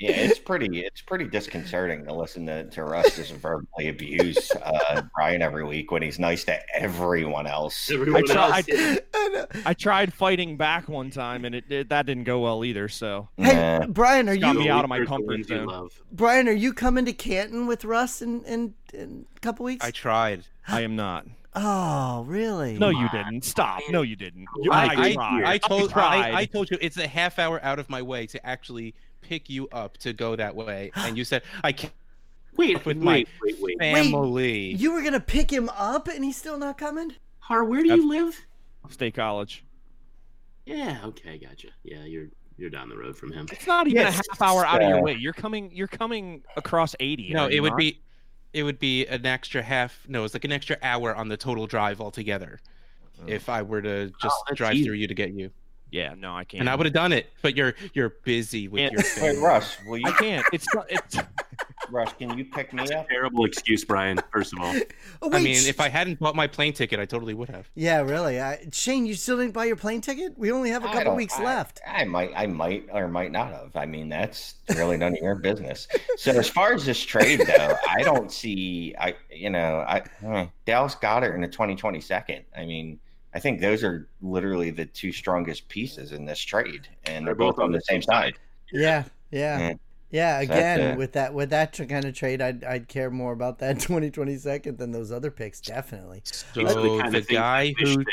Yeah, 0.00 0.12
it's 0.12 0.38
pretty 0.38 0.80
it's 0.80 1.00
pretty 1.00 1.24
disconcerting 1.26 2.04
to 2.04 2.14
listen 2.14 2.46
to, 2.46 2.64
to 2.70 2.84
Russ 2.84 3.16
just 3.16 3.32
verbally 3.32 3.88
abuse 3.88 4.50
uh, 4.52 5.02
Brian 5.14 5.42
every 5.42 5.64
week 5.64 5.90
when 5.90 6.02
he's 6.02 6.18
nice 6.18 6.44
to 6.44 6.58
everyone 6.76 7.46
else. 7.46 7.90
Everyone 7.90 8.24
tried- 8.24 8.68
else. 8.70 8.98
yeah. 9.14 9.44
I 9.66 9.74
tried 9.74 10.12
fighting 10.14 10.56
back 10.56 10.88
one 10.88 11.10
time, 11.10 11.44
and 11.44 11.54
it, 11.54 11.64
it 11.70 11.88
that 11.88 12.06
didn't 12.06 12.24
go 12.24 12.40
well 12.40 12.64
either. 12.64 12.88
So 12.88 13.28
Hey, 13.36 13.78
Nah. 13.80 13.86
Brian, 13.88 14.28
are 14.28 14.36
Got 14.36 14.54
you 14.54 14.60
me 14.60 14.68
out 14.68 14.84
of 14.84 14.88
my 14.88 14.98
Those 14.98 15.08
are 15.10 15.18
the 15.18 15.26
comfort 15.26 15.46
zone. 15.46 15.88
Brian? 16.12 16.48
Are 16.48 16.52
you 16.52 16.72
coming 16.72 17.04
to 17.04 17.12
Canton 17.12 17.66
with 17.66 17.84
Russ 17.84 18.22
in 18.22 18.44
in, 18.44 18.74
in 18.94 19.26
a 19.36 19.40
couple 19.40 19.64
weeks? 19.64 19.84
I 19.84 19.90
tried. 19.90 20.44
I 20.68 20.82
am 20.82 20.94
not. 20.96 21.26
oh, 21.56 22.22
really? 22.26 22.78
No, 22.78 22.90
you 22.90 23.08
didn't. 23.10 23.44
Stop. 23.44 23.80
No, 23.90 24.02
you 24.02 24.14
didn't. 24.16 24.46
You- 24.62 24.70
I- 24.70 24.84
I, 24.86 25.16
I. 25.18 25.50
I, 25.54 25.58
told. 25.58 25.92
I, 25.94 26.38
I 26.40 26.44
told 26.44 26.70
you 26.70 26.78
it's 26.80 26.98
a 26.98 27.08
half 27.08 27.38
hour 27.40 27.58
out 27.64 27.78
of 27.80 27.90
my 27.90 28.00
way 28.02 28.26
to 28.28 28.46
actually 28.46 28.94
pick 29.20 29.48
you 29.50 29.68
up 29.68 29.96
to 29.98 30.12
go 30.12 30.36
that 30.36 30.54
way, 30.54 30.90
and 30.96 31.16
you 31.16 31.24
said 31.24 31.42
I 31.62 31.72
can't 31.72 31.92
Wait, 32.56 32.84
with 32.84 32.96
wait, 32.96 33.04
my 33.04 33.24
wait, 33.40 33.56
wait. 33.60 33.78
family. 33.78 34.74
You 34.74 34.92
were 34.92 35.02
gonna 35.02 35.20
pick 35.20 35.50
him 35.50 35.68
up, 35.70 36.08
and 36.08 36.24
he's 36.24 36.36
still 36.36 36.58
not 36.58 36.76
coming. 36.76 37.14
Harr, 37.38 37.64
where 37.64 37.82
do 37.82 37.88
you 37.88 38.08
live? 38.08 38.44
State 38.90 39.14
College. 39.14 39.64
Yeah, 40.66 40.98
okay, 41.04 41.38
gotcha. 41.38 41.68
Yeah, 41.84 42.04
you're 42.04 42.26
you're 42.58 42.68
down 42.68 42.88
the 42.88 42.96
road 42.96 43.16
from 43.16 43.32
him. 43.32 43.46
It's 43.52 43.66
not 43.66 43.86
even 43.86 44.02
Yes, 44.02 44.14
a 44.14 44.16
half 44.16 44.42
hour 44.42 44.66
out 44.66 44.82
of 44.82 44.88
your 44.88 45.00
way. 45.00 45.14
You're 45.14 45.32
coming. 45.32 45.70
You're 45.72 45.86
coming 45.86 46.42
across 46.56 46.96
80. 46.98 47.32
no, 47.32 47.46
it 47.46 47.60
would 47.60 47.70
not? 47.70 47.78
be, 47.78 48.00
it 48.52 48.64
would 48.64 48.80
be 48.80 49.06
an 49.06 49.24
extra 49.24 49.62
half. 49.62 50.04
No, 50.08 50.24
it's 50.24 50.34
like 50.34 50.44
an 50.44 50.52
extra 50.52 50.76
hour 50.82 51.14
on 51.14 51.28
the 51.28 51.36
total 51.36 51.66
drive 51.66 52.00
altogether. 52.00 52.58
If 53.26 53.48
I 53.48 53.62
were 53.62 53.82
to 53.82 54.10
oh, 54.12 54.18
just 54.20 54.36
that's 54.46 54.58
drive 54.58 54.74
easy. 54.74 54.84
through 54.84 54.94
you 54.94 55.08
to 55.08 55.14
get 55.14 55.30
you. 55.32 55.50
Yeah, 55.90 56.14
no, 56.18 56.34
I 56.36 56.44
can't. 56.44 56.60
And 56.60 56.70
I 56.70 56.74
would 56.74 56.86
have 56.86 56.92
done 56.92 57.12
it, 57.12 57.30
but 57.42 57.56
you're 57.56 57.74
you're 57.94 58.10
busy 58.10 58.68
with 58.68 58.80
Yeah. 58.82 58.90
your 58.90 58.98
Wait, 58.98 59.06
family. 59.06 59.38
Russ, 59.42 59.76
will 59.86 59.98
you, 59.98 60.06
I 60.06 60.12
can't. 60.12 60.46
It's 60.52 60.66
it's 60.88 61.16
Russ, 61.90 62.12
can 62.18 62.36
you 62.36 62.44
pick 62.44 62.74
me 62.74 62.80
That's 62.80 62.90
a 62.90 62.98
up? 62.98 63.08
terrible 63.08 63.46
excuse, 63.46 63.82
Brian. 63.82 64.20
First 64.30 64.52
of 64.52 64.60
all, 64.60 64.74
Oh, 65.22 65.30
I 65.32 65.38
mean, 65.40 65.56
if 65.66 65.80
I 65.80 65.88
hadn't 65.88 66.18
bought 66.18 66.36
my 66.36 66.46
plane 66.46 66.74
ticket, 66.74 67.00
I 67.00 67.06
totally 67.06 67.32
would 67.32 67.48
have. 67.48 67.70
yeah, 67.74 68.02
really. 68.02 68.38
I, 68.38 68.58
Shane, 68.72 69.06
you 69.06 69.14
still 69.14 69.38
didn't 69.38 69.54
buy 69.54 69.64
your 69.64 69.76
plane 69.76 70.02
ticket? 70.02 70.36
We 70.38 70.52
only 70.52 70.68
have 70.68 70.84
a 70.84 70.88
couple 70.88 71.14
weeks 71.14 71.38
I- 71.38 71.44
left. 71.44 71.80
I 71.86 72.04
might, 72.04 72.32
I 72.36 72.46
might, 72.46 72.88
or 72.92 73.08
might 73.08 73.32
not 73.32 73.48
have. 73.52 73.74
I 73.74 73.86
mean, 73.86 74.10
that's 74.10 74.56
really 74.76 74.98
none 74.98 75.14
of 75.14 75.18
your 75.22 75.36
business. 75.36 75.88
So 76.18 76.32
as 76.32 76.48
far 76.50 76.74
as 76.74 76.84
this 76.84 77.00
trade, 77.02 77.40
though, 77.46 77.76
I 77.88 78.02
don't 78.02 78.30
see. 78.30 78.94
I, 79.00 79.14
you 79.30 79.48
know, 79.48 79.78
I 79.88 80.02
eh, 80.26 80.46
Dallas 80.66 80.94
Goedert 80.94 81.34
in 81.34 81.40
the 81.40 81.48
2022nd. 81.48 82.44
I 82.54 82.66
mean, 82.66 83.00
I 83.34 83.40
think 83.40 83.60
those 83.60 83.84
are 83.84 84.08
literally 84.22 84.70
the 84.70 84.86
two 84.86 85.12
strongest 85.12 85.68
pieces 85.68 86.12
in 86.12 86.24
this 86.24 86.40
trade, 86.40 86.88
and 87.04 87.26
they're 87.26 87.34
both 87.34 87.58
on 87.58 87.72
the 87.72 87.80
same 87.82 88.02
side. 88.02 88.34
Yeah, 88.72 89.04
yeah. 89.30 89.58
Yeah. 89.58 89.74
Yeah, 90.10 90.40
So 90.40 90.46
that's, 90.46 90.58
again, 90.58 90.92
uh, 90.92 90.96
with 90.96 91.12
that 91.12 91.34
with 91.34 91.50
that 91.50 91.78
kind 91.86 92.06
of 92.06 92.14
trade, 92.14 92.40
I'd 92.40 92.64
I'd 92.64 92.88
care 92.88 93.10
more 93.10 93.32
about 93.32 93.58
that 93.58 93.76
2022nd 93.78 94.78
than 94.78 94.90
those 94.90 95.12
other 95.12 95.30
picks, 95.30 95.60
definitely. 95.60 96.22
So 96.24 96.46
These 96.54 96.74
are 96.74 96.80
the, 96.80 96.98
kind 96.98 97.14
of 97.14 97.26
things 97.26 97.38
guy 97.38 97.74
who 97.78 97.96
that 97.96 98.06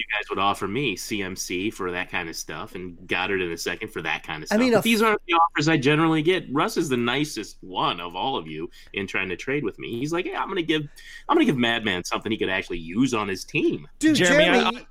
you 0.00 0.04
guys 0.18 0.28
would 0.30 0.38
offer 0.38 0.66
me 0.66 0.96
CMC 0.96 1.72
for 1.72 1.90
that 1.92 2.10
kind 2.10 2.28
of 2.28 2.36
stuff, 2.36 2.74
and 2.74 2.96
Goedert 3.06 3.40
in 3.44 3.52
a 3.52 3.56
second 3.56 3.88
for 3.92 4.02
that 4.02 4.22
kind 4.22 4.42
of 4.42 4.48
stuff. 4.48 4.58
I 4.58 4.60
mean, 4.60 4.72
But 4.72 4.78
a- 4.78 4.82
these 4.82 5.02
aren't 5.02 5.20
the 5.26 5.34
offers 5.34 5.68
I 5.68 5.76
generally 5.76 6.22
get. 6.22 6.46
Russ 6.50 6.76
is 6.76 6.88
the 6.88 6.96
nicest 6.96 7.58
one 7.60 8.00
of 8.00 8.16
all 8.16 8.36
of 8.36 8.46
you 8.46 8.70
in 8.94 9.06
trying 9.06 9.28
to 9.28 9.36
trade 9.36 9.62
with 9.64 9.78
me. 9.78 9.98
He's 9.98 10.12
like, 10.12 10.24
"Yeah, 10.24 10.40
I'm 10.42 10.48
gonna 10.48 10.62
give, 10.62 10.82
I'm 11.28 11.36
gonna 11.36 11.44
give 11.44 11.56
Madman 11.58 12.02
something 12.04 12.32
he 12.32 12.38
could 12.38 12.48
actually 12.48 12.78
use 12.78 13.12
on 13.14 13.28
his 13.28 13.44
team." 13.44 13.86
Dude, 13.98 14.16
Jeremy, 14.16 14.44
Jeremy, 14.44 14.78
I- 14.78 14.86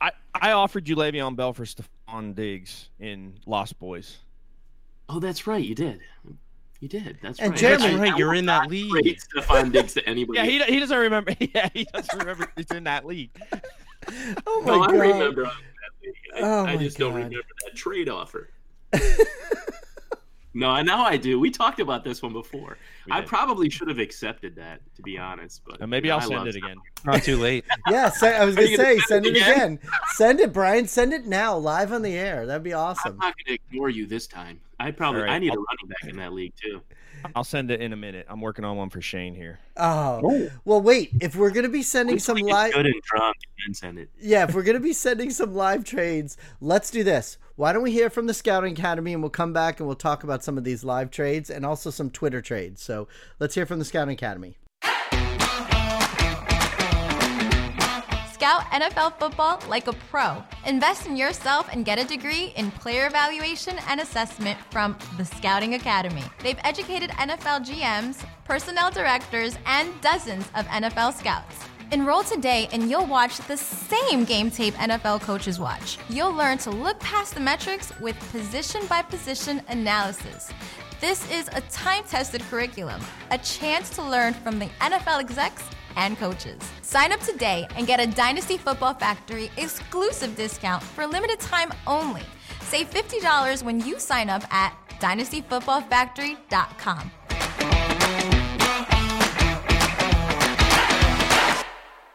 I, 0.00 0.10
I 0.34 0.52
offered 0.52 0.86
you 0.88 0.96
Le'Veon 0.96 1.34
Bell 1.36 1.52
for 1.54 1.64
Stefon 1.64 2.34
Diggs 2.34 2.90
in 3.00 3.38
Lost 3.46 3.78
Boys. 3.78 4.18
Oh, 5.08 5.18
that's 5.18 5.46
right, 5.46 5.64
you 5.64 5.74
did. 5.74 6.00
You 6.80 6.88
did. 6.88 7.18
That's 7.22 7.38
And 7.38 7.50
right. 7.52 7.58
Jeremy- 7.60 7.82
That's 7.96 7.98
right, 8.10 8.18
you're 8.18 8.34
in 8.34 8.46
that 8.46 8.68
league. 8.68 9.18
Stefon 9.36 9.70
Diggs 9.72 9.94
to 9.94 10.06
anybody. 10.08 10.38
Yeah, 10.40 10.44
he, 10.44 10.74
he 10.74 10.80
doesn't 10.80 10.98
remember. 10.98 11.32
Yeah, 11.40 11.68
he 11.72 11.84
doesn't 11.84 12.18
remember 12.18 12.50
he's 12.56 12.66
in 12.72 12.84
that 12.84 13.06
league. 13.06 13.30
oh 14.46 14.62
my 14.64 14.76
No, 14.76 14.82
I 14.82 14.90
remember. 14.92 15.46
I, 15.46 15.52
Oh 16.40 16.64
I 16.64 16.76
my 16.76 16.82
just 16.82 16.98
don't 16.98 17.14
remember 17.14 17.36
that 17.64 17.76
trade 17.76 18.08
offer. 18.08 18.50
no, 20.54 20.68
I 20.68 20.82
now 20.82 21.04
I 21.04 21.16
do. 21.16 21.38
We 21.40 21.50
talked 21.50 21.80
about 21.80 22.04
this 22.04 22.20
one 22.22 22.32
before. 22.32 22.76
I 23.10 23.20
probably 23.22 23.70
should 23.70 23.88
have 23.88 23.98
accepted 23.98 24.56
that, 24.56 24.80
to 24.96 25.02
be 25.02 25.16
honest. 25.16 25.62
But 25.66 25.80
And 25.80 25.90
maybe 25.90 26.08
yeah, 26.08 26.16
I'll 26.16 26.32
I 26.32 26.36
send 26.36 26.48
it 26.48 26.56
again. 26.56 26.76
not 27.04 27.22
too 27.22 27.36
late. 27.38 27.64
Yeah, 27.90 28.10
se- 28.10 28.36
I 28.36 28.44
was 28.44 28.54
gonna 28.54 28.68
say, 28.68 28.76
gonna 28.76 28.88
send 29.00 29.02
send 29.06 29.26
it 29.26 29.36
it 29.36 29.42
again. 29.42 29.78
Send 30.14 30.40
it, 30.40 30.52
Brian. 30.52 30.86
Send 30.86 31.12
it 31.12 31.26
now, 31.26 31.56
live 31.56 31.92
on 31.92 32.02
the 32.02 32.14
air. 32.14 32.46
That'd 32.46 32.62
be 32.62 32.72
awesome. 32.74 33.12
I'm 33.12 33.18
not 33.18 33.34
going 33.36 33.56
to 33.56 33.62
ignore 33.68 33.88
you 33.90 34.06
this 34.06 34.26
time. 34.26 34.60
I 34.80 34.90
probably 34.90 35.20
All 35.22 35.26
right, 35.28 35.34
I 35.34 35.38
need 35.38 35.50
I'll- 35.52 35.58
a 35.58 35.60
running 35.62 35.88
back 35.88 36.10
in 36.10 36.16
that 36.16 36.32
league 36.32 36.52
too. 36.60 36.82
I'll 37.34 37.44
send 37.44 37.70
it 37.70 37.80
in 37.80 37.92
a 37.92 37.96
minute. 37.96 38.26
I'm 38.28 38.40
working 38.40 38.64
on 38.64 38.76
one 38.76 38.90
for 38.90 39.00
Shane 39.00 39.34
here. 39.34 39.58
Oh, 39.76 40.50
well, 40.64 40.80
wait. 40.80 41.10
If 41.20 41.36
we're 41.36 41.50
gonna 41.50 41.68
be 41.68 41.82
sending 41.82 42.18
some 42.18 42.36
Like 42.38 42.52
live, 42.52 42.72
good 42.74 42.86
and 42.86 43.02
drunk 43.02 43.36
and 43.66 43.76
send 43.76 43.98
it. 43.98 44.10
yeah, 44.20 44.44
if 44.44 44.54
we're 44.54 44.62
gonna 44.62 44.80
be 44.80 44.92
sending 44.92 45.30
some 45.30 45.54
live 45.54 45.84
trades, 45.84 46.36
let's 46.60 46.90
do 46.90 47.04
this. 47.04 47.38
Why 47.56 47.72
don't 47.72 47.82
we 47.82 47.92
hear 47.92 48.10
from 48.10 48.26
the 48.26 48.34
Scouting 48.34 48.72
Academy 48.72 49.12
and 49.12 49.22
we'll 49.22 49.30
come 49.30 49.52
back 49.52 49.78
and 49.78 49.86
we'll 49.86 49.96
talk 49.96 50.24
about 50.24 50.42
some 50.42 50.56
of 50.58 50.64
these 50.64 50.84
live 50.84 51.10
trades 51.10 51.50
and 51.50 51.64
also 51.66 51.90
some 51.90 52.10
Twitter 52.10 52.40
trades. 52.40 52.82
So 52.82 53.08
let's 53.38 53.54
hear 53.54 53.66
from 53.66 53.78
the 53.78 53.84
Scouting 53.84 54.14
Academy. 54.14 54.56
Scout 58.42 58.64
NFL 58.72 59.20
football 59.20 59.62
like 59.68 59.86
a 59.86 59.92
pro. 59.92 60.42
Invest 60.66 61.06
in 61.06 61.16
yourself 61.16 61.68
and 61.70 61.84
get 61.84 62.00
a 62.00 62.04
degree 62.04 62.52
in 62.56 62.72
player 62.72 63.06
evaluation 63.06 63.76
and 63.88 64.00
assessment 64.00 64.58
from 64.68 64.98
the 65.16 65.24
Scouting 65.24 65.74
Academy. 65.74 66.24
They've 66.42 66.58
educated 66.64 67.10
NFL 67.10 67.64
GMs, 67.64 68.26
personnel 68.42 68.90
directors, 68.90 69.56
and 69.64 69.88
dozens 70.00 70.44
of 70.56 70.66
NFL 70.66 71.16
scouts. 71.16 71.54
Enroll 71.92 72.24
today 72.24 72.68
and 72.72 72.90
you'll 72.90 73.06
watch 73.06 73.38
the 73.46 73.56
same 73.56 74.24
game 74.24 74.50
tape 74.50 74.74
NFL 74.74 75.20
coaches 75.20 75.60
watch. 75.60 75.96
You'll 76.08 76.34
learn 76.34 76.58
to 76.58 76.70
look 76.70 76.98
past 76.98 77.34
the 77.34 77.40
metrics 77.40 77.96
with 78.00 78.18
position 78.32 78.84
by 78.88 79.02
position 79.02 79.62
analysis. 79.68 80.50
This 81.00 81.30
is 81.30 81.46
a 81.54 81.60
time 81.70 82.02
tested 82.08 82.42
curriculum, 82.50 83.02
a 83.30 83.38
chance 83.38 83.88
to 83.90 84.02
learn 84.02 84.34
from 84.34 84.58
the 84.58 84.66
NFL 84.80 85.20
execs 85.20 85.62
and 85.96 86.18
coaches. 86.18 86.58
Sign 86.82 87.12
up 87.12 87.20
today 87.20 87.66
and 87.76 87.86
get 87.86 88.00
a 88.00 88.06
Dynasty 88.06 88.56
Football 88.56 88.94
Factory 88.94 89.50
exclusive 89.56 90.34
discount 90.36 90.82
for 90.82 91.06
limited 91.06 91.38
time 91.40 91.72
only. 91.86 92.22
Save 92.60 92.90
$50 92.90 93.62
when 93.62 93.80
you 93.80 94.00
sign 94.00 94.30
up 94.30 94.42
at 94.52 94.74
dynastyfootballfactory.com. 95.00 97.10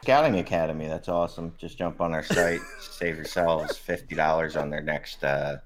Scouting 0.07 0.39
Academy, 0.39 0.87
that's 0.87 1.09
awesome. 1.09 1.53
Just 1.57 1.77
jump 1.77 1.99
on 1.99 2.13
our 2.13 2.23
site, 2.23 2.61
save 2.79 3.17
yourselves 3.17 3.77
fifty 3.77 4.15
dollars 4.15 4.55
on 4.55 4.69
their 4.69 4.81
next 4.81 5.21
uh, 5.21 5.57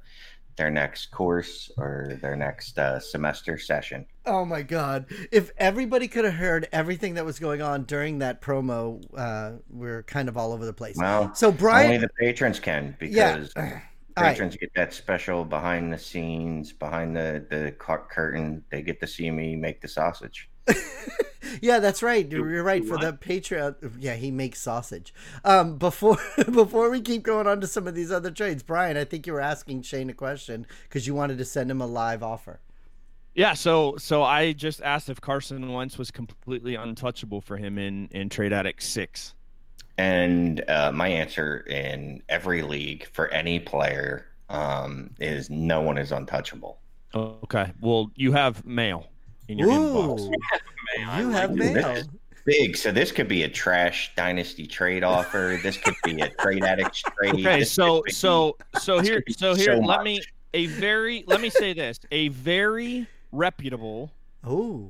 their 0.57 0.69
next 0.69 1.11
course 1.11 1.71
or 1.77 2.17
their 2.21 2.35
next 2.35 2.77
uh, 2.77 2.99
semester 2.99 3.57
session. 3.57 4.05
Oh 4.25 4.45
my 4.45 4.61
god! 4.61 5.05
If 5.31 5.51
everybody 5.57 6.07
could 6.07 6.25
have 6.25 6.35
heard 6.35 6.67
everything 6.71 7.15
that 7.15 7.25
was 7.25 7.39
going 7.39 7.61
on 7.61 7.85
during 7.85 8.19
that 8.19 8.41
promo, 8.41 9.03
uh, 9.17 9.57
we're 9.69 10.03
kind 10.03 10.29
of 10.29 10.37
all 10.37 10.53
over 10.53 10.65
the 10.65 10.73
place. 10.73 10.97
Well, 10.97 11.33
So 11.33 11.51
Brian, 11.51 11.87
only 11.87 11.97
the 11.97 12.09
patrons 12.09 12.59
can 12.59 12.95
because 12.99 13.51
right. 13.55 13.81
patrons 14.15 14.55
get 14.55 14.73
that 14.75 14.93
special 14.93 15.43
behind 15.43 15.91
the 15.91 15.97
scenes, 15.97 16.71
behind 16.71 17.15
the 17.15 17.45
the 17.49 17.71
curtain. 17.71 18.63
They 18.69 18.81
get 18.83 18.99
to 19.01 19.07
see 19.07 19.31
me 19.31 19.55
make 19.55 19.81
the 19.81 19.87
sausage. 19.87 20.50
Yeah, 21.61 21.79
that's 21.79 22.01
right. 22.01 22.29
You're, 22.29 22.51
you're 22.51 22.63
right. 22.63 22.83
For 22.83 22.97
the 22.97 23.13
Patreon, 23.13 23.93
yeah, 23.99 24.15
he 24.15 24.31
makes 24.31 24.59
sausage. 24.59 25.13
Um, 25.45 25.77
before 25.77 26.17
before 26.51 26.89
we 26.89 27.01
keep 27.01 27.23
going 27.23 27.47
on 27.47 27.61
to 27.61 27.67
some 27.67 27.87
of 27.87 27.95
these 27.95 28.11
other 28.11 28.31
trades, 28.31 28.63
Brian, 28.63 28.97
I 28.97 29.03
think 29.03 29.27
you 29.27 29.33
were 29.33 29.41
asking 29.41 29.83
Shane 29.83 30.09
a 30.09 30.13
question 30.13 30.65
because 30.83 31.05
you 31.05 31.13
wanted 31.13 31.37
to 31.37 31.45
send 31.45 31.69
him 31.69 31.79
a 31.79 31.85
live 31.85 32.23
offer. 32.23 32.59
Yeah, 33.35 33.53
so 33.53 33.95
so 33.97 34.23
I 34.23 34.53
just 34.53 34.81
asked 34.81 35.09
if 35.09 35.21
Carson 35.21 35.71
Wentz 35.71 35.97
was 35.97 36.09
completely 36.09 36.75
untouchable 36.75 37.41
for 37.41 37.57
him 37.57 37.77
in 37.77 38.07
in 38.11 38.29
Trade 38.29 38.53
Addict 38.53 38.81
six. 38.81 39.35
And 39.97 40.63
uh, 40.67 40.91
my 40.91 41.09
answer 41.09 41.59
in 41.67 42.23
every 42.27 42.63
league 42.63 43.05
for 43.13 43.27
any 43.27 43.59
player 43.59 44.25
um, 44.49 45.11
is 45.19 45.49
no 45.49 45.81
one 45.81 45.99
is 45.99 46.11
untouchable. 46.11 46.79
Okay, 47.13 47.71
well 47.81 48.09
you 48.15 48.31
have 48.31 48.65
mail 48.65 49.10
in 49.51 49.57
your 49.59 49.69
inbox. 49.69 50.21
Ooh, 50.21 50.29
Man, 50.97 51.09
I 51.09 51.21
you 51.21 51.29
have 51.29 51.51
it. 51.51 51.55
mail. 51.55 52.03
Big. 52.43 52.75
So 52.75 52.91
this 52.91 53.11
could 53.11 53.27
be 53.27 53.43
a 53.43 53.49
trash 53.49 54.11
dynasty 54.15 54.65
trade 54.65 55.03
offer. 55.03 55.59
This 55.61 55.77
could 55.77 55.93
be 56.03 56.19
a 56.21 56.29
trade 56.29 56.63
addict 56.63 56.95
trade. 57.19 57.33
Okay, 57.35 57.59
This 57.59 57.71
so 57.71 58.01
be- 58.03 58.11
so 58.11 58.57
so 58.79 58.99
here 58.99 59.23
so 59.29 59.53
here 59.53 59.75
so 59.75 59.79
let 59.79 59.97
much. 59.97 60.03
me 60.03 60.21
a 60.55 60.65
very 60.65 61.23
let 61.27 61.39
me 61.39 61.49
say 61.51 61.73
this 61.73 61.99
a 62.11 62.29
very 62.29 63.05
reputable 63.31 64.11
Ooh, 64.47 64.89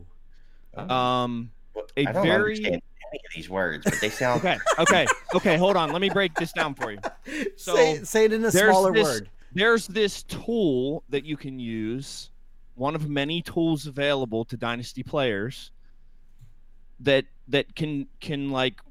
um 0.78 1.52
a 1.98 2.06
I 2.08 2.12
don't 2.14 2.24
very- 2.26 2.52
understand 2.56 2.82
any 3.14 3.20
of 3.28 3.36
these 3.36 3.50
words, 3.50 3.84
but 3.84 4.00
they 4.00 4.10
sound 4.10 4.40
okay 4.40 4.58
okay 4.80 5.06
okay 5.36 5.58
hold 5.58 5.76
on 5.76 5.92
let 5.92 6.00
me 6.02 6.10
break 6.10 6.34
this 6.36 6.54
down 6.54 6.74
for 6.74 6.92
you. 6.94 7.00
So, 7.58 7.76
say 7.76 8.04
say 8.04 8.26
it 8.26 8.34
in 8.34 8.46
a 8.46 8.52
smaller 8.52 8.94
this- 8.94 9.04
word. 9.04 9.30
There's 9.54 9.86
this 9.88 10.24
tool 10.24 11.04
that 11.10 11.26
you 11.26 11.36
can 11.36 11.60
use, 11.60 12.31
one 12.82 12.96
of 12.96 13.08
many 13.08 13.44
tools 13.44 13.86
available 13.86 14.44
to 14.44 14.58
dynasty 14.58 15.04
players 15.04 15.70
that 17.00 17.26
that 17.48 17.76
can 17.76 18.08
can 18.20 18.50
like 18.50 18.82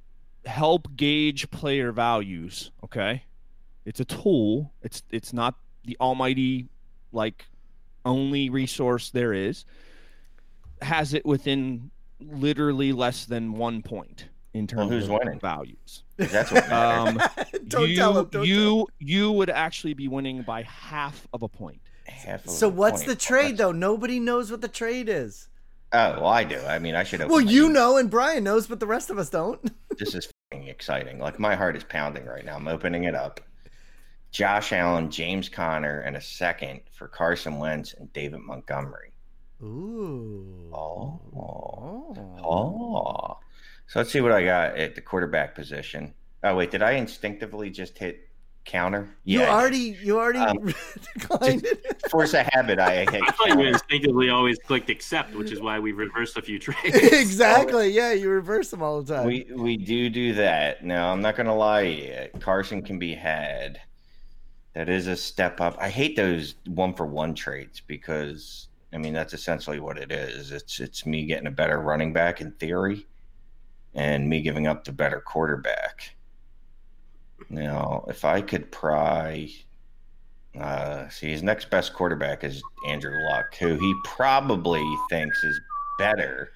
help 0.44 0.86
gauge 0.94 1.50
player 1.50 1.90
values, 1.90 2.70
okay? 2.84 3.24
It's 3.84 3.98
a 3.98 4.04
tool. 4.04 4.72
It's 4.82 5.02
it's 5.10 5.32
not 5.32 5.56
the 5.84 5.96
almighty 6.00 6.68
like 7.12 7.46
only 8.04 8.48
resource 8.48 9.10
there 9.10 9.32
is. 9.32 9.64
Has 10.82 11.12
it 11.12 11.26
within 11.26 11.90
literally 12.20 12.92
less 12.92 13.24
than 13.26 13.52
1 13.54 13.82
point 13.82 14.28
in 14.54 14.68
Well, 14.72 14.88
terms 14.88 14.90
who's 14.92 15.04
of 15.08 15.18
winning? 15.18 15.40
values. 15.40 16.04
'cause 16.16 16.30
that's 16.30 16.52
what. 16.52 16.70
Um 16.72 17.20
don't 17.66 17.90
you, 17.90 17.96
tell 17.96 18.18
him. 18.20 18.26
Don't 18.30 18.46
you 18.46 18.86
you 19.00 19.32
would 19.32 19.50
actually 19.50 19.94
be 19.94 20.06
winning 20.06 20.42
by 20.42 20.62
half 20.62 21.26
of 21.32 21.42
a 21.42 21.48
point. 21.48 21.80
Half 22.10 22.46
of. 22.46 22.50
So 22.50 22.68
what's 22.68 23.04
the 23.04 23.16
trade 23.16 23.56
though? 23.56 23.72
Nobody 23.72 24.20
knows 24.20 24.50
what 24.50 24.60
the 24.60 24.68
trade 24.68 25.08
is. 25.08 25.48
Oh, 25.92 26.20
well, 26.20 26.26
I 26.26 26.44
do. 26.44 26.58
I 26.60 26.78
mean, 26.78 26.94
I 26.94 27.02
should 27.02 27.18
have. 27.20 27.30
Well, 27.30 27.40
you 27.40 27.68
know, 27.68 27.96
and 27.96 28.08
Brian 28.08 28.44
knows, 28.44 28.68
but 28.68 28.78
the 28.78 28.86
rest 28.86 29.10
of 29.10 29.18
us 29.18 29.30
don't. 29.30 29.60
This 29.98 30.14
is 30.14 30.32
fing 30.50 30.68
exciting. 30.68 31.18
Like 31.18 31.38
my 31.38 31.54
heart 31.54 31.76
is 31.76 31.84
pounding 31.84 32.24
right 32.24 32.42
now. 32.42 32.56
I'm 32.56 32.68
opening 32.68 33.04
it 33.04 33.14
up. 33.14 33.40
Josh 34.30 34.72
Allen, 34.72 35.10
James 35.10 35.50
Conner, 35.50 36.00
and 36.00 36.16
a 36.16 36.20
second 36.22 36.80
for 36.90 37.06
Carson 37.06 37.58
Wentz 37.58 37.92
and 37.92 38.10
David 38.14 38.40
Montgomery. 38.40 39.12
Ooh. 39.62 40.70
Oh. 40.72 41.20
Oh. 41.36 42.16
Oh. 42.42 43.38
So 43.88 43.98
let's 43.98 44.10
see 44.10 44.22
what 44.22 44.32
I 44.32 44.42
got 44.42 44.78
at 44.78 44.94
the 44.94 45.02
quarterback 45.02 45.54
position. 45.54 46.14
Oh 46.42 46.54
wait, 46.54 46.70
did 46.70 46.82
I 46.82 46.92
instinctively 46.92 47.68
just 47.68 47.98
hit 47.98 48.29
counter. 48.64 49.08
Yeah, 49.24 49.40
you 49.40 49.46
already 49.46 49.98
you 50.02 50.18
already 50.18 50.38
um, 50.38 50.74
declined 51.18 51.64
it. 51.64 52.02
Force 52.10 52.34
a 52.34 52.42
habit. 52.52 52.78
I 52.78 53.04
hate. 53.04 53.22
I 53.22 53.30
thought 53.32 53.48
you 53.48 53.60
instinctively 53.60 54.30
always 54.30 54.58
clicked 54.58 54.90
accept, 54.90 55.34
which 55.34 55.52
is 55.52 55.60
why 55.60 55.78
we've 55.78 55.96
reversed 55.96 56.36
a 56.36 56.42
few 56.42 56.58
trades. 56.60 56.96
exactly. 56.96 57.90
Yeah, 57.90 58.12
you 58.12 58.28
reverse 58.28 58.70
them 58.70 58.82
all 58.82 59.02
the 59.02 59.14
time. 59.14 59.26
We 59.26 59.46
we 59.54 59.76
do 59.76 60.10
do 60.10 60.34
that. 60.34 60.84
Now 60.84 61.12
I'm 61.12 61.20
not 61.20 61.36
gonna 61.36 61.54
lie. 61.54 62.30
Carson 62.40 62.82
can 62.82 62.98
be 62.98 63.14
had. 63.14 63.80
That 64.74 64.88
is 64.88 65.08
a 65.08 65.16
step 65.16 65.60
up. 65.60 65.76
I 65.80 65.88
hate 65.88 66.14
those 66.14 66.54
one 66.66 66.94
for 66.94 67.06
one 67.06 67.34
trades 67.34 67.80
because 67.80 68.68
I 68.92 68.98
mean 68.98 69.12
that's 69.12 69.34
essentially 69.34 69.80
what 69.80 69.98
it 69.98 70.12
is. 70.12 70.52
It's 70.52 70.80
it's 70.80 71.06
me 71.06 71.26
getting 71.26 71.48
a 71.48 71.52
better 71.52 71.80
running 71.80 72.12
back 72.12 72.40
in 72.40 72.52
theory, 72.52 73.06
and 73.94 74.28
me 74.28 74.42
giving 74.42 74.66
up 74.66 74.84
the 74.84 74.92
better 74.92 75.20
quarterback 75.20 76.14
now, 77.48 78.04
if 78.08 78.24
I 78.24 78.40
could 78.40 78.70
pry, 78.70 79.48
uh, 80.58 81.08
see, 81.08 81.30
his 81.30 81.42
next 81.42 81.70
best 81.70 81.94
quarterback 81.94 82.44
is 82.44 82.62
Andrew 82.88 83.16
Luck, 83.30 83.54
who 83.56 83.76
he 83.76 83.94
probably 84.04 84.84
thinks 85.08 85.42
is 85.44 85.60
better. 85.98 86.52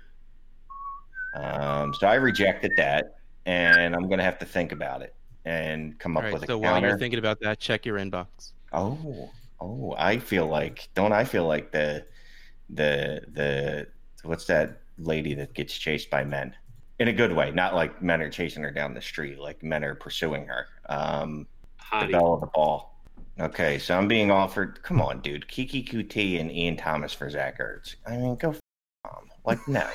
Um, 1.34 1.94
so 1.94 2.06
I 2.06 2.14
rejected 2.14 2.72
that, 2.76 3.16
and 3.46 3.94
I'm 3.94 4.08
going 4.08 4.18
to 4.18 4.24
have 4.24 4.38
to 4.38 4.46
think 4.46 4.72
about 4.72 5.02
it 5.02 5.14
and 5.44 5.98
come 5.98 6.16
up 6.16 6.24
right, 6.24 6.32
with 6.32 6.42
a 6.42 6.46
so 6.46 6.60
counter. 6.60 6.72
while 6.72 6.82
you're 6.82 6.98
thinking 6.98 7.18
about 7.18 7.40
that, 7.40 7.58
check 7.58 7.84
your 7.84 7.98
inbox. 7.98 8.52
Oh, 8.72 9.30
oh, 9.60 9.94
I 9.98 10.18
feel 10.18 10.46
like 10.46 10.88
don't 10.94 11.12
I 11.12 11.24
feel 11.24 11.46
like 11.46 11.70
the 11.70 12.04
the 12.70 13.22
the 13.32 13.86
what's 14.22 14.46
that 14.46 14.80
lady 14.98 15.34
that 15.34 15.54
gets 15.54 15.76
chased 15.76 16.10
by 16.10 16.24
men? 16.24 16.54
In 16.98 17.08
a 17.08 17.12
good 17.12 17.32
way, 17.32 17.50
not 17.50 17.74
like 17.74 18.02
men 18.02 18.20
are 18.22 18.30
chasing 18.30 18.62
her 18.62 18.70
down 18.70 18.94
the 18.94 19.02
street, 19.02 19.38
like 19.38 19.62
men 19.62 19.84
are 19.84 19.94
pursuing 19.94 20.46
her. 20.46 20.66
Um, 20.88 21.46
the 22.00 22.06
bell 22.08 22.34
of 22.34 22.40
the 22.40 22.46
ball. 22.48 22.94
Okay, 23.40 23.78
so 23.78 23.96
I'm 23.96 24.06
being 24.06 24.30
offered. 24.30 24.82
Come 24.82 25.00
on, 25.00 25.20
dude, 25.20 25.46
Keke 25.48 25.88
Coutee 25.88 26.40
and 26.40 26.52
Ian 26.52 26.76
Thomas 26.76 27.12
for 27.12 27.28
Zach 27.28 27.58
Ertz. 27.58 27.96
I 28.06 28.16
mean, 28.16 28.36
go, 28.36 28.50
f- 28.50 28.60
like 29.44 29.66
no. 29.66 29.86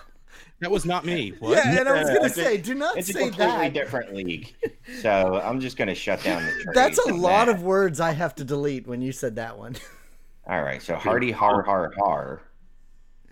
that 0.60 0.70
was 0.70 0.84
not 0.84 1.04
me. 1.04 1.32
What? 1.38 1.56
Yeah, 1.56 1.80
and 1.80 1.88
I 1.88 2.02
was 2.02 2.10
gonna 2.10 2.28
say, 2.28 2.56
do 2.56 2.74
not 2.74 2.96
it's 2.98 3.12
say 3.12 3.20
a 3.20 3.26
completely 3.28 3.54
that. 3.54 3.74
different 3.74 4.14
league. 4.14 4.54
So 5.00 5.40
I'm 5.44 5.60
just 5.60 5.76
gonna 5.76 5.94
shut 5.94 6.22
down 6.24 6.44
the. 6.44 6.50
Trade 6.50 6.66
That's 6.74 6.98
a 6.98 7.14
lot 7.14 7.46
that. 7.46 7.54
of 7.54 7.62
words 7.62 8.00
I 8.00 8.10
have 8.10 8.34
to 8.36 8.44
delete 8.44 8.88
when 8.88 9.00
you 9.02 9.12
said 9.12 9.36
that 9.36 9.56
one. 9.56 9.76
All 10.48 10.62
right, 10.62 10.82
so 10.82 10.96
Hardy 10.96 11.30
har 11.30 11.62
har 11.62 11.92
har 11.98 12.42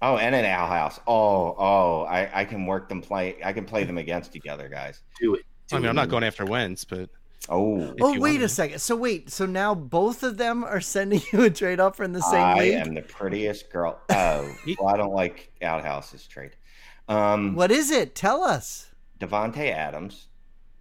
Oh, 0.01 0.17
and 0.17 0.35
an 0.35 0.45
owl 0.45 0.69
house. 0.69 1.01
Oh, 1.07 1.57
oh, 1.59 2.03
I, 2.03 2.41
I 2.41 2.45
can 2.45 2.67
work 2.67 2.89
them 2.89 3.03
play. 3.03 3.37
I 3.45 3.53
can 3.53 3.65
play 3.65 3.85
them 3.85 3.99
against 3.99 4.37
each 4.37 4.47
other, 4.47 4.69
guys. 4.69 5.03
Do 5.21 5.35
it. 5.35 5.45
Do 5.69 5.77
I 5.77 5.79
mean, 5.81 5.87
it. 5.87 5.89
I'm 5.91 5.97
not 5.97 6.09
going 6.09 6.23
after 6.23 6.45
Wentz, 6.45 6.85
but 6.85 7.11
oh, 7.49 7.95
oh, 8.01 8.19
wait 8.19 8.41
a 8.41 8.49
second. 8.49 8.79
So 8.79 8.95
wait, 8.95 9.31
so 9.31 9.45
now 9.45 9.75
both 9.75 10.23
of 10.23 10.37
them 10.37 10.63
are 10.63 10.81
sending 10.81 11.21
you 11.33 11.43
a 11.43 11.51
trade 11.51 11.81
offer 11.81 12.05
in 12.05 12.13
the 12.13 12.23
same 12.23 12.41
I 12.41 12.61
league. 12.61 12.75
I 12.75 12.79
am 12.79 12.95
the 12.95 13.03
prettiest 13.03 13.71
girl. 13.71 14.01
Oh, 14.11 14.55
well, 14.79 14.89
I 14.89 14.97
don't 14.97 15.13
like 15.13 15.53
outhouses 15.63 16.27
trade. 16.27 16.53
Um, 17.09 17.55
what 17.55 17.71
is 17.71 17.91
it? 17.91 18.15
Tell 18.15 18.45
us. 18.45 18.91
Davante 19.19 19.73
Adams. 19.73 20.29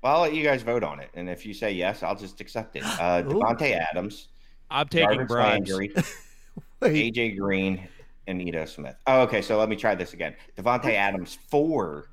Well, 0.04 0.16
I'll 0.16 0.22
let 0.22 0.36
you 0.36 0.44
guys 0.44 0.62
vote 0.62 0.84
on 0.84 1.00
it, 1.00 1.10
and 1.16 1.28
if 1.28 1.44
you 1.44 1.56
say 1.56 1.72
yes, 1.72 2.04
I'll 2.04 2.16
just 2.16 2.40
accept 2.40 2.76
it. 2.76 2.84
Uh, 2.86 3.24
Davante 3.24 3.72
Adams. 3.72 4.28
I'm 4.70 4.88
taking 4.88 5.26
bribes. 5.26 5.72
AJ 6.82 7.38
Green 7.38 7.88
and 8.28 8.42
Ito 8.42 8.66
Smith. 8.66 8.96
Oh, 9.08 9.22
okay. 9.22 9.42
So 9.42 9.58
let 9.58 9.70
me 9.70 9.76
try 9.76 9.96
this 9.96 10.14
again. 10.14 10.36
Davante 10.58 10.94
Adams 10.94 11.38
for 11.50 12.10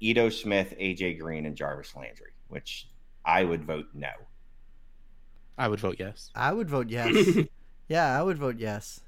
Ito 0.00 0.28
Smith, 0.28 0.74
AJ 0.78 1.18
Green, 1.18 1.46
and 1.46 1.56
Jarvis 1.56 1.94
Landry, 1.96 2.32
which 2.48 2.88
I 3.24 3.44
would 3.44 3.64
vote 3.64 3.86
no. 3.94 4.10
I 5.56 5.68
would 5.68 5.80
vote 5.80 5.96
yes. 5.98 6.30
I 6.34 6.52
would 6.52 6.68
vote 6.68 6.88
yes. 6.90 7.38
yeah, 7.88 8.18
I 8.18 8.22
would 8.22 8.38
vote 8.38 8.58
yes. 8.58 9.00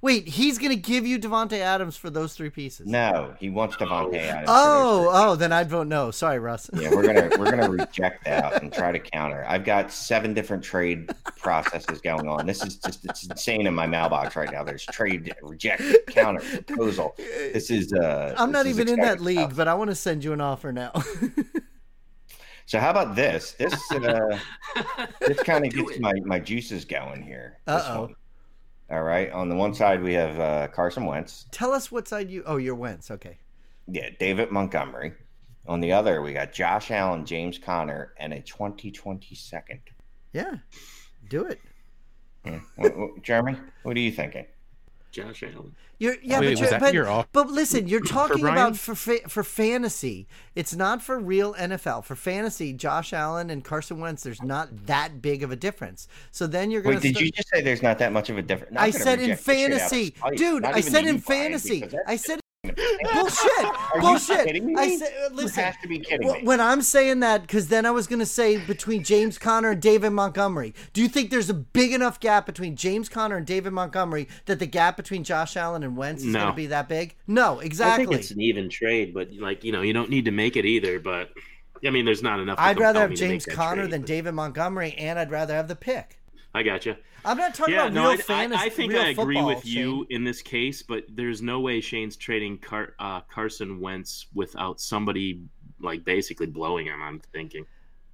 Wait, 0.00 0.28
he's 0.28 0.58
going 0.58 0.70
to 0.70 0.76
give 0.76 1.06
you 1.06 1.18
Davante 1.18 1.58
Adams 1.58 1.96
for 1.96 2.08
those 2.10 2.34
three 2.34 2.50
pieces? 2.50 2.86
No, 2.86 3.34
he 3.40 3.50
wants 3.50 3.76
Davante 3.76 4.18
Adams. 4.18 4.46
Oh, 4.48 5.08
oh, 5.12 5.34
then 5.36 5.52
I'd 5.52 5.68
vote 5.68 5.86
no. 5.88 6.10
Sorry, 6.10 6.38
Russ. 6.38 6.70
yeah, 6.74 6.90
we're 6.90 7.02
gonna 7.06 7.28
we're 7.38 7.50
gonna 7.50 7.68
reject 7.70 8.24
that 8.24 8.62
and 8.62 8.72
try 8.72 8.92
to 8.92 8.98
counter. 8.98 9.44
I've 9.48 9.64
got 9.64 9.90
seven 9.90 10.34
different 10.34 10.62
trade 10.62 11.10
processes 11.36 12.00
going 12.00 12.28
on. 12.28 12.46
This 12.46 12.64
is 12.64 12.76
just 12.76 13.04
it's 13.04 13.26
insane 13.28 13.66
in 13.66 13.74
my 13.74 13.86
mailbox 13.86 14.36
right 14.36 14.50
now. 14.50 14.62
There's 14.62 14.86
trade, 14.86 15.34
reject, 15.42 15.82
counter, 16.08 16.40
proposal. 16.40 17.14
This 17.16 17.70
is. 17.70 17.92
uh 17.92 18.34
I'm 18.38 18.52
not 18.52 18.66
even 18.66 18.88
in 18.88 19.00
that 19.00 19.20
league, 19.20 19.38
stuff. 19.38 19.56
but 19.56 19.68
I 19.68 19.74
want 19.74 19.90
to 19.90 19.96
send 19.96 20.22
you 20.22 20.32
an 20.32 20.40
offer 20.40 20.72
now. 20.72 20.92
So 22.66 22.78
how 22.78 22.90
about 22.90 23.16
this? 23.16 23.52
This 23.52 23.74
uh, 23.92 24.38
this 25.22 25.42
kind 25.42 25.64
of 25.64 25.72
gets 25.72 25.98
my, 26.00 26.12
my 26.26 26.38
juices 26.38 26.84
going 26.84 27.22
here. 27.22 27.60
Uh 27.66 27.82
oh. 27.86 28.10
All 28.90 29.02
right. 29.02 29.30
On 29.32 29.48
the 29.48 29.54
one 29.54 29.74
side, 29.74 30.02
we 30.02 30.14
have 30.14 30.40
uh, 30.40 30.68
Carson 30.68 31.04
Wentz. 31.04 31.46
Tell 31.50 31.72
us 31.72 31.92
what 31.92 32.08
side 32.08 32.30
you. 32.30 32.42
Oh, 32.46 32.56
you're 32.56 32.74
Wentz. 32.74 33.10
Okay. 33.10 33.38
Yeah, 33.86 34.10
David 34.18 34.50
Montgomery. 34.50 35.12
On 35.66 35.80
the 35.80 35.92
other, 35.92 36.22
we 36.22 36.32
got 36.32 36.52
Josh 36.52 36.90
Allen, 36.90 37.26
James 37.26 37.58
Conner, 37.58 38.14
and 38.18 38.32
a 38.32 38.40
2020 38.40 39.34
second. 39.34 39.80
Yeah, 40.32 40.56
do 41.28 41.44
it. 41.44 41.60
Yeah. 42.44 42.60
what, 42.76 42.96
what, 42.96 43.22
Jeremy, 43.22 43.56
what 43.82 43.96
are 43.96 44.00
you 44.00 44.12
thinking? 44.12 44.46
Josh 45.10 45.42
Allen. 45.42 45.74
You're 45.98 46.16
yeah, 46.22 46.38
Wait, 46.38 46.60
but, 46.78 46.94
you're, 46.94 47.04
but, 47.04 47.26
but, 47.32 47.48
listen, 47.48 47.88
you're 47.88 48.00
talking 48.04 48.38
for 48.38 48.48
about 48.48 48.76
for 48.76 48.94
fa- 48.94 49.28
for 49.28 49.42
fantasy. 49.42 50.28
It's 50.54 50.74
not 50.76 51.02
for 51.02 51.18
real 51.18 51.54
NFL. 51.54 52.04
For 52.04 52.14
fantasy, 52.14 52.72
Josh 52.72 53.12
Allen 53.12 53.50
and 53.50 53.64
Carson 53.64 53.98
Wentz, 53.98 54.22
there's 54.22 54.42
not 54.42 54.86
that 54.86 55.20
big 55.20 55.42
of 55.42 55.50
a 55.50 55.56
difference. 55.56 56.06
So 56.30 56.46
then 56.46 56.70
you're 56.70 56.82
going 56.82 57.00
to. 57.00 57.08
Wait, 57.08 57.14
did 57.14 57.20
you 57.20 57.32
just 57.32 57.48
say 57.48 57.62
there's 57.62 57.82
not 57.82 57.98
that 57.98 58.12
much 58.12 58.30
of 58.30 58.38
a 58.38 58.42
difference? 58.42 58.76
I 58.76 58.90
said 58.90 59.20
in 59.20 59.36
fantasy, 59.36 60.14
dude. 60.36 60.64
I 60.64 60.80
said 60.80 61.06
in 61.06 61.18
fantasy. 61.18 61.84
I 62.06 62.16
said 62.16 62.40
Bullshit! 62.64 63.66
Bullshit! 64.00 64.76
I 64.76 64.96
said, 64.96 65.12
uh, 65.24 65.32
listen. 65.32 65.60
You 65.60 65.64
have 65.64 65.80
to 65.80 65.88
be 65.88 66.00
kidding 66.00 66.26
me. 66.26 66.40
When 66.42 66.60
I'm 66.60 66.82
saying 66.82 67.20
that, 67.20 67.42
because 67.42 67.68
then 67.68 67.86
I 67.86 67.92
was 67.92 68.08
going 68.08 68.18
to 68.18 68.26
say 68.26 68.58
between 68.58 69.04
James 69.04 69.38
Conner 69.38 69.70
and 69.70 69.80
David 69.80 70.10
Montgomery. 70.10 70.74
Do 70.92 71.00
you 71.00 71.08
think 71.08 71.30
there's 71.30 71.48
a 71.48 71.54
big 71.54 71.92
enough 71.92 72.18
gap 72.18 72.46
between 72.46 72.74
James 72.74 73.08
Conner 73.08 73.36
and 73.36 73.46
David 73.46 73.72
Montgomery 73.72 74.28
that 74.46 74.58
the 74.58 74.66
gap 74.66 74.96
between 74.96 75.22
Josh 75.22 75.56
Allen 75.56 75.84
and 75.84 75.96
Wentz 75.96 76.22
is 76.22 76.32
no. 76.32 76.40
going 76.40 76.52
to 76.52 76.56
be 76.56 76.66
that 76.66 76.88
big? 76.88 77.14
No, 77.28 77.60
exactly. 77.60 78.04
I 78.04 78.08
think 78.08 78.20
it's 78.20 78.32
an 78.32 78.40
even 78.40 78.68
trade, 78.68 79.14
but 79.14 79.32
like 79.34 79.62
you 79.62 79.70
know, 79.70 79.82
you 79.82 79.92
don't 79.92 80.10
need 80.10 80.24
to 80.24 80.32
make 80.32 80.56
it 80.56 80.66
either. 80.66 80.98
But 80.98 81.30
I 81.86 81.90
mean, 81.90 82.04
there's 82.04 82.24
not 82.24 82.40
enough. 82.40 82.58
I'd 82.58 82.80
rather 82.80 83.00
have 83.00 83.14
James 83.14 83.46
Conner 83.46 83.86
than 83.86 84.00
but... 84.00 84.08
David 84.08 84.32
Montgomery, 84.32 84.94
and 84.94 85.16
I'd 85.16 85.30
rather 85.30 85.54
have 85.54 85.68
the 85.68 85.76
pick. 85.76 86.18
I 86.58 86.64
got 86.64 86.84
you. 86.84 86.96
I'm 87.24 87.36
not 87.36 87.54
talking 87.54 87.74
yeah, 87.74 87.82
about 87.82 87.92
no, 87.92 88.02
real 88.10 88.10
I, 88.12 88.16
fantasy. 88.16 88.60
I, 88.60 88.64
I 88.64 88.68
think 88.68 88.94
I 88.94 89.10
agree 89.10 89.36
football, 89.36 89.46
with 89.46 89.64
you 89.64 90.04
in 90.10 90.24
this 90.24 90.42
case, 90.42 90.82
but 90.82 91.04
there's 91.08 91.40
no 91.40 91.60
way 91.60 91.80
Shane's 91.80 92.16
trading 92.16 92.58
Car- 92.58 92.94
uh, 92.98 93.20
Carson 93.20 93.78
Wentz 93.78 94.26
without 94.34 94.80
somebody 94.80 95.44
like 95.80 96.04
basically 96.04 96.46
blowing 96.46 96.86
him. 96.86 97.00
I'm 97.00 97.20
thinking. 97.32 97.64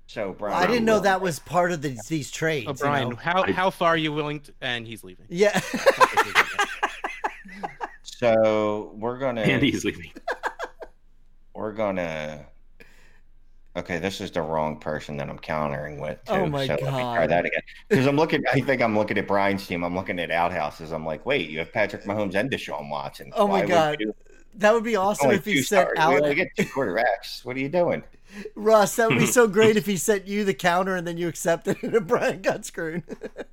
So 0.09 0.35
Brian, 0.35 0.63
I 0.63 0.67
didn't 0.67 0.85
know 0.85 1.01
that 1.01 1.23
was 1.23 1.39
part 1.39 1.73
of 1.73 1.81
the, 1.81 1.97
these 2.07 2.31
trades. 2.31 2.67
Oh, 2.69 2.75
Brian, 2.75 3.09
you 3.09 3.15
know? 3.15 3.21
how 3.21 3.51
how 3.51 3.71
far 3.71 3.89
are 3.91 3.97
you 3.97 4.13
willing? 4.13 4.41
to... 4.41 4.53
And 4.61 4.87
he's 4.87 5.03
leaving. 5.03 5.25
Yeah. 5.31 5.59
so 8.03 8.93
we're 8.97 9.17
gonna. 9.17 9.41
And 9.41 9.63
he's 9.63 9.87
leaving. 9.87 10.13
We're 11.55 11.73
gonna 11.73 12.45
okay, 13.77 13.99
this 13.99 14.21
is 14.21 14.31
the 14.31 14.43
wrong 14.43 14.79
person 14.79 15.17
that 15.19 15.29
I'm 15.29 15.39
countering 15.39 16.01
with. 16.01 16.19
Oh 16.29 16.37
too. 16.37 16.43
Oh 16.43 16.47
my 16.47 16.67
so 16.67 16.77
god! 16.77 16.85
Let 16.85 16.93
me 16.93 17.01
try 17.01 17.27
that 17.27 17.45
again. 17.47 17.63
Because 17.89 18.07
I'm 18.07 18.17
looking. 18.17 18.45
I 18.53 18.61
think 18.61 18.83
I'm 18.83 18.97
looking 18.97 19.19
at 19.19 19.27
Brian's 19.27 19.67
team. 19.67 19.85
I'm 19.85 19.95
looking 19.95 20.19
at 20.19 20.31
outhouses. 20.31 20.93
I'm 20.93 21.05
like, 21.07 21.25
wait, 21.27 21.51
you 21.51 21.59
have 21.59 21.73
Patrick 21.73 22.05
Mahomes 22.05 22.35
and 22.35 22.51
Deshaun 22.51 22.91
Watson. 22.91 23.33
Oh 23.35 23.47
my 23.47 23.61
Why 23.61 23.67
god! 23.67 23.99
Would 24.01 24.15
that 24.57 24.73
would 24.73 24.85
be 24.85 24.97
awesome 24.97 25.31
if 25.33 25.45
he 25.45 25.63
sent 25.63 25.99
out. 25.99 26.23
We 26.23 26.35
get 26.35 26.49
two 26.57 26.65
quarterbacks. 26.65 27.45
What 27.45 27.57
are 27.57 27.61
you 27.61 27.69
doing? 27.69 28.03
Russ, 28.55 28.97
that 28.97 29.09
would 29.09 29.19
be 29.19 29.27
so 29.27 29.47
great 29.49 29.77
if 29.77 29.87
he 29.87 29.97
sent 29.97 30.27
you 30.27 30.45
the 30.45 30.55
counter 30.55 30.97
and 30.97 31.07
then 31.07 31.17
you 31.17 31.29
accepted 31.29 31.77
it 31.83 31.95
and 31.95 32.07
Brian 32.07 32.43
got 32.43 32.65
screwed. 32.65 33.03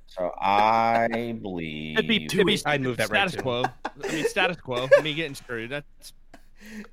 so 0.06 0.32
I 0.40 1.36
believe 1.40 1.98
it'd 1.98 2.08
be, 2.08 2.24
it'd 2.24 2.46
be 2.46 2.60
I'd 2.64 2.80
move 2.80 2.96
that 2.96 3.08
status 3.08 3.34
right 3.36 3.42
quo. 3.42 3.64
I 3.84 4.12
mean 4.12 4.24
status 4.26 4.56
quo. 4.60 4.88
Me 5.02 5.14
getting 5.14 5.34
screwed. 5.34 5.70
That's 5.70 6.12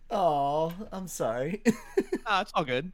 Oh, 0.09 0.73
I'm 0.91 1.07
sorry. 1.07 1.61
oh, 2.25 2.41
it's 2.41 2.51
all 2.55 2.63
good. 2.65 2.91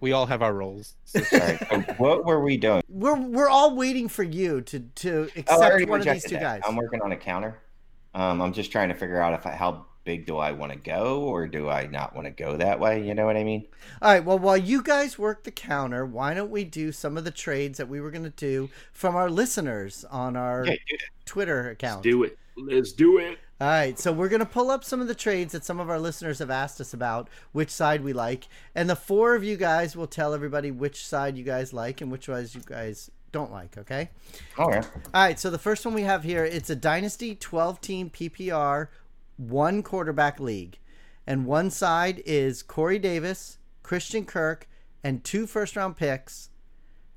We 0.00 0.12
all 0.12 0.26
have 0.26 0.42
our 0.42 0.52
roles. 0.52 0.94
Sorry. 1.04 1.56
what 1.96 2.24
were 2.24 2.42
we 2.42 2.56
doing? 2.56 2.82
We're 2.88 3.16
we're 3.16 3.48
all 3.48 3.74
waiting 3.74 4.08
for 4.08 4.22
you 4.22 4.60
to 4.62 4.80
to 4.80 5.30
oh, 5.36 5.40
accept 5.40 5.82
oh, 5.82 5.86
one 5.86 6.00
of 6.00 6.06
these 6.06 6.24
two 6.24 6.34
that. 6.34 6.42
guys. 6.42 6.62
I'm 6.66 6.76
working 6.76 7.00
on 7.00 7.12
a 7.12 7.16
counter. 7.16 7.58
Um, 8.14 8.40
I'm 8.42 8.52
just 8.52 8.70
trying 8.70 8.90
to 8.90 8.94
figure 8.94 9.20
out 9.20 9.34
if 9.34 9.46
I, 9.46 9.52
how 9.52 9.86
big 10.04 10.26
do 10.26 10.36
I 10.36 10.52
want 10.52 10.72
to 10.72 10.78
go 10.78 11.22
or 11.22 11.46
do 11.46 11.68
I 11.68 11.86
not 11.86 12.14
want 12.14 12.26
to 12.26 12.30
go 12.30 12.56
that 12.56 12.78
way? 12.78 13.04
You 13.04 13.14
know 13.14 13.24
what 13.24 13.36
I 13.36 13.44
mean? 13.44 13.66
All 14.02 14.12
right. 14.12 14.24
Well, 14.24 14.38
while 14.38 14.56
you 14.56 14.82
guys 14.82 15.18
work 15.18 15.44
the 15.44 15.50
counter, 15.50 16.04
why 16.04 16.34
don't 16.34 16.50
we 16.50 16.64
do 16.64 16.92
some 16.92 17.16
of 17.16 17.24
the 17.24 17.30
trades 17.30 17.78
that 17.78 17.88
we 17.88 18.00
were 18.00 18.10
going 18.10 18.24
to 18.24 18.30
do 18.30 18.70
from 18.92 19.16
our 19.16 19.30
listeners 19.30 20.04
on 20.10 20.36
our 20.36 20.66
Twitter 21.24 21.70
account? 21.70 22.04
Let's 22.04 22.12
do 22.12 22.22
it. 22.24 22.38
Let's 22.56 22.92
do 22.92 23.18
it. 23.18 23.38
All 23.60 23.68
right, 23.68 23.98
so 23.98 24.12
we're 24.12 24.28
gonna 24.28 24.44
pull 24.44 24.70
up 24.70 24.82
some 24.82 25.00
of 25.00 25.06
the 25.06 25.14
trades 25.14 25.52
that 25.52 25.64
some 25.64 25.78
of 25.78 25.88
our 25.88 26.00
listeners 26.00 26.40
have 26.40 26.50
asked 26.50 26.80
us 26.80 26.92
about, 26.92 27.28
which 27.52 27.70
side 27.70 28.02
we 28.02 28.12
like, 28.12 28.48
and 28.74 28.90
the 28.90 28.96
four 28.96 29.36
of 29.36 29.44
you 29.44 29.56
guys 29.56 29.96
will 29.96 30.08
tell 30.08 30.34
everybody 30.34 30.70
which 30.72 31.06
side 31.06 31.36
you 31.36 31.44
guys 31.44 31.72
like 31.72 32.00
and 32.00 32.10
which 32.10 32.28
ones 32.28 32.54
you 32.54 32.62
guys 32.66 33.10
don't 33.34 33.52
like. 33.52 33.76
Okay. 33.76 34.10
Okay. 34.58 34.78
All 34.78 35.22
right, 35.22 35.38
so 35.38 35.50
the 35.50 35.58
first 35.58 35.84
one 35.84 35.94
we 35.94 36.02
have 36.02 36.24
here, 36.24 36.44
it's 36.44 36.70
a 36.70 36.76
dynasty 36.76 37.34
12 37.34 37.80
team 37.80 38.10
PPR, 38.10 38.88
one 39.36 39.82
quarterback 39.82 40.38
league. 40.38 40.78
And 41.26 41.46
one 41.46 41.70
side 41.70 42.22
is 42.26 42.62
Corey 42.62 42.98
Davis, 42.98 43.58
Christian 43.82 44.24
Kirk, 44.24 44.68
and 45.02 45.24
two 45.24 45.46
first 45.46 45.74
round 45.74 45.96
picks. 45.96 46.50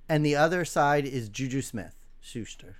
And 0.10 0.26
the 0.26 0.36
other 0.36 0.66
side 0.66 1.06
is 1.06 1.30
Juju 1.30 1.62
Smith 1.62 1.96
Schuster. 2.20 2.78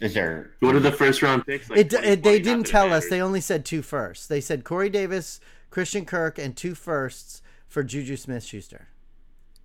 Is 0.00 0.12
there? 0.14 0.50
What 0.60 0.74
are 0.74 0.80
the 0.80 0.92
first 0.92 1.22
round 1.22 1.46
picks? 1.46 1.70
Like 1.70 1.78
It, 1.78 1.92
it, 1.94 2.22
they 2.22 2.38
didn't 2.38 2.64
that 2.64 2.68
it 2.68 2.72
tell 2.72 2.92
us. 2.92 3.08
They 3.08 3.22
only 3.22 3.40
said 3.40 3.64
two 3.64 3.82
firsts. 3.82 4.26
They 4.26 4.40
said 4.40 4.62
Corey 4.64 4.90
Davis, 4.90 5.40
Christian 5.70 6.04
Kirk, 6.04 6.38
and 6.38 6.54
two 6.56 6.74
firsts 6.74 7.40
for 7.68 7.82
Juju 7.82 8.16
Smith 8.16 8.44
Schuster. 8.44 8.88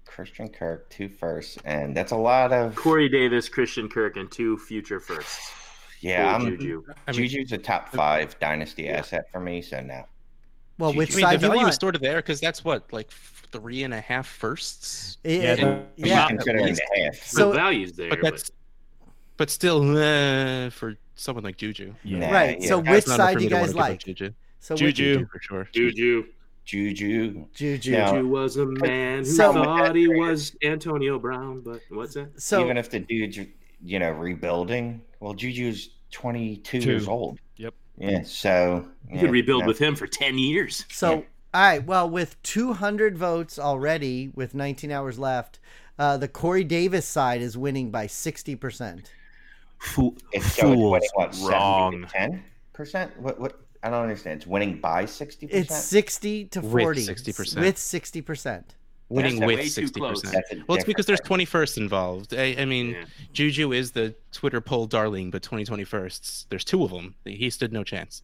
Christian 0.06 0.50
Kirk, 0.50 0.90
two 0.90 1.08
firsts, 1.10 1.58
and 1.66 1.96
that's 1.96 2.12
a 2.12 2.18
lot 2.18 2.52
of. 2.54 2.76
Corey 2.76 3.10
Davis, 3.10 3.48
Christian 3.50 3.88
Kirk, 3.90 4.18
and 4.18 4.32
two 4.32 4.58
future 4.58 5.00
firsts. 5.00 5.52
Yeah, 6.04 6.34
I'm, 6.36 6.48
Juju. 6.48 6.84
I 7.08 7.12
mean, 7.12 7.28
Juju's 7.30 7.52
a 7.52 7.60
top 7.60 7.90
five 7.90 8.36
dynasty 8.40 8.90
asset 8.90 9.32
for 9.32 9.40
me, 9.40 9.62
so 9.62 9.82
now. 9.82 10.08
Well, 10.80 10.90
Juju. 10.94 10.98
which 10.98 11.12
I 11.12 11.16
mean, 11.16 11.16
the 11.18 11.22
side 11.22 11.32
you 11.34 11.38
value 11.48 11.58
want? 11.58 11.70
is 11.70 11.76
sort 11.76 11.94
of 11.96 12.02
there 12.02 12.16
because 12.16 12.40
that's 12.40 12.66
what 12.66 12.92
like 12.92 13.12
three 13.12 13.84
and 13.84 13.94
a 13.94 14.02
half 14.02 14.26
firsts. 14.26 15.20
Yeah, 15.24 15.54
Yeah, 15.54 15.80
yeah. 15.98 16.28
considering 16.28 16.66
least- 16.66 16.82
the 16.96 17.04
half. 17.04 17.16
So- 17.24 17.50
the 17.50 17.56
value's 17.56 17.92
there. 17.94 18.10
But 18.10 18.20
that's 18.24 18.50
but 18.50 18.56
still 19.50 19.98
uh, 19.98 20.70
for 20.70 20.96
someone 21.16 21.44
like 21.44 21.58
Juju. 21.58 21.94
Nah, 22.04 22.30
Right. 22.32 22.62
yeah. 22.62 22.68
So 22.68 22.80
It's 22.80 22.90
which 22.90 23.08
not 23.08 23.18
side 23.18 23.38
do 23.38 23.44
you 23.44 23.50
me 23.50 23.50
to 23.50 23.56
wanna 23.56 23.68
guys 23.68 23.76
like? 23.76 24.04
Juju. 24.04 24.32
So 24.60 24.76
Juju. 24.76 25.20
which- 25.20 25.28
for 25.30 25.42
sure. 25.42 25.70
Juju. 25.74 26.26
Juju. 26.66 27.46
Juju. 27.54 27.92
Yeah. 27.92 28.12
Juju 28.12 28.28
was 28.28 28.58
a 28.58 28.66
man 28.66 29.20
who 29.20 29.26
So- 29.26 29.52
thought 29.54 29.96
he 29.96 30.08
was 30.08 30.56
Antonio 30.64 31.18
Brown, 31.20 31.62
but 31.62 31.82
what's 31.90 32.14
that? 32.14 32.40
So 32.40 32.64
Even 32.64 32.78
if 32.78 32.90
the 32.90 33.00
dude's, 33.00 33.40
you 33.84 34.00
know, 34.00 34.12
rebuilding, 34.12 35.02
well, 35.20 35.34
Juju's 35.34 35.90
22 36.12 36.82
Two. 36.82 36.90
years 36.90 37.08
old. 37.08 37.40
Yep. 37.58 37.74
Yeah, 37.98 38.22
so. 38.24 38.86
You 39.10 39.16
yeah, 39.16 39.22
could 39.22 39.32
rebuild 39.32 39.62
no. 39.62 39.68
with 39.68 39.80
him 39.80 39.96
for 39.96 40.08
ten 40.08 40.38
years. 40.38 40.86
So, 40.92 41.10
Yeah. 41.10 41.16
all 41.54 41.62
right. 41.62 41.86
Well, 41.86 42.10
with 42.10 42.42
200 42.44 43.18
votes 43.18 43.58
already, 43.60 44.32
with 44.36 44.54
19 44.56 44.92
hours 44.92 45.18
left, 45.20 45.60
uh, 46.00 46.18
the 46.18 46.28
Corey 46.28 46.64
Davis 46.64 47.06
side 47.06 47.42
is 47.42 47.58
winning 47.58 47.92
by 47.92 48.08
60%. 48.08 49.12
Fool, 49.82 50.16
It's 50.32 50.46
so 50.54 50.94
it's 50.96 51.12
winning, 51.42 52.02
what, 52.02 52.10
10 52.12 52.44
percent? 52.74 53.20
What? 53.20 53.40
What? 53.40 53.60
I 53.84 53.90
don't 53.90 54.04
understand. 54.04 54.38
It's 54.38 54.48
winning 54.48 54.80
by 54.80 55.06
sixty 55.06 55.48
It's 55.48 55.76
60 55.76 56.46
to 56.46 56.62
40. 56.62 57.02
60%. 57.02 57.60
With 57.60 57.76
60%. 57.78 58.64
Winning 59.10 59.40
That's 59.40 59.48
with 59.48 59.72
sixty 59.72 60.00
percent. 60.00 60.46
Well, 60.68 60.78
it's 60.78 60.86
because 60.86 61.08
there's 61.08 61.20
21st 61.22 61.78
involved. 61.78 62.34
I, 62.36 62.56
I 62.60 62.66
mean, 62.66 62.92
Yeah. 62.92 63.06
Juju 63.34 63.72
is 63.74 63.92
the 63.92 64.14
Twitter 64.32 64.62
poll 64.62 64.86
darling, 64.86 65.32
but 65.32 65.42
2021st, 65.42 66.46
there's 66.50 66.64
two 66.64 66.84
of 66.84 66.92
them. 66.92 67.16
He 67.26 67.50
stood 67.50 67.74
no 67.74 67.84
chance. 67.84 68.22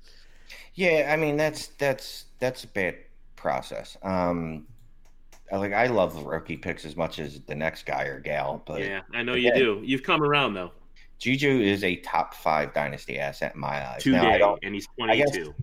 Yeah, 0.76 1.10
I 1.12 1.18
mean 1.18 1.36
that's 1.38 1.68
that's 1.80 2.26
that's 2.40 2.64
a 2.64 2.68
bad 2.68 2.96
process. 3.36 3.98
Um, 4.04 4.68
I- 5.52 5.58
like 5.58 5.74
I 5.74 5.88
love 5.88 6.24
rookie 6.24 6.56
picks 6.56 6.86
as 6.86 6.96
much 6.96 7.20
as 7.20 7.42
the 7.48 7.56
next 7.56 7.86
guy 7.86 8.04
or 8.04 8.20
gal, 8.20 8.62
but 8.66 8.82
Yeah, 8.82 9.02
I 9.14 9.24
know 9.24 9.34
you 9.34 9.54
do. 9.56 9.82
You've 9.84 10.04
come 10.04 10.22
around 10.24 10.54
though. 10.54 10.72
Juju 11.20 11.62
is 11.62 11.84
a 11.84 11.96
top 11.98 12.34
five 12.34 12.74
dynasty 12.74 13.18
asset 13.20 13.56
in 13.56 13.62
my 13.62 13.88
eyes. 13.90 14.04
Today, 14.04 14.18
Now, 14.18 14.30
I 14.32 14.38
don't. 14.38 14.60
and 14.64 14.74
he's 14.76 14.88
I 15.02 15.16
guess- 15.16 15.32
22. 15.32 15.54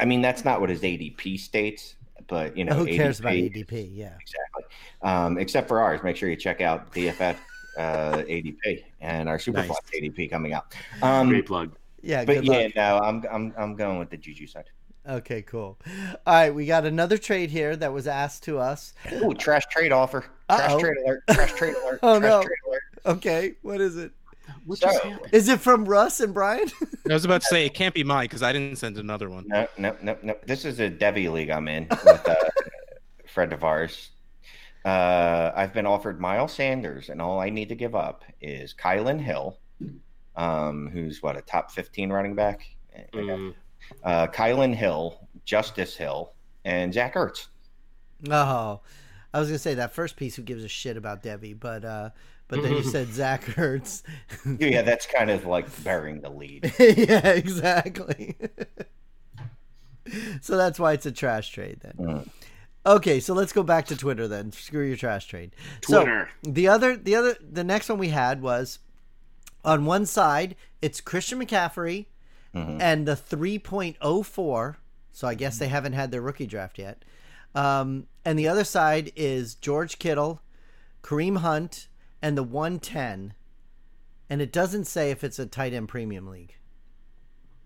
I 0.00 0.04
mean, 0.04 0.20
that's 0.22 0.44
not 0.44 0.60
what 0.60 0.68
his 0.70 0.80
ADP 0.82 1.38
states, 1.38 1.94
but 2.26 2.56
you 2.56 2.64
know, 2.64 2.74
Who 2.74 2.86
cares 2.86 3.20
about 3.20 3.32
ADP 3.34 3.66
ADP? 3.68 3.90
Yeah. 3.92 4.16
Exactly. 4.20 4.64
Um, 5.02 5.38
except 5.38 5.68
for 5.68 5.80
ours. 5.80 6.00
Make 6.02 6.16
sure 6.16 6.28
you 6.28 6.36
check 6.36 6.60
out 6.60 6.90
DFF 6.92 7.36
uh, 7.78 8.16
ADP 8.28 8.82
and 9.00 9.28
our 9.28 9.38
Superflex 9.38 9.68
Nice. 9.68 9.78
ADP 10.02 10.30
coming 10.30 10.52
out. 10.54 10.74
Um, 11.02 11.28
Great 11.28 11.46
plug. 11.46 11.72
Yeah. 12.02 12.24
but 12.24 12.34
Good 12.36 12.46
yeah, 12.46 12.52
luck. 12.64 12.72
no, 12.76 12.98
I'm 12.98 13.24
I'm 13.30 13.54
I'm 13.56 13.76
going 13.76 13.98
with 14.00 14.10
the 14.10 14.16
Juju 14.16 14.46
side. 14.48 14.64
Okay, 15.08 15.42
cool. 15.42 15.78
All 16.26 16.34
right. 16.34 16.50
We 16.54 16.64
got 16.66 16.84
another 16.84 17.18
trade 17.18 17.50
here 17.50 17.74
that 17.76 17.92
was 17.92 18.06
asked 18.06 18.44
to 18.44 18.58
us. 18.58 18.94
Ooh, 19.12 19.34
trash 19.34 19.64
trade 19.70 19.90
offer. 19.92 20.24
Uh-oh. 20.48 20.78
Trash 20.78 20.80
trade 20.80 20.96
alert. 21.04 21.22
Trash 21.30 21.52
trade 21.54 21.74
alert. 21.82 21.98
Oh, 22.04 22.18
trash 22.20 22.30
no. 22.30 22.42
trade 22.42 22.58
alert. 22.68 22.82
Okay. 23.06 23.54
What 23.62 23.80
is 23.80 23.96
it? 23.96 24.12
What 24.64 24.78
So- 24.78 24.86
just 24.86 25.02
happened? 25.02 25.28
Is 25.34 25.48
it 25.48 25.60
from 25.60 25.84
Russ 25.84 26.20
and 26.20 26.32
Brian? 26.32 26.68
I 27.10 27.12
was 27.12 27.24
about 27.24 27.40
to 27.42 27.46
say 27.48 27.66
it 27.66 27.74
can't 27.74 27.94
be 27.94 28.04
mine 28.04 28.24
because 28.26 28.42
I 28.42 28.52
didn't 28.52 28.76
send 28.78 28.96
another 28.98 29.28
one. 29.28 29.44
No, 29.48 29.66
no, 29.78 29.96
no, 30.02 30.16
no. 30.22 30.36
This 30.46 30.64
is 30.64 30.78
a 30.80 30.88
Devy 30.90 31.30
league 31.30 31.50
I'm 31.50 31.68
in 31.68 31.88
with 31.90 32.28
uh, 32.28 32.34
a 33.24 33.28
friend 33.32 33.52
of 33.52 33.64
ours. 33.64 34.10
Uh, 34.84 35.52
I've 35.54 35.72
been 35.72 35.86
offered 35.86 36.20
Miles 36.20 36.52
Sanders, 36.52 37.08
and 37.08 37.22
all 37.22 37.38
I 37.40 37.50
need 37.50 37.68
to 37.68 37.74
give 37.76 37.94
up 37.94 38.24
is 38.40 38.74
Kylin 38.74 39.20
Hill, 39.20 39.58
um, 40.36 40.88
who's 40.92 41.22
what 41.22 41.36
a 41.36 41.42
top 41.42 41.70
15 41.70 42.10
running 42.10 42.34
back. 42.34 42.62
Mm, 43.14 43.54
Uh, 44.04 44.26
Kylin 44.28 44.74
Hill, 44.74 45.28
Justice 45.44 45.96
Hill, 45.96 46.32
and 46.64 46.92
Zach 46.94 47.14
Ertz. 47.14 47.46
Oh, 48.30 48.80
I 49.34 49.38
was 49.40 49.48
gonna 49.48 49.58
say 49.58 49.74
that 49.74 49.92
first 49.94 50.16
piece. 50.16 50.36
Who 50.36 50.42
gives 50.42 50.62
a 50.64 50.68
shit 50.68 50.96
about 50.96 51.22
Debbie? 51.22 51.54
But 51.54 51.84
uh, 51.84 52.10
but 52.52 52.62
then 52.62 52.72
you 52.74 52.82
said 52.82 53.08
Zach 53.12 53.44
Ertz. 53.44 54.02
Yeah, 54.60 54.82
that's 54.82 55.06
kind 55.06 55.30
of 55.30 55.46
like 55.46 55.66
burying 55.84 56.20
the 56.20 56.30
lead. 56.30 56.72
yeah, 56.78 57.28
exactly. 57.30 58.36
so 60.40 60.56
that's 60.56 60.78
why 60.78 60.92
it's 60.92 61.06
a 61.06 61.12
trash 61.12 61.50
trade 61.50 61.80
then. 61.80 61.94
Mm. 62.06 62.28
Okay, 62.84 63.20
so 63.20 63.32
let's 63.32 63.52
go 63.52 63.62
back 63.62 63.86
to 63.86 63.96
Twitter 63.96 64.26
then. 64.28 64.52
Screw 64.52 64.84
your 64.86 64.96
trash 64.96 65.26
trade. 65.26 65.54
Twitter. 65.80 66.28
So 66.44 66.50
the 66.50 66.68
other, 66.68 66.96
the 66.96 67.14
other, 67.14 67.36
the 67.40 67.64
next 67.64 67.88
one 67.88 67.98
we 67.98 68.08
had 68.08 68.42
was 68.42 68.80
on 69.64 69.84
one 69.84 70.06
side 70.06 70.56
it's 70.82 71.00
Christian 71.00 71.38
McCaffrey 71.40 72.06
Mhm. 72.54 72.80
and 72.82 73.06
the 73.06 73.14
3.04. 73.16 74.76
So 75.12 75.28
I 75.28 75.34
guess 75.34 75.58
they 75.58 75.68
haven't 75.68 75.92
had 75.92 76.10
their 76.10 76.20
rookie 76.20 76.46
draft 76.46 76.78
yet. 76.78 77.04
Um, 77.54 78.08
and 78.24 78.38
the 78.38 78.48
other 78.48 78.64
side 78.64 79.12
is 79.14 79.54
George 79.54 79.98
Kittle, 79.98 80.40
Kareem 81.02 81.38
Hunt, 81.38 81.86
and 82.22 82.38
the 82.38 82.42
110. 82.42 83.34
And 84.30 84.40
it 84.40 84.52
doesn't 84.52 84.86
say 84.86 85.10
if 85.10 85.24
it's 85.24 85.38
a 85.38 85.46
tight 85.46 85.74
end 85.74 85.88
premium 85.88 86.26
league. 86.28 86.54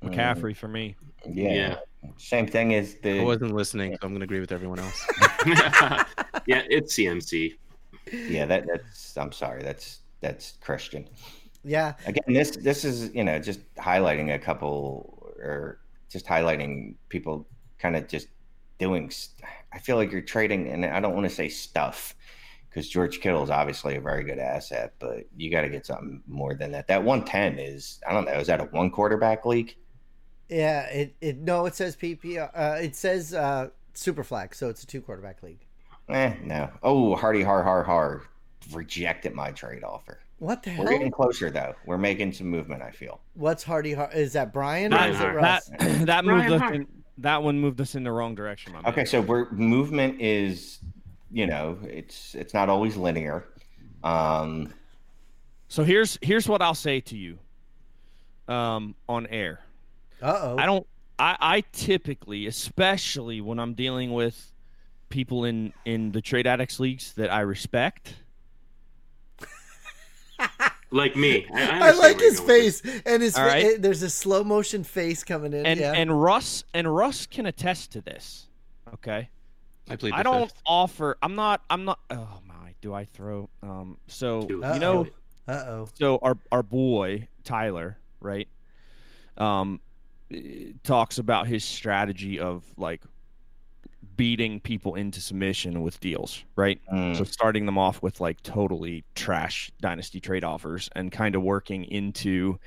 McCaffrey 0.03 0.57
for 0.57 0.69
me. 0.69 0.97
Yeah. 1.29 1.53
Yeah. 1.53 1.77
Same 2.17 2.47
thing 2.47 2.75
as 2.75 2.95
the. 2.97 3.21
I 3.21 3.25
wasn't 3.25 3.53
listening, 3.53 3.93
so 3.93 3.99
I'm 4.03 4.11
going 4.11 4.21
to 4.21 4.25
agree 4.25 4.41
with 4.41 4.53
everyone 4.53 4.79
else. 4.79 5.07
yeah, 6.47 6.63
it's 6.69 6.95
CMC. 6.95 7.57
Yeah, 8.13 8.47
that, 8.47 8.67
that's. 8.67 9.17
I'm 9.17 9.33
sorry. 9.33 9.63
That's 9.63 10.01
that's 10.21 10.53
Christian. 10.61 11.09
Yeah. 11.67 11.95
again 12.07 12.33
this 12.33 12.57
this 12.57 12.85
is 12.85 13.13
you 13.13 13.25
know 13.25 13.41
just 13.41 13.61
highlighting 13.75 14.33
a 14.33 14.39
couple 14.39 15.35
or 15.43 15.81
just 16.09 16.25
highlighting 16.25 16.95
people 17.09 17.45
kind 17.81 17.97
of 17.97 18.07
just 18.07 18.29
doing 18.79 19.11
st- 19.11 19.51
i 19.73 19.79
feel 19.79 19.97
like 19.97 20.13
you're 20.13 20.21
trading 20.21 20.69
and 20.69 20.85
i 20.85 21.01
don't 21.01 21.15
want 21.15 21.25
to 21.29 21.35
say 21.35 21.49
stuff 21.49 22.15
because 22.77 22.91
george 22.91 23.20
kittle 23.20 23.43
is 23.43 23.49
obviously 23.49 23.97
a 23.97 24.01
very 24.01 24.22
good 24.22 24.39
asset 24.39 24.93
but 24.99 25.24
you 25.35 25.51
got 25.51 25.62
to 25.62 25.68
get 25.70 25.87
something 25.87 26.22
more 26.29 26.53
than 26.55 26.70
that 26.72 26.87
that 26.87 27.03
110 27.03 27.59
is 27.59 28.01
i 28.07 28.12
don't 28.12 28.27
know 28.27 28.33
is 28.33 28.47
that 28.49 28.61
a 28.61 28.64
one 28.64 28.91
quarterback 28.91 29.47
league 29.47 29.74
Yeah, 30.49 30.83
it, 30.91 31.14
it 31.20 31.39
no, 31.39 31.66
it 31.66 31.74
says 31.74 31.97
PPR. 31.97 32.51
Uh, 32.55 32.77
it 32.81 32.95
says 32.95 33.35
uh, 33.35 33.70
Superflex, 33.95 34.55
so 34.55 34.68
it's 34.68 34.83
a 34.85 34.87
two 34.87 35.01
quarterback 35.01 35.43
league. 35.43 35.64
eh 36.09 36.35
no 36.45 36.70
oh 36.83 37.16
hardy 37.16 37.43
har 37.43 37.62
har 37.62 37.83
har 37.83 38.22
rejected 38.72 39.35
my 39.35 39.51
trade 39.53 39.83
offer 39.83 40.20
What 40.39 40.62
the 40.62 40.70
hell 40.70 40.85
we're 40.85 40.91
getting 40.93 41.11
closer 41.11 41.51
though 41.51 41.74
we're 41.87 41.99
making 41.99 42.33
some 42.33 42.49
movement 42.49 42.83
i 42.83 42.91
feel 42.91 43.20
What's 43.35 43.64
Hardy? 43.64 43.95
Har- 43.95 44.12
Is 44.12 44.35
that 44.35 44.53
Brian 44.53 44.93
or 44.93 44.99
Brian 44.99 45.14
is 45.14 45.20
it 45.20 45.24
Russ? 45.24 45.70
That 45.81 46.07
that 46.07 46.24
Brian 46.24 46.39
moved 46.51 46.53
us 46.53 46.61
Hart. 46.61 46.74
in, 46.77 46.87
that 47.18 47.43
one 47.43 47.59
moved 47.59 47.81
us 47.81 47.95
in 47.95 48.05
the 48.05 48.12
wrong 48.12 48.35
direction, 48.35 48.72
my 48.74 48.83
man. 48.83 48.93
Okay, 48.93 49.05
so 49.07 49.20
we're 49.22 49.51
movement 49.53 50.20
is, 50.20 50.79
you 51.37 51.47
know, 51.47 51.78
it's 51.82 52.34
it's 52.34 52.55
not 52.55 52.68
always 52.70 52.97
linear. 52.97 53.45
Um, 54.03 54.72
So 55.68 55.84
here's 55.84 56.18
here's 56.22 56.49
what 56.49 56.62
I'll 56.62 56.74
say 56.89 57.01
to 57.01 57.16
you. 57.16 57.39
Um, 58.49 58.95
on 59.09 59.26
air, 59.26 59.61
Uh 60.22 60.39
oh. 60.43 60.57
I 60.59 60.64
don't. 60.66 60.87
I 61.18 61.37
I 61.41 61.61
typically, 61.72 62.47
especially 62.47 63.41
when 63.43 63.59
I'm 63.59 63.74
dealing 63.74 64.12
with 64.14 64.53
people 65.11 65.45
in 65.45 65.72
in 65.84 66.12
the 66.12 66.22
trade 66.22 66.47
addicts 66.47 66.80
leagues 66.80 67.12
that 67.14 67.30
I 67.32 67.41
respect. 67.41 68.14
Like 70.93 71.16
me. 71.16 71.45
I, 71.53 71.62
I 71.62 71.89
I 71.89 71.91
like 71.93 72.20
his 72.20 72.39
face 72.39 72.80
and 73.05 73.20
his. 73.20 73.37
All 73.37 73.45
right. 73.45 73.64
it- 73.64 73.82
there's 73.82 74.03
a 74.05 74.09
slow 74.11 74.45
motion 74.45 74.84
face 74.84 75.24
coming 75.24 75.53
in. 75.53 75.66
and 75.66 75.80
yeah. 75.80 75.93
and 75.93 76.22
Russ 76.22 76.62
and 76.72 76.87
Russ 76.95 77.26
can 77.26 77.45
attest 77.47 77.91
to 77.93 78.01
this. 78.01 78.47
Okay, 78.95 79.28
I 79.89 79.97
plead 79.97 80.12
the 80.12 80.16
I 80.16 80.22
don't 80.22 80.49
fifth. 80.51 80.62
offer. 80.66 81.16
I'm 81.22 81.34
not. 81.34 81.62
I'm 81.70 81.84
not. 81.84 82.01
Oh 82.11 82.41
my! 82.47 82.74
Do 82.80 82.95
I 82.95 83.05
throw? 83.05 83.49
Um. 83.62 83.99
So 84.07 84.43
Do 84.43 84.62
it. 84.62 84.74
you 84.74 84.80
know. 84.80 85.07
Uh 85.49 85.53
oh. 85.68 85.89
So 85.95 86.18
our 86.22 86.37
our 86.51 86.62
boy 86.62 87.28
Tyler, 87.45 87.99
right? 88.20 88.49
Um, 89.37 89.80
talks 90.82 91.18
about 91.18 91.47
his 91.47 91.64
strategy 91.64 92.41
of 92.41 92.64
like 92.76 93.03
beating 94.16 94.59
people 94.61 94.95
into 94.95 95.20
submission 95.20 95.82
with 95.82 96.01
deals, 96.01 96.43
right? 96.57 96.80
Mm. 96.93 97.16
So 97.16 97.24
starting 97.24 97.66
them 97.66 97.76
off 97.78 98.03
with 98.03 98.20
like 98.20 98.43
totally 98.43 99.05
trash 99.14 99.70
dynasty 99.80 100.20
trade 100.20 100.43
offers 100.43 100.89
and 100.97 101.12
kind 101.12 101.34
of 101.34 101.43
working 101.43 101.84
into 101.84 102.59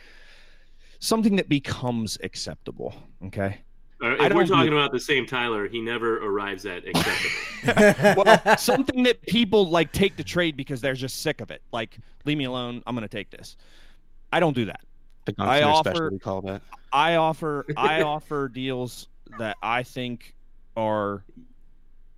something 0.99 1.35
that 1.37 1.49
becomes 1.49 2.17
acceptable. 2.23 2.93
Okay. 3.25 3.57
Uh, 4.01 4.15
if 4.19 4.33
we're 4.33 4.45
talking 4.45 4.71
about 4.71 4.91
the 4.91 4.99
same 4.99 5.25
Tyler, 5.25 5.67
he 5.67 5.81
never 5.81 6.25
arrives 6.25 6.65
at 6.65 6.87
acceptable. 6.87 8.23
well, 8.23 8.57
something 8.57 9.03
that 9.03 9.21
people 9.23 9.69
like 9.69 9.91
take 9.91 10.15
the 10.15 10.23
trade 10.23 10.55
because 10.55 10.79
they're 10.79 10.93
just 10.93 11.21
sick 11.21 11.41
of 11.41 11.51
it. 11.51 11.61
Like, 11.73 11.97
leave 12.23 12.37
me 12.37 12.45
alone. 12.45 12.81
I'm 12.87 12.95
going 12.95 13.07
to 13.07 13.13
take 13.13 13.29
this. 13.29 13.57
I 14.31 14.39
don't 14.39 14.55
do 14.55 14.65
that. 14.65 14.81
I 15.37 15.63
offer, 15.63 16.11
call 16.21 16.41
that. 16.43 16.61
I 16.93 17.15
offer, 17.15 17.65
I 17.75 18.01
offer 18.03 18.47
deals 18.47 19.09
that 19.37 19.57
I 19.61 19.83
think 19.83 20.33
are 20.75 21.23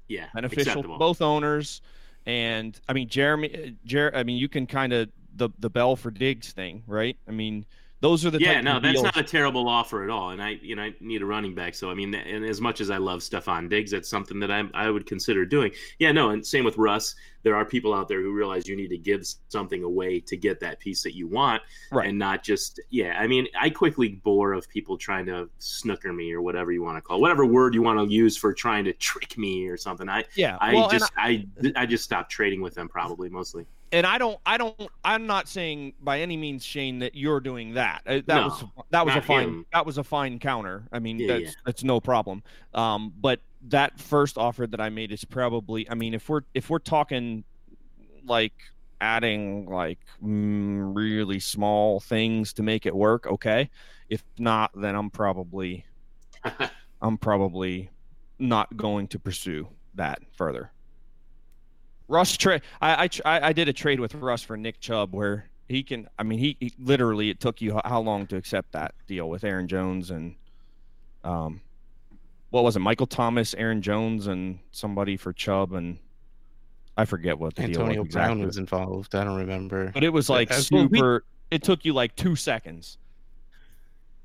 yeah 0.07 0.27
beneficial 0.33 0.61
acceptable. 0.61 0.95
to 0.95 0.99
both 0.99 1.21
owners. 1.21 1.81
And 2.25 2.79
I 2.87 2.93
mean, 2.93 3.09
Jeremy, 3.09 3.75
Jer- 3.85 4.15
I 4.15 4.23
mean, 4.23 4.37
you 4.37 4.47
can 4.47 4.67
kind 4.67 4.93
of 4.93 5.09
the 5.35 5.49
the 5.59 5.69
Bell 5.69 5.95
for 5.95 6.11
Diggs 6.11 6.51
thing, 6.51 6.83
right? 6.85 7.17
I 7.27 7.31
mean, 7.31 7.65
those 8.01 8.25
are 8.25 8.31
the 8.31 8.39
yeah. 8.39 8.61
No, 8.61 8.79
that's 8.79 9.01
not 9.01 9.15
a 9.15 9.23
terrible 9.23 9.69
offer 9.69 10.03
at 10.03 10.09
all. 10.09 10.31
And 10.31 10.41
I, 10.41 10.59
you 10.61 10.75
know, 10.75 10.81
I 10.81 10.95
need 10.99 11.21
a 11.21 11.25
running 11.25 11.53
back. 11.53 11.75
So 11.75 11.91
I 11.91 11.93
mean, 11.93 12.13
and 12.15 12.43
as 12.43 12.59
much 12.59 12.81
as 12.81 12.89
I 12.89 12.97
love 12.97 13.19
Stefon 13.19 13.69
Diggs, 13.69 13.91
that's 13.91 14.09
something 14.09 14.39
that 14.39 14.49
I 14.51 14.63
I 14.73 14.89
would 14.89 15.05
consider 15.05 15.45
doing. 15.45 15.71
Yeah, 15.99 16.11
no, 16.11 16.31
and 16.31 16.45
same 16.45 16.65
with 16.65 16.77
Russ. 16.77 17.15
There 17.43 17.55
are 17.55 17.63
people 17.63 17.93
out 17.93 18.07
there 18.07 18.21
who 18.21 18.33
realize 18.33 18.67
you 18.67 18.75
need 18.75 18.89
to 18.89 18.97
give 18.97 19.25
something 19.49 19.83
away 19.83 20.19
to 20.21 20.35
get 20.35 20.59
that 20.61 20.79
piece 20.79 21.03
that 21.03 21.15
you 21.15 21.27
want, 21.27 21.61
right. 21.91 22.09
and 22.09 22.17
not 22.17 22.43
just 22.43 22.79
yeah. 22.89 23.13
I 23.19 23.27
mean, 23.27 23.47
I 23.59 23.69
quickly 23.69 24.09
bore 24.23 24.53
of 24.53 24.67
people 24.67 24.97
trying 24.97 25.27
to 25.27 25.47
snooker 25.59 26.11
me 26.11 26.33
or 26.33 26.41
whatever 26.41 26.71
you 26.71 26.81
want 26.81 26.97
to 26.97 27.01
call 27.01 27.17
it, 27.17 27.21
whatever 27.21 27.45
word 27.45 27.75
you 27.75 27.83
want 27.83 27.99
to 27.99 28.11
use 28.11 28.35
for 28.35 28.51
trying 28.51 28.83
to 28.85 28.93
trick 28.93 29.37
me 29.37 29.67
or 29.67 29.77
something. 29.77 30.09
I 30.09 30.25
yeah. 30.35 30.57
I 30.59 30.73
well, 30.73 30.89
just 30.89 31.11
I, 31.17 31.45
I 31.63 31.73
I 31.75 31.85
just 31.85 32.03
stopped 32.03 32.31
trading 32.31 32.61
with 32.61 32.73
them 32.73 32.89
probably 32.89 33.29
mostly 33.29 33.67
and 33.91 34.05
I 34.05 34.17
don't, 34.17 34.39
I 34.45 34.57
don't, 34.57 34.75
I'm 35.03 35.27
not 35.27 35.47
saying 35.47 35.93
by 36.01 36.21
any 36.21 36.37
means, 36.37 36.63
Shane, 36.63 36.99
that 36.99 37.15
you're 37.15 37.39
doing 37.39 37.73
that. 37.73 38.01
Uh, 38.05 38.13
that 38.13 38.27
no, 38.27 38.43
was 38.43 38.63
that 38.91 39.05
was 39.05 39.15
a 39.15 39.21
fine 39.21 39.47
him. 39.47 39.65
that 39.73 39.85
was 39.85 39.97
a 39.97 40.03
fine 40.03 40.39
counter. 40.39 40.83
I 40.91 40.99
mean, 40.99 41.19
yeah, 41.19 41.27
that's 41.27 41.43
yeah. 41.43 41.51
that's 41.65 41.83
no 41.83 41.99
problem. 41.99 42.43
Um, 42.73 43.13
but 43.19 43.41
that 43.67 43.99
first 43.99 44.37
offer 44.37 44.65
that 44.67 44.79
I 44.81 44.89
made 44.89 45.11
is 45.11 45.25
probably, 45.25 45.89
I 45.89 45.95
mean, 45.95 46.13
if 46.13 46.29
we're 46.29 46.41
if 46.53 46.69
we're 46.69 46.79
talking 46.79 47.43
like 48.25 48.53
adding 49.01 49.65
like 49.65 49.99
mm, 50.23 50.95
really 50.95 51.39
small 51.39 51.99
things 51.99 52.53
to 52.53 52.63
make 52.63 52.85
it 52.85 52.95
work, 52.95 53.27
okay. 53.27 53.69
If 54.09 54.23
not, 54.37 54.71
then 54.75 54.95
I'm 54.95 55.09
probably, 55.09 55.85
I'm 57.01 57.17
probably 57.17 57.89
not 58.39 58.75
going 58.75 59.07
to 59.09 59.19
pursue 59.19 59.67
that 59.95 60.19
further. 60.35 60.71
Russ 62.11 62.35
trade. 62.35 62.61
I, 62.81 63.09
I 63.25 63.47
I 63.47 63.53
did 63.53 63.69
a 63.69 63.73
trade 63.73 63.99
with 63.99 64.13
Russ 64.15 64.43
for 64.43 64.57
Nick 64.57 64.79
Chubb 64.79 65.13
where 65.13 65.49
he 65.67 65.81
can. 65.81 66.09
I 66.19 66.23
mean, 66.23 66.39
he, 66.39 66.57
he, 66.59 66.73
literally 66.77 67.29
it 67.29 67.39
took 67.39 67.61
you 67.61 67.79
how 67.85 68.01
long 68.01 68.27
to 68.27 68.35
accept 68.35 68.73
that 68.73 68.93
deal 69.07 69.29
with 69.29 69.43
Aaron 69.43 69.67
Jones 69.67 70.11
and 70.11 70.35
um, 71.23 71.61
what 72.49 72.63
was 72.63 72.75
it? 72.75 72.79
Michael 72.79 73.07
Thomas, 73.07 73.53
Aaron 73.53 73.81
Jones, 73.81 74.27
and 74.27 74.59
somebody 74.71 75.15
for 75.15 75.31
Chubb 75.31 75.73
and 75.73 75.97
I 76.97 77.05
forget 77.05 77.39
what 77.39 77.55
the 77.55 77.63
Antonio 77.63 77.93
deal 77.93 78.01
was 78.03 78.07
exactly. 78.07 78.35
Brown 78.35 78.45
was 78.45 78.57
involved. 78.57 79.15
I 79.15 79.23
don't 79.23 79.37
remember. 79.37 79.91
But 79.93 80.03
it 80.03 80.09
was 80.09 80.29
like 80.29 80.51
super. 80.53 81.23
It 81.49 81.63
took 81.63 81.85
you 81.85 81.93
like 81.93 82.15
two 82.15 82.35
seconds. 82.35 82.97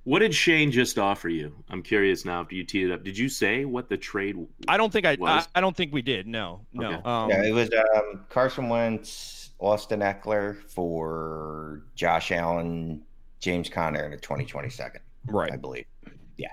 What 0.07 0.21
did 0.21 0.33
Shane 0.33 0.71
just 0.71 1.01
offer 1.01 1.29
you? 1.29 1.53
I'm 1.69 1.83
curious 1.83 2.25
now. 2.25 2.43
After 2.43 2.55
you 2.55 2.63
teed 2.63 2.85
it 2.85 2.93
up, 2.93 3.03
did 3.03 3.19
you 3.19 3.29
say 3.29 3.65
what 3.65 3.89
the 3.89 3.97
trade? 3.97 4.37
I 4.69 4.77
don't 4.77 4.93
think 4.93 5.05
I. 5.05 5.17
Was? 5.19 5.49
I, 5.53 5.59
I 5.59 5.61
don't 5.61 5.77
think 5.77 5.93
we 5.93 6.01
did. 6.01 6.29
No, 6.29 6.61
no. 6.73 6.87
Okay. 6.87 7.03
Um, 7.05 7.29
yeah, 7.29 7.43
it 7.43 7.53
was 7.53 7.69
um, 7.97 8.21
Carson 8.29 8.69
Wentz, 8.69 9.51
Austin 9.59 9.99
Ekeler 9.99 10.63
for 10.71 11.83
Josh 11.97 12.31
Allen, 12.31 13.03
James 13.41 13.69
Conner 13.69 14.05
in 14.05 14.13
the 14.13 14.17
2022nd. 14.17 14.99
Right, 15.27 15.51
I 15.53 15.57
believe. 15.57 15.87
Yeah. 16.37 16.53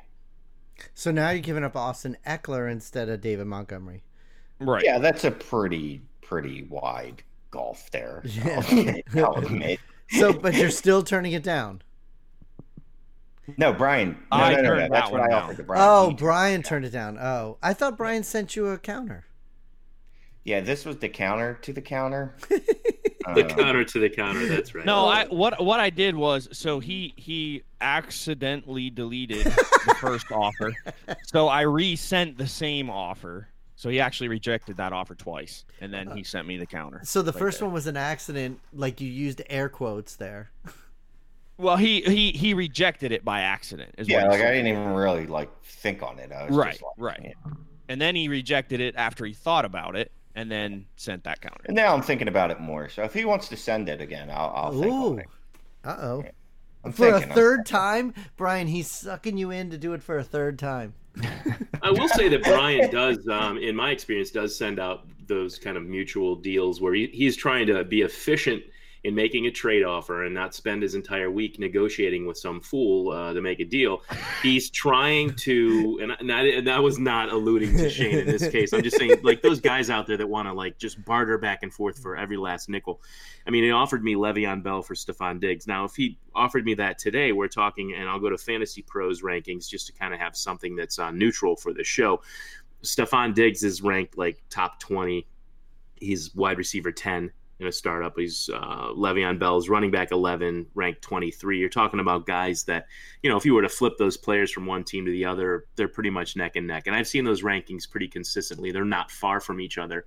So 0.95 1.11
now 1.11 1.29
you're 1.29 1.39
giving 1.41 1.63
up 1.63 1.75
Austin 1.75 2.17
Ekeler 2.25 2.71
instead 2.71 3.07
of 3.07 3.21
David 3.21 3.45
Montgomery. 3.45 4.01
Right. 4.61 4.83
Yeah, 4.83 4.97
that's 4.97 5.25
a 5.25 5.31
pretty 5.31 6.01
pretty 6.21 6.63
wide 6.63 7.21
gulf 7.51 7.91
there. 7.91 8.23
Yeah. 9.13 9.75
so, 10.09 10.33
but 10.33 10.55
you're 10.55 10.71
still 10.71 11.03
turning 11.03 11.33
it 11.33 11.43
down. 11.43 11.83
No, 13.57 13.73
Brian. 13.73 14.17
No, 14.31 14.37
I 14.37 14.55
no, 14.55 14.61
no, 14.61 14.75
no. 14.75 14.87
That's 14.89 15.11
what 15.11 15.21
I 15.21 15.33
offered 15.33 15.57
to 15.57 15.63
Brian. 15.63 15.83
Oh, 15.83 16.11
Brian 16.11 16.63
turned 16.63 16.85
it 16.85 16.91
down. 16.91 17.17
Oh, 17.19 17.57
I 17.61 17.73
thought 17.73 17.97
Brian 17.97 18.23
sent 18.23 18.55
you 18.55 18.67
a 18.67 18.77
counter. 18.77 19.25
Yeah, 20.43 20.59
this 20.59 20.85
was 20.85 20.97
the 20.97 21.09
counter 21.09 21.57
to 21.61 21.71
the 21.71 21.81
counter. 21.81 22.35
the 22.49 23.43
um, 23.43 23.49
counter 23.49 23.83
to 23.85 23.99
the 23.99 24.09
counter. 24.09 24.45
That's 24.45 24.75
right. 24.75 24.85
No, 24.85 25.05
I 25.05 25.25
what 25.27 25.63
what 25.63 25.79
I 25.79 25.89
did 25.89 26.15
was 26.15 26.49
so 26.51 26.79
he 26.79 27.13
he 27.15 27.63
accidentally 27.79 28.89
deleted 28.89 29.45
the 29.45 29.95
first 30.01 30.31
offer, 30.31 30.73
so 31.23 31.47
I 31.47 31.61
resent 31.61 32.37
the 32.37 32.47
same 32.47 32.89
offer. 32.89 33.47
So 33.75 33.89
he 33.89 33.99
actually 33.99 34.29
rejected 34.29 34.77
that 34.77 34.93
offer 34.93 35.15
twice, 35.15 35.65
and 35.81 35.93
then 35.93 36.11
he 36.11 36.23
sent 36.23 36.47
me 36.47 36.57
the 36.57 36.65
counter. 36.65 37.01
So 37.03 37.21
the 37.21 37.31
right 37.31 37.39
first 37.39 37.59
there. 37.59 37.67
one 37.67 37.73
was 37.73 37.87
an 37.87 37.97
accident, 37.97 38.59
like 38.71 39.01
you 39.01 39.09
used 39.09 39.41
air 39.49 39.67
quotes 39.67 40.15
there. 40.15 40.51
Well, 41.57 41.77
he 41.77 42.01
he 42.01 42.31
he 42.31 42.53
rejected 42.53 43.11
it 43.11 43.23
by 43.23 43.41
accident. 43.41 43.93
yeah, 43.97 44.27
like 44.27 44.41
I 44.41 44.51
didn't 44.51 44.67
even 44.67 44.93
really 44.93 45.27
like 45.27 45.49
think 45.63 46.01
on 46.01 46.19
it. 46.19 46.31
right, 46.31 46.51
like, 46.51 46.81
right. 46.97 47.19
Yeah. 47.23 47.53
And 47.89 48.01
then 48.01 48.15
he 48.15 48.27
rejected 48.27 48.79
it 48.79 48.95
after 48.97 49.25
he 49.25 49.33
thought 49.33 49.65
about 49.65 49.95
it, 49.95 50.11
and 50.35 50.51
then 50.51 50.85
sent 50.95 51.23
that 51.25 51.41
counter. 51.41 51.63
And 51.65 51.75
now 51.75 51.93
I'm 51.93 52.01
thinking 52.01 52.27
about 52.27 52.51
it 52.51 52.59
more. 52.59 52.89
So 52.89 53.03
if 53.03 53.13
he 53.13 53.25
wants 53.25 53.49
to 53.49 53.57
send 53.57 53.89
it 53.89 54.01
again, 54.01 54.29
I'll, 54.31 54.53
I'll 54.55 54.71
think 54.71 54.93
on 54.93 55.19
it. 55.19 55.25
Uh 55.83 55.97
oh. 55.99 56.23
Yeah. 56.23 56.91
For 56.91 57.09
a 57.09 57.21
third 57.21 57.65
time, 57.65 58.13
Brian, 58.35 58.67
he's 58.67 58.91
sucking 58.91 59.37
you 59.37 59.51
in 59.51 59.69
to 59.69 59.77
do 59.77 59.93
it 59.93 60.03
for 60.03 60.17
a 60.17 60.23
third 60.23 60.59
time. 60.59 60.93
I 61.81 61.91
will 61.91 62.09
say 62.09 62.27
that 62.27 62.43
Brian 62.43 62.89
does, 62.91 63.25
um, 63.29 63.57
in 63.57 63.75
my 63.75 63.91
experience, 63.91 64.31
does 64.31 64.57
send 64.57 64.79
out 64.79 65.07
those 65.27 65.57
kind 65.57 65.77
of 65.77 65.83
mutual 65.83 66.35
deals 66.35 66.81
where 66.81 66.93
he, 66.93 67.07
he's 67.13 67.37
trying 67.37 67.67
to 67.67 67.85
be 67.85 68.01
efficient 68.01 68.63
in 69.03 69.13
making 69.13 69.47
a 69.47 69.51
trade 69.51 69.83
offer 69.83 70.23
and 70.23 70.33
not 70.33 70.55
spend 70.55 70.81
his 70.81 70.95
entire 70.95 71.29
week 71.29 71.59
negotiating 71.59 72.25
with 72.25 72.37
some 72.37 72.61
fool 72.61 73.11
uh, 73.11 73.33
to 73.33 73.41
make 73.41 73.59
a 73.59 73.65
deal. 73.65 74.01
He's 74.41 74.69
trying 74.69 75.35
to, 75.35 75.99
and, 76.01 76.31
I, 76.31 76.43
and 76.43 76.83
was 76.83 76.99
not 76.99 77.31
alluding 77.31 77.75
to 77.77 77.89
Shane 77.89 78.19
in 78.19 78.27
this 78.27 78.47
case. 78.47 78.71
I'm 78.71 78.81
just 78.81 78.97
saying, 78.97 79.17
like 79.23 79.41
those 79.41 79.59
guys 79.59 79.89
out 79.89 80.07
there 80.07 80.15
that 80.15 80.27
want 80.27 80.47
to 80.47 80.53
like 80.53 80.77
just 80.77 81.03
barter 81.03 81.37
back 81.37 81.63
and 81.63 81.73
forth 81.73 81.99
for 81.99 82.15
every 82.15 82.37
last 82.37 82.69
nickel. 82.69 83.01
I 83.45 83.51
mean, 83.51 83.65
he 83.65 83.71
offered 83.71 84.03
me 84.03 84.15
Le'Veon 84.15 84.63
Bell 84.63 84.81
for 84.81 84.95
Stefon 84.95 85.41
Diggs. 85.41 85.67
Now, 85.67 85.83
if 85.83 85.95
he 85.95 86.17
offered 86.33 86.63
me 86.63 86.73
that 86.75 86.97
today, 86.97 87.33
we're 87.33 87.49
talking, 87.49 87.93
and 87.93 88.07
I'll 88.07 88.19
go 88.19 88.29
to 88.29 88.37
FantasyPros 88.37 89.21
rankings 89.21 89.67
just 89.67 89.87
to 89.87 89.93
kind 89.93 90.13
of 90.13 90.19
have 90.21 90.37
something 90.37 90.77
that's 90.77 90.97
uh, 90.97 91.11
neutral 91.11 91.57
for 91.57 91.73
the 91.73 91.83
show. 91.83 92.21
Stefon 92.83 93.33
Diggs 93.33 93.63
is 93.63 93.81
ranked 93.81 94.17
like 94.17 94.41
top 94.49 94.79
20. 94.79 95.27
He's 95.95 96.33
wide 96.35 96.57
receiver 96.57 96.91
10 96.91 97.31
in 97.63 97.67
a 97.69 97.71
startup. 97.71 98.17
He's 98.17 98.49
uh, 98.53 98.89
Le'Veon 98.95 99.39
Bell's 99.39 99.69
running 99.69 99.91
back 99.91 100.11
11, 100.11 100.67
ranked 100.75 101.01
23. 101.01 101.59
You're 101.59 101.69
talking 101.69 101.99
about 101.99 102.25
guys 102.25 102.63
that, 102.65 102.87
you 103.21 103.29
know, 103.29 103.37
if 103.37 103.45
you 103.45 103.53
were 103.53 103.61
to 103.61 103.69
flip 103.69 103.93
those 103.97 104.17
players 104.17 104.51
from 104.51 104.65
one 104.65 104.83
team 104.83 105.05
to 105.05 105.11
the 105.11 105.25
other, 105.25 105.65
they're 105.75 105.87
pretty 105.87 106.09
much 106.09 106.35
neck 106.35 106.55
and 106.55 106.67
neck. 106.67 106.87
And 106.87 106.95
I've 106.95 107.07
seen 107.07 107.23
those 107.23 107.41
rankings 107.41 107.89
pretty 107.89 108.07
consistently. 108.07 108.71
They're 108.71 108.85
not 108.85 109.09
far 109.09 109.39
from 109.39 109.61
each 109.61 109.77
other 109.77 110.05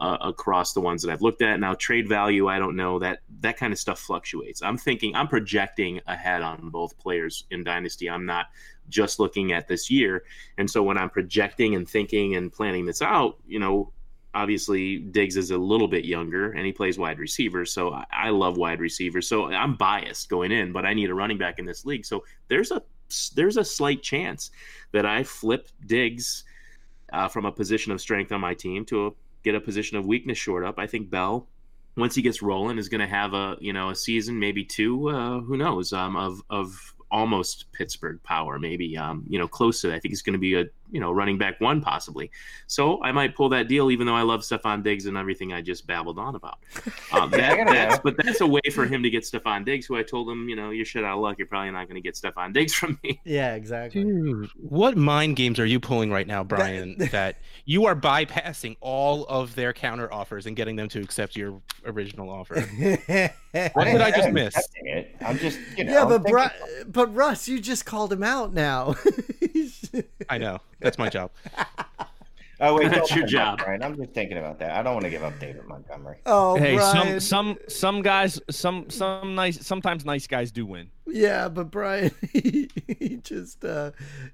uh, 0.00 0.18
across 0.20 0.72
the 0.72 0.80
ones 0.80 1.02
that 1.02 1.10
I've 1.10 1.22
looked 1.22 1.42
at. 1.42 1.58
Now, 1.58 1.74
trade 1.74 2.08
value, 2.08 2.48
I 2.48 2.58
don't 2.58 2.76
know 2.76 2.98
that 2.98 3.20
that 3.40 3.56
kind 3.56 3.72
of 3.72 3.78
stuff 3.78 3.98
fluctuates. 3.98 4.62
I'm 4.62 4.78
thinking, 4.78 5.16
I'm 5.16 5.28
projecting 5.28 6.00
ahead 6.06 6.42
on 6.42 6.70
both 6.70 6.96
players 6.98 7.44
in 7.50 7.64
Dynasty. 7.64 8.08
I'm 8.08 8.26
not 8.26 8.46
just 8.88 9.18
looking 9.18 9.52
at 9.52 9.68
this 9.68 9.90
year. 9.90 10.24
And 10.58 10.70
so 10.70 10.82
when 10.82 10.98
I'm 10.98 11.10
projecting 11.10 11.74
and 11.74 11.88
thinking 11.88 12.36
and 12.36 12.52
planning 12.52 12.84
this 12.84 13.02
out, 13.02 13.38
you 13.46 13.58
know, 13.58 13.92
obviously 14.34 14.98
Diggs 14.98 15.36
is 15.36 15.50
a 15.50 15.58
little 15.58 15.88
bit 15.88 16.04
younger 16.04 16.52
and 16.52 16.64
he 16.64 16.72
plays 16.72 16.98
wide 16.98 17.18
receiver. 17.18 17.64
So 17.66 18.02
I, 18.10 18.30
love 18.30 18.56
wide 18.56 18.80
receivers. 18.80 19.28
So 19.28 19.46
I'm 19.46 19.76
biased 19.76 20.28
going 20.28 20.52
in, 20.52 20.72
but 20.72 20.86
I 20.86 20.94
need 20.94 21.10
a 21.10 21.14
running 21.14 21.38
back 21.38 21.58
in 21.58 21.66
this 21.66 21.84
league. 21.84 22.04
So 22.04 22.24
there's 22.48 22.70
a 22.70 22.82
there's 23.34 23.58
a 23.58 23.64
slight 23.64 24.02
chance 24.02 24.50
that 24.92 25.04
I 25.04 25.22
flip 25.22 25.68
Diggs 25.84 26.44
uh, 27.12 27.28
from 27.28 27.44
a 27.44 27.52
position 27.52 27.92
of 27.92 28.00
strength 28.00 28.32
on 28.32 28.40
my 28.40 28.54
team 28.54 28.86
to 28.86 29.08
a, 29.08 29.10
get 29.42 29.54
a 29.54 29.60
position 29.60 29.98
of 29.98 30.06
weakness 30.06 30.38
short 30.38 30.64
up. 30.64 30.78
I 30.78 30.86
think 30.86 31.10
Bell, 31.10 31.46
once 31.96 32.14
he 32.14 32.22
gets 32.22 32.40
rolling, 32.40 32.78
is 32.78 32.88
going 32.88 33.02
to 33.02 33.06
have 33.06 33.34
a 33.34 33.56
you 33.60 33.74
know 33.74 33.90
a 33.90 33.94
season, 33.94 34.38
maybe 34.38 34.64
two, 34.64 35.10
uh, 35.10 35.40
who 35.40 35.58
knows, 35.58 35.92
um, 35.92 36.16
of 36.16 36.42
of 36.48 36.94
almost 37.10 37.70
Pittsburgh 37.72 38.22
power, 38.22 38.58
maybe 38.58 38.96
um, 38.96 39.24
you 39.28 39.38
know 39.38 39.46
close 39.46 39.82
to. 39.82 39.88
That. 39.88 39.96
I 39.96 40.00
think 40.00 40.12
he's 40.12 40.22
going 40.22 40.32
to 40.32 40.38
be 40.38 40.54
a 40.54 40.64
you 40.92 41.00
know, 41.00 41.10
running 41.10 41.38
back 41.38 41.60
one 41.60 41.80
possibly. 41.80 42.30
So 42.66 43.02
I 43.02 43.10
might 43.12 43.34
pull 43.34 43.48
that 43.48 43.66
deal, 43.66 43.90
even 43.90 44.06
though 44.06 44.14
I 44.14 44.22
love 44.22 44.42
Stefon 44.42 44.82
Diggs 44.82 45.06
and 45.06 45.16
everything 45.16 45.52
I 45.52 45.62
just 45.62 45.86
babbled 45.86 46.18
on 46.18 46.36
about. 46.36 46.58
Um, 47.12 47.30
that, 47.32 47.66
that's, 47.66 47.98
but 48.00 48.16
that's 48.18 48.42
a 48.42 48.46
way 48.46 48.60
for 48.72 48.84
him 48.84 49.02
to 49.02 49.10
get 49.10 49.24
Stefon 49.24 49.64
Diggs, 49.64 49.86
who 49.86 49.96
I 49.96 50.02
told 50.02 50.28
him, 50.28 50.48
you 50.48 50.54
know, 50.54 50.70
you're 50.70 50.84
shit 50.84 51.02
out 51.02 51.16
of 51.16 51.22
luck. 51.22 51.38
You're 51.38 51.46
probably 51.46 51.70
not 51.70 51.88
going 51.88 52.00
to 52.00 52.02
get 52.02 52.14
Stefon 52.14 52.52
Diggs 52.52 52.74
from 52.74 52.98
me. 53.02 53.20
Yeah, 53.32 53.54
exactly. 53.54 54.04
Dude, 54.04 54.50
what 54.56 54.96
mind 54.96 55.36
games 55.36 55.58
are 55.58 55.64
you 55.64 55.80
pulling 55.80 56.10
right 56.10 56.26
now, 56.26 56.44
Brian? 56.44 56.98
That, 56.98 57.10
that 57.12 57.36
you 57.64 57.86
are 57.86 57.96
bypassing 57.96 58.76
all 58.80 59.24
of 59.26 59.54
their 59.54 59.72
counter 59.72 60.12
offers 60.12 60.46
and 60.46 60.54
getting 60.54 60.76
them 60.76 60.88
to 60.90 61.00
accept 61.00 61.34
your 61.34 61.62
original 61.86 62.28
offer. 62.28 62.60
what 62.60 63.84
did 63.84 64.00
I 64.00 64.10
just 64.10 64.30
miss? 64.30 64.54
I'm 65.24 65.38
just, 65.38 65.58
you 65.78 65.84
know, 65.84 65.92
yeah, 65.92 66.04
but 66.04 66.24
Bru- 66.24 66.84
but 66.88 67.14
Russ, 67.14 67.48
you 67.48 67.60
just 67.60 67.86
called 67.86 68.12
him 68.12 68.22
out 68.22 68.52
now. 68.52 68.96
I 70.28 70.38
know. 70.38 70.60
That's 70.82 70.98
my 70.98 71.08
job. 71.08 71.30
Oh 72.64 72.76
wait, 72.76 72.92
that's 72.92 73.12
your 73.12 73.26
job, 73.26 73.58
Brian. 73.58 73.82
I'm 73.82 73.96
just 73.96 74.12
thinking 74.12 74.38
about 74.38 74.60
that. 74.60 74.70
I 74.70 74.84
don't 74.84 74.92
want 74.92 75.04
to 75.04 75.10
give 75.10 75.24
up 75.24 75.36
David 75.40 75.66
Montgomery. 75.66 76.18
Oh, 76.26 76.54
hey, 76.56 76.76
Brian. 76.76 77.18
some 77.18 77.58
some 77.58 77.58
some 77.68 78.02
guys, 78.02 78.40
some 78.50 78.88
some 78.88 79.34
nice, 79.34 79.66
sometimes 79.66 80.04
nice 80.04 80.28
guys 80.28 80.52
do 80.52 80.64
win. 80.64 80.88
Yeah, 81.04 81.48
but 81.48 81.72
Brian, 81.72 82.12
he, 82.32 82.70
he 82.86 83.16
just 83.16 83.64
uh, 83.64 83.90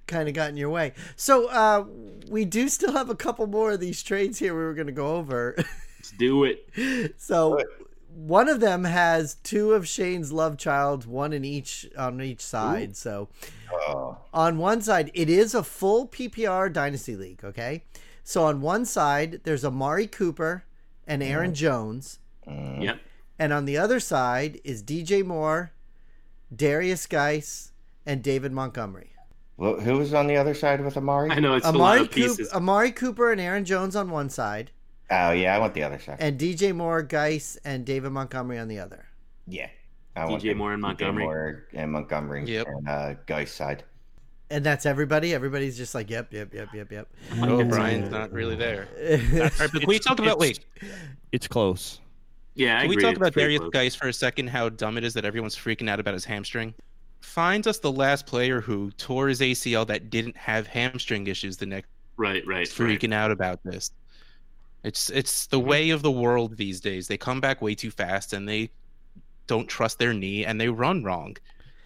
kind 0.07 0.29
of 0.29 0.35
got 0.35 0.51
in 0.51 0.59
your 0.59 0.69
way. 0.69 0.93
So 1.17 1.49
uh, 1.49 1.87
we 2.29 2.45
do 2.45 2.69
still 2.69 2.93
have 2.93 3.09
a 3.09 3.15
couple 3.15 3.47
more 3.47 3.73
of 3.73 3.81
these 3.81 4.03
trades 4.03 4.39
here. 4.39 4.55
We 4.55 4.63
were 4.63 4.75
going 4.75 4.89
to 4.89 4.93
go 4.93 5.17
over. 5.17 5.55
Let's 5.57 6.11
do 6.19 6.45
it. 6.45 7.15
So 7.19 7.63
one 8.19 8.49
of 8.49 8.59
them 8.59 8.83
has 8.83 9.37
two 9.45 9.75
of 9.75 9.87
Shane's 9.87 10.33
love 10.33 10.59
childs, 10.59 11.07
one 11.07 11.33
in 11.33 11.45
each 11.45 11.87
on 11.97 12.21
each 12.21 12.41
side. 12.41 12.91
Ooh. 12.91 12.95
So 12.95 13.29
oh. 13.73 14.19
on 14.35 14.59
one 14.59 14.83
side, 14.83 15.13
it 15.15 15.31
is 15.31 15.55
a 15.55 15.63
full 15.63 16.09
PPR 16.09 16.73
dynasty 16.73 17.15
league. 17.15 17.45
Okay. 17.45 17.85
So 18.25 18.45
on 18.45 18.61
one 18.61 18.85
side, 18.85 19.41
there's 19.45 19.65
Amari 19.65 20.09
Cooper 20.09 20.65
and 21.07 21.23
Aaron 21.23 21.53
mm. 21.53 21.55
Jones. 21.55 22.19
Mm. 22.47 22.83
Yep. 22.83 23.01
And 23.39 23.53
on 23.53 23.67
the 23.67 23.79
other 23.79 24.01
side 24.01 24.61
is 24.65 24.83
DJ 24.83 25.25
Moore, 25.25 25.71
Derrius 26.55 27.09
Guice, 27.09 27.71
and 28.05 28.23
David 28.23 28.53
Montgomery. 28.53 29.13
Well, 29.57 29.79
who 29.81 29.99
was 29.99 30.13
on 30.13 30.27
the 30.27 30.37
other 30.37 30.55
side 30.55 30.85
with 30.85 30.97
Amari? 30.97 31.31
I 31.31 31.39
know 31.39 31.55
it's 31.55 31.67
Amari, 31.67 31.81
a 31.81 32.01
lot 32.01 32.01
of 32.01 32.11
pieces. 32.11 32.53
Amari 32.53 32.91
Cooper 32.91 33.31
and 33.31 33.41
Aaron 33.41 33.65
Jones 33.65 33.95
on 33.95 34.11
one 34.11 34.29
side. 34.29 34.73
Oh 35.11 35.31
yeah, 35.31 35.55
I 35.55 35.59
want 35.59 35.75
the 35.75 35.83
other 35.83 35.99
side. 35.99 36.19
And 36.21 36.39
DJ 36.39 36.75
Moore, 36.75 37.03
Guice, 37.03 37.59
and 37.65 37.85
David 37.85 38.11
Montgomery 38.11 38.59
on 38.59 38.69
the 38.69 38.79
other. 38.79 39.07
Yeah. 39.47 39.69
I 40.17 40.27
DJ 40.27 40.57
Moore 40.57 40.73
and 40.73 40.83
Montgomery. 40.83 41.25
Moore 41.25 41.65
and 41.73 41.93
Montgomery. 41.93 42.45
Yep. 42.45 42.67
And 42.67 42.89
uh, 42.89 43.15
Guice 43.27 43.53
side. 43.53 43.85
And 44.51 44.65
that's 44.65 44.87
everybody. 44.87 45.35
Everybody's 45.35 45.77
just 45.77 45.95
like, 45.95 46.11
yep, 46.11 46.33
yep, 46.33 46.53
yep, 46.53 46.69
yep, 46.75 46.91
yep. 46.91 47.09
Oh, 47.41 47.63
Brian's 47.65 48.11
not 48.11 48.33
really 48.33 48.57
there. 48.57 48.89
Right, 49.33 49.71
but 49.73 49.81
can 49.81 49.89
we 49.89 49.99
talk 49.99 50.19
about 50.19 50.39
wait? 50.39 50.61
It's 51.33 51.47
close. 51.47 52.01
Yeah, 52.55 52.79
I 52.79 52.81
can 52.83 52.87
agree. 52.87 52.97
we 52.97 53.03
talk 53.03 53.11
it's 53.13 53.19
about 53.19 53.33
Derrius 53.35 53.59
close. 53.59 53.71
Guice 53.71 53.95
for 53.95 54.09
a 54.09 54.13
second? 54.13 54.49
How 54.49 54.69
dumb 54.69 54.97
it 54.97 55.05
is 55.05 55.15
that 55.15 55.25
everyone's 55.25 55.55
freaking 55.55 55.89
out 55.89 56.01
about 56.01 56.15
his 56.15 56.25
hamstring. 56.25 56.75
Finds 57.21 57.67
us 57.67 57.79
the 57.79 57.93
last 57.93 58.27
player 58.27 58.61
who 58.61 58.91
tore 58.93 59.29
his 59.29 59.41
ACL 59.41 59.87
that 59.87 60.11
didn't 60.11 60.37
have 60.37 60.67
hamstring 60.67 61.27
issues. 61.27 61.57
The 61.57 61.67
next 61.67 61.89
right, 62.17 62.45
right, 62.47 62.67
freaking 62.67 63.11
right. 63.11 63.19
out 63.19 63.31
about 63.31 63.63
this. 63.65 63.91
It's 64.85 65.11
it's 65.11 65.47
the 65.47 65.59
mm-hmm. 65.59 65.69
way 65.69 65.91
of 65.91 66.03
the 66.03 66.11
world 66.11 66.57
these 66.57 66.81
days. 66.81 67.09
They 67.09 67.17
come 67.17 67.41
back 67.41 67.61
way 67.61 67.75
too 67.75 67.91
fast 67.91 68.33
and 68.33 68.49
they 68.49 68.71
don't 69.47 69.67
trust 69.69 69.99
their 69.99 70.13
knee 70.13 70.45
and 70.45 70.61
they 70.61 70.69
run 70.69 71.03
wrong. 71.03 71.37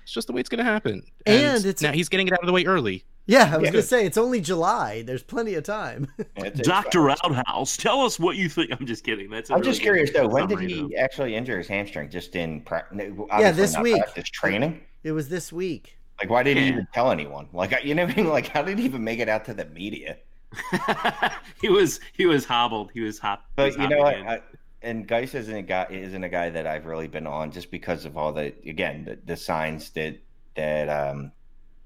It's 0.02 0.12
just 0.12 0.26
the 0.26 0.32
way 0.32 0.40
it's 0.40 0.48
going 0.48 0.64
to 0.64 0.70
happen. 0.70 1.02
And, 1.26 1.56
and 1.56 1.64
it's 1.64 1.80
now 1.80 1.92
he's 1.92 2.08
getting 2.08 2.26
it 2.26 2.32
out 2.32 2.40
of 2.40 2.46
the 2.46 2.52
way 2.52 2.64
early. 2.64 3.04
Yeah, 3.26 3.50
I 3.52 3.56
was 3.56 3.66
Yeah. 3.66 3.70
gonna 3.70 3.82
say 3.82 4.04
it's 4.04 4.18
only 4.18 4.40
July. 4.40 5.02
There's 5.02 5.22
plenty 5.22 5.54
of 5.54 5.62
time. 5.64 6.08
It's- 6.18 6.58
it's- 6.58 6.66
Doctor 6.66 7.08
Outhouse, 7.08 7.76
tell 7.76 8.00
us 8.00 8.18
what 8.18 8.36
you 8.36 8.48
think. 8.48 8.70
I'm 8.72 8.84
just 8.84 9.04
kidding. 9.04 9.30
That's. 9.30 9.50
i 9.50 9.54
I'm 9.54 9.62
just 9.62 9.80
curious 9.80 10.10
though. 10.10 10.26
When 10.26 10.48
did 10.48 10.58
he 10.58 10.96
actually 10.96 11.36
injure 11.36 11.58
his 11.58 11.68
hamstring? 11.68 12.10
Just 12.10 12.34
in 12.34 12.62
pra- 12.62 12.86
no, 12.90 13.28
Yeah, 13.38 13.52
this 13.52 13.74
not 13.74 13.84
week. 13.84 14.02
Practice 14.02 14.28
training. 14.28 14.80
it 15.04 15.12
was 15.12 15.28
this 15.28 15.52
week. 15.52 15.98
Like, 16.20 16.30
why 16.30 16.42
didn't 16.42 16.62
he 16.62 16.68
even 16.68 16.86
tell 16.92 17.10
anyone? 17.10 17.48
Like, 17.52 17.84
you 17.84 17.94
know, 17.94 18.04
what 18.04 18.14
I 18.14 18.22
mean? 18.22 18.28
like, 18.28 18.48
how 18.48 18.62
did 18.62 18.78
he 18.78 18.84
even 18.84 19.02
make 19.02 19.18
it 19.18 19.28
out 19.28 19.44
to 19.46 19.54
the 19.54 19.64
media? 19.66 20.18
he 21.60 21.68
was 21.68 22.00
he 22.12 22.26
was 22.26 22.44
hobbled. 22.44 22.90
He 22.92 23.00
was 23.00 23.18
hop. 23.18 23.44
he 23.56 23.62
was 23.62 23.76
But 23.76 23.82
you 23.82 23.88
know? 23.88 24.04
I, 24.04 24.40
and 24.82 25.06
Guice 25.06 25.34
isn't 25.34 25.54
a 25.54 25.62
guy 25.62 25.86
isn't 25.90 26.24
a 26.24 26.28
guy 26.28 26.50
that 26.50 26.66
I've 26.66 26.86
really 26.86 27.08
been 27.08 27.26
on 27.26 27.52
just 27.52 27.70
because 27.70 28.04
of 28.04 28.16
all 28.16 28.32
the 28.32 28.52
again 28.66 29.04
the, 29.04 29.18
the 29.24 29.36
signs 29.36 29.90
that 29.90 30.18
that 30.54 30.88
um, 30.88 31.32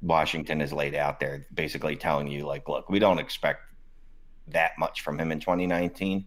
Washington 0.03 0.61
has 0.61 0.73
laid 0.73 0.95
out 0.95 1.21
there, 1.21 1.47
basically 1.55 1.97
telling 1.97 2.29
you 2.29 2.47
like, 2.47 2.69
look, 2.69 2.89
we 2.89 2.99
don't 2.99 3.19
expect 3.19 3.61
that 4.49 4.73
much 4.79 5.03
from 5.03 5.19
him 5.19 5.33
in 5.33 5.41
2019, 5.41 6.27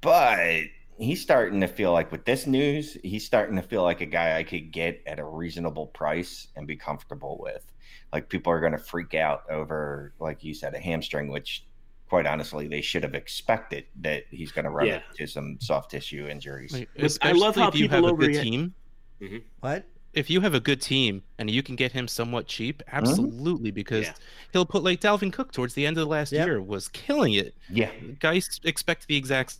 but 0.00 0.62
he's 0.98 1.20
starting 1.20 1.60
to 1.60 1.68
feel 1.68 1.92
like 1.92 2.10
with 2.10 2.24
this 2.24 2.46
news, 2.46 2.96
he's 3.02 3.24
starting 3.24 3.56
to 3.56 3.62
feel 3.62 3.82
like 3.82 4.00
a 4.00 4.06
guy 4.06 4.36
I 4.36 4.42
could 4.42 4.72
get 4.72 5.02
at 5.06 5.18
a 5.18 5.24
reasonable 5.24 5.86
price 5.86 6.48
and 6.56 6.66
be 6.66 6.76
comfortable 6.76 7.38
with. 7.40 7.64
Like 8.12 8.28
people 8.28 8.52
are 8.52 8.60
going 8.60 8.72
to 8.72 8.78
freak 8.78 9.14
out 9.14 9.42
over, 9.50 10.12
like 10.18 10.42
you 10.42 10.54
said, 10.54 10.74
a 10.74 10.78
hamstring, 10.78 11.28
which 11.28 11.64
quite 12.08 12.26
honestly, 12.26 12.66
they 12.68 12.80
should 12.80 13.02
have 13.02 13.14
expected 13.14 13.84
that 14.00 14.24
he's 14.30 14.50
going 14.50 14.64
to 14.64 14.70
run 14.70 14.86
Yeah. 14.86 15.00
into 15.10 15.26
some 15.26 15.58
soft 15.60 15.90
tissue 15.90 16.26
injuries. 16.26 16.72
Like, 16.72 16.88
I 17.20 17.32
love 17.32 17.54
how 17.54 17.68
if 17.68 17.74
you 17.74 17.82
people 17.84 17.96
have 17.96 18.04
a 18.04 18.08
over 18.08 18.22
good 18.22 18.30
here- 18.32 18.42
team. 18.42 18.74
Mm-hmm. 19.20 19.36
What? 19.60 19.84
If 20.14 20.30
you 20.30 20.40
have 20.40 20.54
a 20.54 20.60
good 20.60 20.80
team 20.80 21.22
and 21.38 21.50
you 21.50 21.62
can 21.62 21.76
get 21.76 21.92
him 21.92 22.08
somewhat 22.08 22.46
cheap, 22.46 22.78
mm-hmm. 22.86 22.96
absolutely, 22.96 23.70
because 23.70 24.06
Yeah. 24.06 24.14
he'll 24.54 24.64
put 24.64 24.82
like 24.82 25.00
Dalvin 25.00 25.30
Cook 25.32 25.52
towards 25.52 25.74
the 25.74 25.84
end 25.84 25.98
of 25.98 26.00
the 26.04 26.08
last 26.10 26.32
Yep. 26.32 26.46
year 26.46 26.62
was 26.62 26.88
killing 26.88 27.34
it. 27.34 27.54
Yeah, 27.68 27.90
Guys 28.20 28.58
expect 28.64 29.06
the 29.06 29.16
exact 29.16 29.58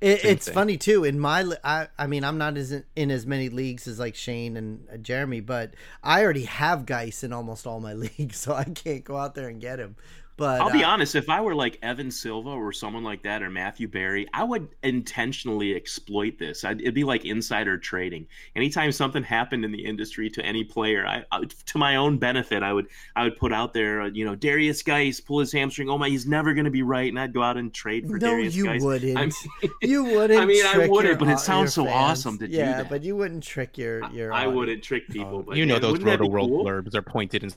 It, 0.00 0.24
it's 0.24 0.46
thing. 0.46 0.54
funny 0.54 0.76
too. 0.76 1.04
In 1.04 1.18
my, 1.18 1.50
I, 1.64 1.88
I 1.98 2.06
mean, 2.06 2.22
I'm 2.24 2.36
not 2.36 2.56
as 2.56 2.70
in, 2.70 2.84
in 2.94 3.10
as 3.10 3.26
many 3.26 3.48
leagues 3.48 3.88
as 3.88 3.98
like 3.98 4.14
Shane 4.14 4.56
and 4.56 4.86
uh, 4.92 4.96
Jeremy, 4.98 5.40
but 5.40 5.74
I 6.02 6.22
already 6.22 6.44
have 6.44 6.84
Guice 6.84 7.24
in 7.24 7.32
almost 7.32 7.66
all 7.66 7.80
my 7.80 7.92
leagues, 7.94 8.36
so 8.36 8.54
I 8.54 8.64
can't 8.64 9.04
go 9.04 9.16
out 9.16 9.34
there 9.34 9.48
and 9.48 9.60
get 9.60 9.78
him. 9.78 9.96
But 10.36 10.60
I'll 10.60 10.70
be 10.70 10.84
uh, 10.84 10.90
honest. 10.90 11.14
If 11.14 11.30
I 11.30 11.40
were 11.40 11.54
like 11.54 11.78
Evan 11.82 12.10
Silva 12.10 12.50
or 12.50 12.70
someone 12.70 13.02
like 13.02 13.22
that, 13.22 13.42
or 13.42 13.48
Matthew 13.48 13.88
Berry, 13.88 14.26
I 14.34 14.44
would 14.44 14.68
intentionally 14.82 15.74
exploit 15.74 16.38
this. 16.38 16.62
I'd, 16.62 16.80
it'd 16.82 16.94
be 16.94 17.04
like 17.04 17.24
insider 17.24 17.78
trading. 17.78 18.26
Anytime 18.54 18.92
something 18.92 19.22
happened 19.22 19.64
in 19.64 19.72
the 19.72 19.82
industry 19.82 20.28
to 20.30 20.44
any 20.44 20.62
player, 20.62 21.06
I, 21.06 21.24
I 21.32 21.44
to 21.44 21.78
my 21.78 21.96
own 21.96 22.18
benefit, 22.18 22.62
I 22.62 22.74
would 22.74 22.88
I 23.14 23.24
would 23.24 23.36
put 23.38 23.52
out 23.52 23.72
there, 23.72 24.02
uh, 24.02 24.10
you 24.12 24.26
know, 24.26 24.36
Derrius 24.36 24.84
Guice 24.84 25.20
pull 25.20 25.38
his 25.40 25.52
hamstring. 25.52 25.88
Oh 25.88 25.96
my, 25.96 26.08
he's 26.10 26.26
never 26.26 26.52
going 26.52 26.66
to 26.66 26.70
be 26.70 26.82
right, 26.82 27.08
and 27.08 27.18
I'd 27.18 27.32
go 27.32 27.42
out 27.42 27.56
and 27.56 27.72
trade 27.72 28.06
for 28.06 28.18
no, 28.18 28.32
Derrius 28.32 28.54
you 28.54 28.64
Guice. 28.66 28.82
wouldn't. 28.82 29.16
I 29.18 29.22
mean, 29.24 29.70
you 29.80 30.04
wouldn't. 30.04 30.40
I 30.40 30.44
mean, 30.44 30.66
I 30.66 30.86
wouldn't, 30.86 31.18
but 31.18 31.28
it 31.28 31.38
sounds 31.38 31.72
so 31.72 31.84
fans. 31.84 31.94
awesome 31.96 32.38
to 32.38 32.46
do 32.46 32.54
yeah, 32.54 32.78
that. 32.82 32.90
but 32.90 33.02
you 33.02 33.16
wouldn't 33.16 33.42
trick 33.42 33.78
your 33.78 34.04
your. 34.10 34.34
I 34.34 34.40
audience. 34.40 34.56
wouldn't 34.56 34.82
trick 34.84 35.08
people, 35.08 35.38
Oh. 35.38 35.42
but 35.42 35.56
you 35.56 35.64
know 35.64 35.74
man, 35.74 35.82
those 35.82 35.98
wouldn't 36.00 36.20
Rotoworld 36.20 36.48
cool? 36.48 36.64
blurbs 36.66 36.94
are 36.94 37.02
pointed 37.02 37.42
in 37.42 37.50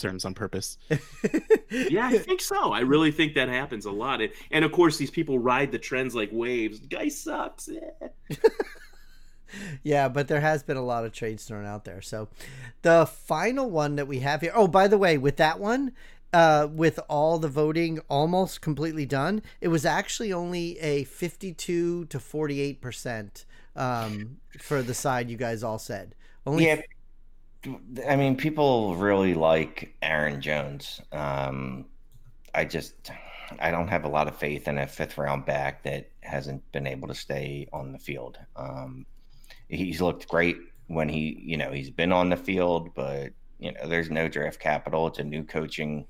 terms 0.00 0.24
on 0.24 0.34
purpose. 0.34 0.78
Yeah, 1.88 2.06
I 2.06 2.18
think 2.18 2.40
so. 2.40 2.72
I 2.72 2.80
really 2.80 3.10
think 3.10 3.34
that 3.34 3.48
happens 3.48 3.86
a 3.86 3.90
lot. 3.90 4.20
And, 4.20 4.32
and 4.52 4.64
of 4.64 4.70
course, 4.72 4.96
these 4.98 5.10
people 5.10 5.38
ride 5.38 5.72
the 5.72 5.78
trends 5.78 6.14
like 6.14 6.30
waves. 6.32 6.78
Guy 6.78 7.08
sucks. 7.08 7.68
eh. 7.68 8.08
Yeah, 9.82 10.08
but 10.08 10.28
there 10.28 10.40
has 10.40 10.62
been 10.62 10.76
a 10.76 10.82
lot 10.84 11.04
of 11.04 11.12
trades 11.12 11.44
thrown 11.44 11.64
out 11.64 11.84
there. 11.84 12.02
So 12.02 12.28
the 12.82 13.06
final 13.06 13.70
one 13.70 13.96
that 13.96 14.08
we 14.08 14.20
have 14.20 14.40
here. 14.40 14.52
Oh, 14.54 14.66
by 14.66 14.88
the 14.88 14.98
way, 14.98 15.16
with 15.18 15.36
that 15.36 15.60
one, 15.60 15.92
uh, 16.32 16.68
with 16.70 16.98
all 17.08 17.38
the 17.38 17.48
voting 17.48 18.00
almost 18.10 18.60
completely 18.60 19.06
done, 19.06 19.42
it 19.60 19.68
was 19.68 19.84
actually 19.86 20.32
only 20.32 20.78
a 20.80 21.04
52 21.04 22.06
to 22.06 22.20
48 22.20 22.80
percent 22.80 23.44
um, 23.76 24.38
for 24.60 24.82
the 24.82 24.94
side 24.94 25.30
you 25.30 25.36
guys 25.36 25.62
all 25.62 25.78
said. 25.78 26.14
Only 26.44 26.66
yeah. 26.66 26.82
I 28.08 28.16
mean, 28.16 28.36
people 28.36 28.96
really 28.96 29.34
like 29.34 29.94
Aaron 30.02 30.40
Jones. 30.40 31.00
Um, 31.12 31.86
I 32.54 32.64
just, 32.64 33.10
I 33.60 33.70
don't 33.70 33.88
have 33.88 34.04
a 34.04 34.08
lot 34.08 34.28
of 34.28 34.36
faith 34.36 34.68
in 34.68 34.78
a 34.78 34.86
fifth 34.86 35.18
round 35.18 35.46
back 35.46 35.82
that 35.84 36.10
hasn't 36.20 36.70
been 36.72 36.86
able 36.86 37.08
to 37.08 37.14
stay 37.14 37.68
on 37.72 37.92
the 37.92 37.98
field. 37.98 38.38
Um, 38.56 39.06
he's 39.68 40.00
looked 40.00 40.28
great 40.28 40.56
when 40.88 41.08
he, 41.08 41.40
you 41.44 41.56
know, 41.56 41.72
he's 41.72 41.90
been 41.90 42.12
on 42.12 42.30
the 42.30 42.36
field, 42.36 42.94
but 42.94 43.32
you 43.58 43.72
know, 43.72 43.88
there's 43.88 44.10
no 44.10 44.28
draft 44.28 44.60
capital. 44.60 45.06
It's 45.06 45.18
a 45.18 45.24
new 45.24 45.44
coaching 45.44 46.06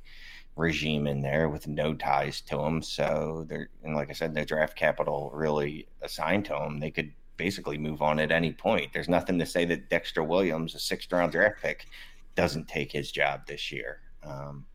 regime 0.56 1.06
in 1.06 1.20
there 1.20 1.48
with 1.48 1.68
no 1.68 1.94
ties 1.94 2.40
to 2.42 2.58
him. 2.58 2.82
So 2.82 3.44
there, 3.48 3.68
and 3.84 3.94
like 3.94 4.10
I 4.10 4.14
said, 4.14 4.34
no 4.34 4.44
draft 4.44 4.76
capital 4.76 5.30
really 5.34 5.86
assigned 6.02 6.46
to 6.46 6.56
him. 6.58 6.80
They 6.80 6.90
could 6.90 7.12
basically 7.36 7.78
move 7.78 8.02
on 8.02 8.18
at 8.18 8.32
any 8.32 8.52
point. 8.52 8.92
There's 8.92 9.08
nothing 9.08 9.38
to 9.38 9.46
say 9.46 9.64
that 9.66 9.90
Dexter 9.90 10.22
Williams, 10.22 10.74
a 10.74 10.78
sixth 10.78 11.12
round 11.12 11.32
draft 11.32 11.60
pick, 11.62 11.86
doesn't 12.34 12.68
take 12.68 12.92
his 12.92 13.10
job 13.10 13.46
this 13.46 13.72
year. 13.72 14.00
Um, 14.22 14.66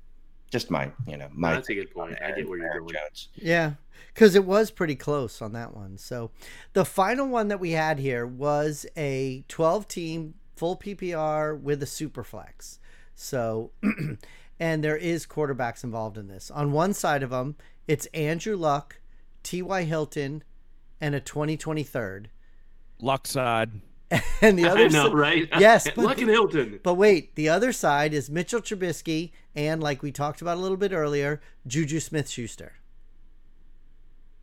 just 0.51 0.69
my, 0.69 0.91
you 1.07 1.17
know, 1.17 1.29
my. 1.31 1.53
That's 1.53 1.69
a 1.69 1.75
good 1.75 1.91
point. 1.91 2.17
I 2.23 2.31
get 2.31 2.49
where 2.49 2.59
you're 2.59 2.79
going. 2.81 2.93
Yeah, 3.35 3.73
because 4.13 4.35
it 4.35 4.43
was 4.43 4.69
pretty 4.69 4.95
close 4.95 5.41
on 5.41 5.53
that 5.53 5.73
one. 5.73 5.97
So, 5.97 6.31
the 6.73 6.85
final 6.85 7.27
one 7.27 7.47
that 7.47 7.59
we 7.59 7.71
had 7.71 7.99
here 7.99 8.27
was 8.27 8.85
a 8.97 9.45
12 9.47 9.87
team 9.87 10.33
full 10.55 10.75
PPR 10.75 11.59
with 11.59 11.81
a 11.81 11.87
super 11.87 12.23
flex. 12.23 12.79
So, 13.15 13.71
and 14.59 14.83
there 14.83 14.97
is 14.97 15.25
quarterbacks 15.25 15.83
involved 15.83 16.17
in 16.17 16.27
this. 16.27 16.51
On 16.51 16.71
one 16.71 16.93
side 16.93 17.23
of 17.23 17.29
them, 17.29 17.55
it's 17.87 18.05
Andrew 18.07 18.55
Luck, 18.55 18.99
T.Y. 19.43 19.83
Hilton, 19.83 20.43
and 20.99 21.15
a 21.15 21.21
2023rd. 21.21 22.25
20, 22.25 22.29
Luck 23.01 23.27
side. 23.27 23.71
and 24.41 24.59
the 24.59 24.67
other 24.67 24.85
I 24.85 24.87
know, 24.87 25.05
side, 25.05 25.13
right? 25.13 25.49
Yes, 25.59 25.87
but, 25.95 26.03
Luck 26.03 26.19
and 26.19 26.29
Hilton. 26.29 26.79
But 26.83 26.95
wait, 26.95 27.35
the 27.35 27.49
other 27.49 27.71
side 27.71 28.13
is 28.13 28.29
Mitchell 28.29 28.61
Trubisky 28.61 29.31
and, 29.55 29.81
like 29.81 30.03
we 30.03 30.11
talked 30.11 30.41
about 30.41 30.57
a 30.57 30.59
little 30.61 30.77
bit 30.77 30.91
earlier, 30.91 31.41
Juju 31.65 31.99
Smith 31.99 32.29
Schuster. 32.29 32.73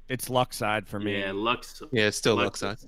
It's 0.09 0.30
luck 0.30 0.54
side 0.54 0.88
for 0.88 0.98
me. 0.98 1.20
Yeah, 1.20 1.32
luck. 1.34 1.66
Yeah, 1.92 2.06
it's 2.06 2.16
still 2.16 2.36
luck 2.36 2.56
side. 2.56 2.78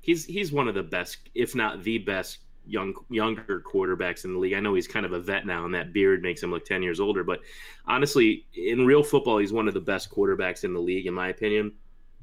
He's 0.00 0.24
he's 0.24 0.52
one 0.52 0.68
of 0.68 0.74
the 0.74 0.82
best, 0.82 1.18
if 1.34 1.54
not 1.54 1.82
the 1.82 1.98
best, 1.98 2.38
young 2.66 2.94
younger 3.10 3.60
quarterbacks 3.60 4.24
in 4.24 4.32
the 4.32 4.38
league. 4.38 4.54
I 4.54 4.60
know 4.60 4.74
he's 4.74 4.88
kind 4.88 5.04
of 5.04 5.12
a 5.12 5.20
vet 5.20 5.46
now, 5.46 5.66
and 5.66 5.74
that 5.74 5.92
beard 5.92 6.22
makes 6.22 6.42
him 6.42 6.50
look 6.50 6.64
ten 6.64 6.82
years 6.82 6.98
older. 6.98 7.24
But 7.24 7.40
honestly, 7.86 8.46
in 8.54 8.86
real 8.86 9.02
football, 9.02 9.38
he's 9.38 9.52
one 9.52 9.68
of 9.68 9.74
the 9.74 9.80
best 9.80 10.10
quarterbacks 10.10 10.64
in 10.64 10.72
the 10.72 10.80
league, 10.80 11.06
in 11.06 11.14
my 11.14 11.28
opinion. 11.28 11.72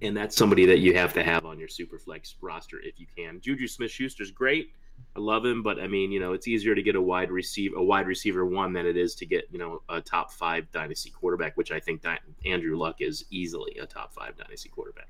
And 0.02 0.18
that's 0.18 0.36
somebody 0.36 0.66
that 0.66 0.80
you 0.80 0.96
have 0.96 1.14
to 1.14 1.24
have 1.24 1.46
on 1.46 1.58
your 1.60 1.70
superflex 1.70 2.36
roster 2.42 2.80
if 2.82 3.00
you 3.00 3.08
can. 3.16 3.40
Juju 3.40 3.68
Smith 3.68 3.92
Schuster's 3.92 4.32
great. 4.32 4.72
I 5.16 5.20
love 5.20 5.46
him, 5.46 5.64
but 5.64 5.80
I 5.80 5.88
mean, 5.88 6.12
you 6.12 6.20
know, 6.20 6.34
it's 6.34 6.48
easier 6.48 6.76
to 6.76 6.82
get 6.84 6.96
a 6.96 7.02
wide 7.02 7.32
receiver, 7.32 7.78
a 7.78 7.84
wide 7.84 8.08
receiver 8.08 8.46
one, 8.46 8.74
than 8.74 8.86
it 8.86 8.98
is 8.98 9.16
to 9.16 9.26
get, 9.26 9.46
you 9.52 9.60
know, 9.60 9.82
a 9.90 10.02
top 10.02 10.32
five 10.32 10.72
dynasty 10.72 11.10
quarterback, 11.10 11.56
which 11.58 11.72
I 11.72 11.80
think 11.80 12.02
that 12.04 12.22
Andrew 12.46 12.78
Luck 12.78 13.02
is 13.02 13.26
easily 13.30 13.78
a 13.82 13.86
top 13.86 14.14
five 14.14 14.36
dynasty 14.38 14.70
quarterback. 14.70 15.08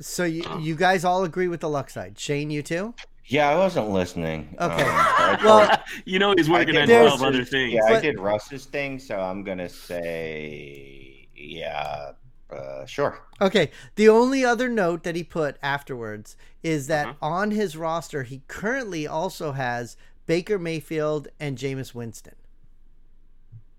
So 0.00 0.24
you, 0.24 0.42
Oh. 0.46 0.58
you 0.58 0.74
guys 0.74 1.04
all 1.04 1.24
agree 1.24 1.48
with 1.48 1.60
the 1.60 1.68
luck 1.68 1.88
side. 1.90 2.18
Shane, 2.18 2.50
you 2.50 2.62
too? 2.62 2.94
Yeah, 3.26 3.48
I 3.48 3.56
wasn't 3.56 3.90
listening. 3.90 4.54
Okay. 4.60 4.82
Um, 4.82 5.38
Well, 5.44 5.82
you 6.04 6.18
know, 6.18 6.34
he's 6.36 6.50
working 6.50 6.76
on 6.76 6.86
twelve 6.86 7.22
other 7.22 7.44
things. 7.44 7.72
Yeah, 7.74 7.84
I 7.86 8.00
did 8.00 8.20
Russ's 8.20 8.66
thing, 8.66 8.98
so 8.98 9.18
I'm 9.18 9.42
gonna 9.42 9.68
say, 9.68 11.28
yeah, 11.34 12.12
uh, 12.50 12.84
sure. 12.86 13.20
Okay. 13.40 13.70
The 13.96 14.08
only 14.08 14.44
other 14.44 14.68
note 14.68 15.02
that 15.04 15.16
he 15.16 15.24
put 15.24 15.56
afterwards 15.62 16.36
is 16.62 16.86
that 16.88 17.06
Uh-huh. 17.06 17.26
on 17.26 17.50
his 17.50 17.76
roster, 17.76 18.22
he 18.22 18.42
currently 18.48 19.06
also 19.06 19.52
has 19.52 19.96
Baker 20.26 20.58
Mayfield 20.58 21.28
and 21.40 21.58
Jameis 21.58 21.94
Winston. 21.94 22.34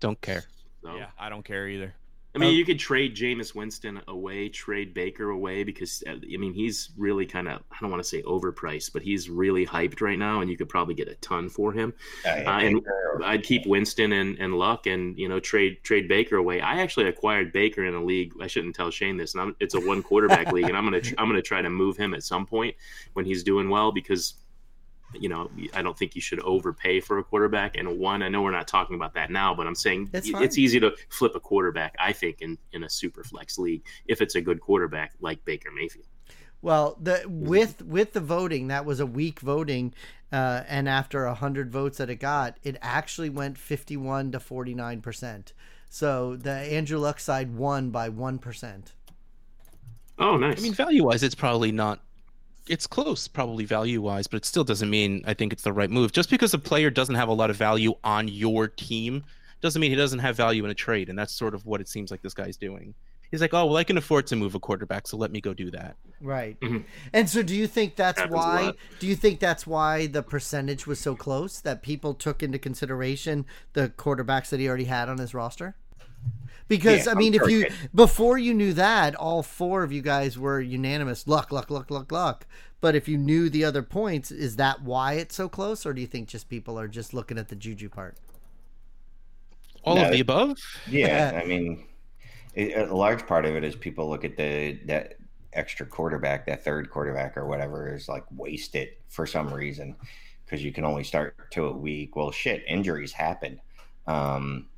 Don't 0.00 0.20
care. 0.20 0.44
So, 0.82 0.94
Yeah, 0.96 1.08
I 1.18 1.28
don't 1.28 1.44
care 1.44 1.68
either. 1.68 1.94
I 2.36 2.38
mean, 2.38 2.54
you 2.54 2.64
could 2.64 2.78
trade 2.78 3.16
Jameis 3.16 3.54
Winston 3.54 4.00
away, 4.08 4.48
trade 4.50 4.92
Baker 4.92 5.30
away 5.30 5.64
because 5.64 6.02
uh, 6.06 6.12
I 6.12 6.36
mean 6.36 6.52
he's 6.52 6.90
really 6.96 7.24
kind 7.24 7.48
of 7.48 7.62
I 7.72 7.76
don't 7.80 7.90
want 7.90 8.02
to 8.02 8.08
say 8.08 8.22
overpriced, 8.22 8.92
but 8.92 9.02
he's 9.02 9.30
really 9.30 9.66
hyped 9.66 10.00
right 10.02 10.18
now, 10.18 10.42
and 10.42 10.50
you 10.50 10.56
could 10.56 10.68
probably 10.68 10.94
get 10.94 11.08
a 11.08 11.14
ton 11.16 11.48
for 11.48 11.72
him. 11.72 11.94
Uh, 12.24 12.28
Uh, 12.46 12.60
and 12.60 12.86
I'd 13.24 13.42
keep 13.42 13.66
Winston 13.66 14.12
and, 14.12 14.38
and 14.38 14.54
Luck, 14.54 14.86
and 14.86 15.18
you 15.18 15.28
know 15.28 15.40
trade 15.40 15.82
trade 15.82 16.08
Baker 16.08 16.36
away. 16.36 16.60
I 16.60 16.80
actually 16.80 17.08
acquired 17.08 17.52
Baker 17.52 17.84
in 17.86 17.94
a 17.94 18.04
league. 18.04 18.34
I 18.40 18.46
shouldn't 18.46 18.74
tell 18.74 18.90
Shane 18.90 19.16
this, 19.16 19.34
and 19.34 19.40
I'm, 19.40 19.56
it's 19.60 19.74
a 19.74 19.80
one 19.80 20.02
quarterback 20.02 20.52
league, 20.52 20.68
and 20.68 20.76
I'm 20.76 20.84
gonna 20.84 21.02
I'm 21.18 21.28
gonna 21.28 21.42
try 21.42 21.62
to 21.62 21.70
move 21.70 21.96
him 21.96 22.12
at 22.14 22.22
some 22.22 22.46
point 22.46 22.76
when 23.14 23.24
he's 23.24 23.42
doing 23.42 23.70
well 23.70 23.92
because 23.92 24.34
you 25.20 25.28
know 25.28 25.50
I 25.74 25.82
don't 25.82 25.96
think 25.96 26.14
you 26.14 26.20
should 26.20 26.40
overpay 26.40 27.00
for 27.00 27.18
a 27.18 27.24
quarterback. 27.24 27.76
And 27.76 27.98
one, 27.98 28.22
I 28.22 28.28
know 28.28 28.42
we're 28.42 28.50
not 28.50 28.68
talking 28.68 28.96
about 28.96 29.14
that 29.14 29.30
now, 29.30 29.54
but 29.54 29.66
I'm 29.66 29.74
saying 29.74 30.10
That's 30.12 30.28
it's 30.28 30.58
easy 30.58 30.80
to 30.80 30.94
flip 31.08 31.34
a 31.34 31.40
quarterback. 31.40 31.94
I 31.98 32.12
think 32.12 32.42
in 32.42 32.58
in 32.72 32.84
a 32.84 32.90
super 32.90 33.24
flex 33.24 33.58
league 33.58 33.82
if 34.06 34.20
it's 34.20 34.34
a 34.34 34.40
good 34.40 34.60
quarterback 34.60 35.12
like 35.20 35.44
Baker 35.44 35.70
Mayfield. 35.70 36.06
Well, 36.62 36.96
the 37.00 37.22
with 37.26 37.82
with 37.82 38.12
the 38.12 38.20
voting, 38.20 38.68
that 38.68 38.84
was 38.84 38.98
a 38.98 39.06
weak 39.06 39.40
voting, 39.40 39.94
uh, 40.32 40.62
and 40.66 40.88
after 40.88 41.26
a 41.26 41.34
hundred 41.34 41.70
votes 41.70 41.98
that 41.98 42.10
it 42.10 42.16
got, 42.16 42.56
it 42.62 42.76
actually 42.80 43.28
went 43.28 43.58
fifty-one 43.58 44.32
to 44.32 44.40
forty-nine 44.40 45.02
percent. 45.02 45.52
So 45.90 46.34
the 46.34 46.50
Andrew 46.50 46.98
Luck 46.98 47.20
side 47.20 47.54
won 47.54 47.90
by 47.90 48.08
one 48.08 48.38
percent. 48.38 48.94
Oh, 50.18 50.38
nice. 50.38 50.58
I 50.58 50.62
mean, 50.62 50.72
value 50.72 51.04
wise, 51.04 51.22
it's 51.22 51.34
probably 51.34 51.72
not. 51.72 52.00
It's 52.68 52.86
close, 52.86 53.28
probably 53.28 53.64
value 53.64 54.02
wise, 54.02 54.26
but 54.26 54.38
it 54.38 54.44
still 54.44 54.64
doesn't 54.64 54.90
mean 54.90 55.22
I 55.26 55.34
think 55.34 55.52
it's 55.52 55.62
the 55.62 55.72
right 55.72 55.90
move. 55.90 56.12
Just 56.12 56.30
because 56.30 56.52
a 56.52 56.58
player 56.58 56.90
doesn't 56.90 57.14
have 57.14 57.28
a 57.28 57.32
lot 57.32 57.50
of 57.50 57.56
value 57.56 57.94
on 58.02 58.28
your 58.28 58.68
team 58.68 59.24
doesn't 59.60 59.80
mean 59.80 59.90
he 59.90 59.96
doesn't 59.96 60.18
have 60.18 60.36
value 60.36 60.64
in 60.64 60.70
a 60.70 60.74
trade. 60.74 61.08
And 61.08 61.18
that's 61.18 61.32
sort 61.32 61.54
of 61.54 61.64
what 61.64 61.80
it 61.80 61.88
seems 61.88 62.10
like 62.10 62.22
this 62.22 62.34
guy's 62.34 62.56
doing. 62.56 62.94
He's 63.30 63.40
like, 63.40 63.54
oh, 63.54 63.66
well, 63.66 63.76
I 63.76 63.84
can 63.84 63.98
afford 63.98 64.26
to 64.28 64.36
move 64.36 64.54
a 64.54 64.60
quarterback, 64.60 65.08
so 65.08 65.16
let 65.16 65.32
me 65.32 65.40
go 65.40 65.52
do 65.52 65.70
that. 65.72 65.96
Right. 66.20 66.58
Mhm. 66.60 66.84
And 67.12 67.28
so, 67.28 67.42
do 67.42 67.54
you 67.54 67.66
think 67.66 67.96
that's 67.96 68.20
Happens 68.20 68.36
why? 68.36 68.72
Do 69.00 69.06
you 69.06 69.16
think 69.16 69.40
that's 69.40 69.66
why 69.66 70.06
the 70.06 70.22
percentage 70.22 70.86
was 70.86 71.00
so 71.00 71.16
close 71.16 71.60
that 71.60 71.82
people 71.82 72.14
took 72.14 72.42
into 72.42 72.58
consideration 72.58 73.44
the 73.72 73.88
quarterbacks 73.88 74.50
that 74.50 74.60
he 74.60 74.68
already 74.68 74.84
had 74.84 75.08
on 75.08 75.18
his 75.18 75.34
roster? 75.34 75.74
Because 76.68 77.06
Yeah, 77.06 77.06
I 77.06 77.14
mean, 77.14 77.34
I'm 77.34 77.34
if 77.34 77.46
you 77.46 77.66
before 77.94 78.38
you 78.38 78.52
knew 78.54 78.72
that, 78.74 79.14
all 79.14 79.42
four 79.42 79.82
of 79.84 79.92
you 79.92 80.02
guys 80.02 80.38
were 80.38 80.60
unanimous. 80.60 81.26
Luck, 81.28 81.52
luck, 81.52 81.70
luck, 81.70 81.90
luck, 81.90 82.10
luck. 82.10 82.46
But 82.80 82.94
if 82.94 83.08
you 83.08 83.16
knew 83.18 83.48
the 83.48 83.64
other 83.64 83.82
points, 83.82 84.30
is 84.30 84.56
that 84.56 84.82
why 84.82 85.14
it's 85.14 85.34
so 85.34 85.48
close, 85.48 85.86
or 85.86 85.92
do 85.94 86.00
you 86.00 86.06
think 86.06 86.28
just 86.28 86.48
people 86.48 86.78
are 86.78 86.88
just 86.88 87.14
looking 87.14 87.38
at 87.38 87.48
the 87.48 87.56
juju 87.56 87.88
part? 87.88 88.16
All 89.84 90.00
No, 90.00 90.02
of 90.02 90.10
the 90.10 90.20
above? 90.20 90.56
Yeah, 90.86 91.30
I 91.42 91.46
mean, 91.46 91.86
it, 92.54 92.88
a 92.88 92.94
large 92.96 93.26
part 93.26 93.46
of 93.46 93.56
it 93.56 93.64
is 93.64 93.76
people 93.76 94.08
look 94.08 94.24
at 94.24 94.36
the 94.36 94.80
that 94.86 95.14
extra 95.52 95.86
quarterback, 95.86 96.46
that 96.46 96.64
third 96.64 96.90
quarterback 96.90 97.36
or 97.36 97.46
whatever, 97.46 97.94
is 97.94 98.08
like 98.08 98.24
wasted 98.30 98.90
for 99.08 99.26
some 99.26 99.52
reason 99.52 99.96
because 100.44 100.64
you 100.64 100.72
can 100.72 100.84
only 100.84 101.04
start 101.04 101.36
to 101.52 101.66
a 101.66 101.72
week. 101.76 102.16
Well, 102.16 102.30
shit, 102.32 102.64
injuries 102.68 103.12
happen. 103.12 103.60
Um, 104.06 104.68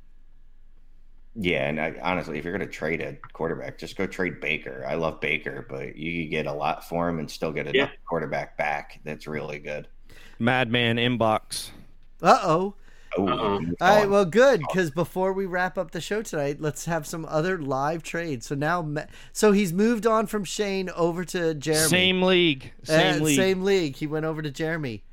yeah, 1.35 1.67
and 1.69 1.79
I, 1.79 1.93
honestly, 2.01 2.37
if 2.37 2.43
you're 2.45 2.57
going 2.57 2.67
to 2.67 2.73
trade 2.73 3.01
a 3.01 3.15
quarterback, 3.33 3.77
just 3.77 3.95
go 3.97 4.05
trade 4.07 4.39
Baker. 4.41 4.85
I 4.87 4.95
love 4.95 5.19
Baker, 5.21 5.65
but 5.69 5.95
you 5.95 6.23
could 6.23 6.31
get 6.31 6.45
a 6.47 6.53
lot 6.53 6.87
for 6.87 7.07
him 7.09 7.19
and 7.19 7.29
still 7.29 7.51
get 7.51 7.61
another 7.67 7.77
Yeah. 7.77 7.89
quarterback 8.07 8.57
back 8.57 8.99
that's 9.03 9.27
really 9.27 9.59
good. 9.59 9.87
Madman 10.39 10.97
inbox. 10.97 11.69
Uh 12.21 12.39
oh. 12.43 12.73
Oh, 13.17 13.27
Uh-oh. 13.27 13.59
All 13.81 13.95
right, 13.97 14.07
well, 14.09 14.23
good 14.25 14.59
because 14.59 14.91
before 14.91 15.33
we 15.33 15.47
wrap 15.47 15.79
up 15.79 15.91
the 15.91 15.99
show 16.01 16.21
tonight, 16.21 16.61
let's 16.61 16.85
have 16.85 17.07
some 17.07 17.25
other 17.25 17.57
live 17.57 18.03
trades. 18.03 18.45
So 18.45 18.53
now, 18.55 18.87
so 19.33 19.51
he's 19.51 19.73
moved 19.73 20.05
on 20.05 20.27
from 20.27 20.43
Shane 20.43 20.91
over 20.91 21.25
to 21.25 21.55
Jeremy. 21.55 21.89
Same 21.89 22.21
league. 22.21 22.71
Uh, 22.83 22.85
Same 22.91 23.23
league. 23.23 23.35
Same 23.35 23.63
league. 23.63 23.95
He 23.95 24.05
went 24.05 24.25
over 24.25 24.43
to 24.43 24.51
Jeremy. 24.51 25.03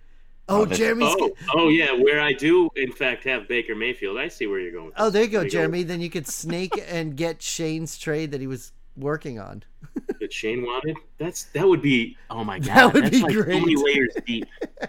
Oh, 0.48 0.60
Oh, 0.60 0.64
that's- 0.64 0.78
Jeremy's. 0.78 1.14
Oh, 1.18 1.30
oh 1.54 1.68
yeah, 1.68 1.92
where 1.92 2.20
I 2.20 2.32
do 2.32 2.70
in 2.76 2.92
fact 2.92 3.24
have 3.24 3.48
Baker 3.48 3.74
Mayfield. 3.74 4.16
I 4.18 4.28
see 4.28 4.46
where 4.46 4.60
you're 4.60 4.72
going. 4.72 4.92
Oh, 4.96 5.10
there 5.10 5.22
you 5.24 5.28
go, 5.28 5.40
There 5.40 5.48
Jeremy. 5.48 5.82
Then 5.82 6.00
you 6.00 6.08
could 6.10 6.26
snake 6.28 6.72
and 6.88 7.16
get 7.16 7.42
Shane's 7.42 7.98
trade 7.98 8.30
that 8.32 8.40
he 8.40 8.46
was 8.46 8.72
working 8.96 9.38
on. 9.40 9.62
That 10.20 10.32
Shane 10.32 10.62
wanted. 10.64 10.96
That's 11.18 11.44
that 11.54 11.66
would 11.68 11.80
be. 11.82 12.16
Oh 12.30 12.42
my 12.44 12.58
god, 12.58 12.74
That 12.74 12.94
would 12.94 13.04
that's 13.04 13.16
be 13.16 13.22
like 13.22 13.32
great. 13.34 13.54
so 13.54 13.60
many 13.66 13.76
layers 13.76 14.14
deep. 14.26 14.46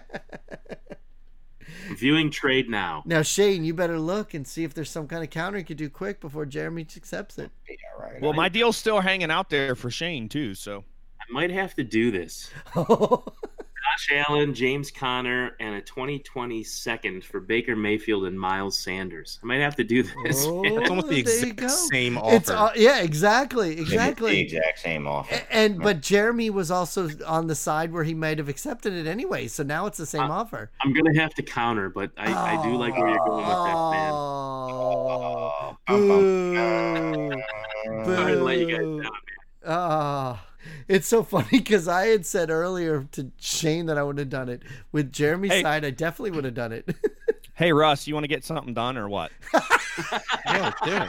Viewing 1.98 2.30
trade 2.30 2.68
now. 2.68 3.02
Now, 3.06 3.22
Shane, 3.22 3.64
you 3.64 3.72
better 3.74 3.98
look 3.98 4.34
and 4.34 4.46
see 4.46 4.64
if 4.64 4.74
there's 4.74 4.90
some 4.90 5.06
kind 5.08 5.22
of 5.24 5.30
counter 5.30 5.58
you 5.58 5.64
could 5.64 5.76
do 5.78 5.88
quick 5.88 6.20
before 6.20 6.44
Jeremy 6.46 6.86
accepts 6.96 7.38
it. 7.38 7.50
Yeah, 7.68 7.76
right. 7.98 8.20
Well, 8.20 8.32
my 8.34 8.48
deal's 8.48 8.76
still 8.76 9.00
hanging 9.00 9.30
out 9.30 9.48
there 9.50 9.74
for 9.74 9.90
Shane 9.90 10.28
too. 10.28 10.54
So 10.54 10.84
I 11.20 11.32
might 11.32 11.50
have 11.50 11.74
to 11.74 11.84
do 11.84 12.10
this. 12.10 12.50
Josh 13.98 14.24
Allen, 14.28 14.54
James 14.54 14.90
Conner, 14.90 15.56
and 15.60 15.74
a 15.74 15.80
2020 15.80 16.62
second 16.62 17.24
for 17.24 17.40
Baker 17.40 17.74
Mayfield 17.74 18.26
and 18.26 18.38
Miles 18.38 18.78
Sanders. 18.78 19.40
I 19.42 19.46
might 19.46 19.60
have 19.60 19.74
to 19.76 19.84
do 19.84 20.02
this. 20.24 20.44
Oh, 20.46 20.62
It's 20.64 20.88
almost 20.90 21.08
the 21.08 21.18
exact 21.18 21.70
same 21.70 22.16
offer. 22.16 22.36
It's 22.36 22.50
uh, 22.50 22.70
yeah, 22.76 23.00
exactly, 23.00 23.72
exactly. 23.80 24.32
the 24.32 24.40
exact 24.40 24.78
same 24.80 25.06
offer. 25.08 25.34
A- 25.34 25.52
And 25.54 25.80
but 25.80 26.00
Jeremy 26.00 26.50
was 26.50 26.70
also 26.70 27.08
on 27.26 27.46
the 27.48 27.54
side 27.54 27.92
where 27.92 28.04
he 28.04 28.14
might 28.14 28.38
have 28.38 28.48
accepted 28.48 28.92
it 28.92 29.06
anyway, 29.06 29.48
so 29.48 29.62
now 29.64 29.86
it's 29.86 29.98
the 29.98 30.06
same 30.06 30.30
Uh, 30.30 30.34
offer. 30.42 30.70
I'm 30.82 30.92
gonna 30.92 31.18
have 31.20 31.34
to 31.34 31.42
counter, 31.42 31.88
but 31.88 32.10
I, 32.16 32.56
I 32.58 32.62
do 32.62 32.76
like 32.76 32.96
where 32.96 33.08
you're 33.08 33.18
going 33.26 33.46
with 33.46 33.56
that, 33.56 33.90
man. 33.90 34.12
Oh, 34.12 35.76
Oh, 35.90 35.96
bum, 35.98 36.08
boo. 36.08 37.30
bum. 37.30 38.14
Sorry 38.14 38.32
to 38.34 38.44
let 38.44 38.58
you 38.58 38.66
guys 38.66 38.78
down, 38.78 38.98
man. 39.00 39.10
Ah, 39.66 40.44
it's 40.88 41.06
so 41.06 41.22
funny 41.22 41.46
because 41.52 41.88
I 41.88 42.06
had 42.06 42.26
said 42.26 42.50
earlier 42.50 43.06
to 43.12 43.30
Shane 43.38 43.86
that 43.86 43.98
I 43.98 44.02
would 44.02 44.18
have 44.18 44.30
done 44.30 44.48
it. 44.48 44.62
With 44.92 45.12
Jeremy's 45.12 45.52
Hey. 45.52 45.62
side, 45.62 45.84
I 45.84 45.90
definitely 45.90 46.32
would 46.32 46.44
have 46.44 46.54
done 46.54 46.72
it. 46.72 46.88
hey 47.54 47.72
Russ, 47.72 48.06
you 48.06 48.14
want 48.14 48.24
to 48.24 48.28
get 48.28 48.44
something 48.44 48.74
done 48.74 48.96
or 48.96 49.08
what? 49.08 49.32
yeah, 50.46 50.72
do 50.84 50.92
it. 50.92 51.08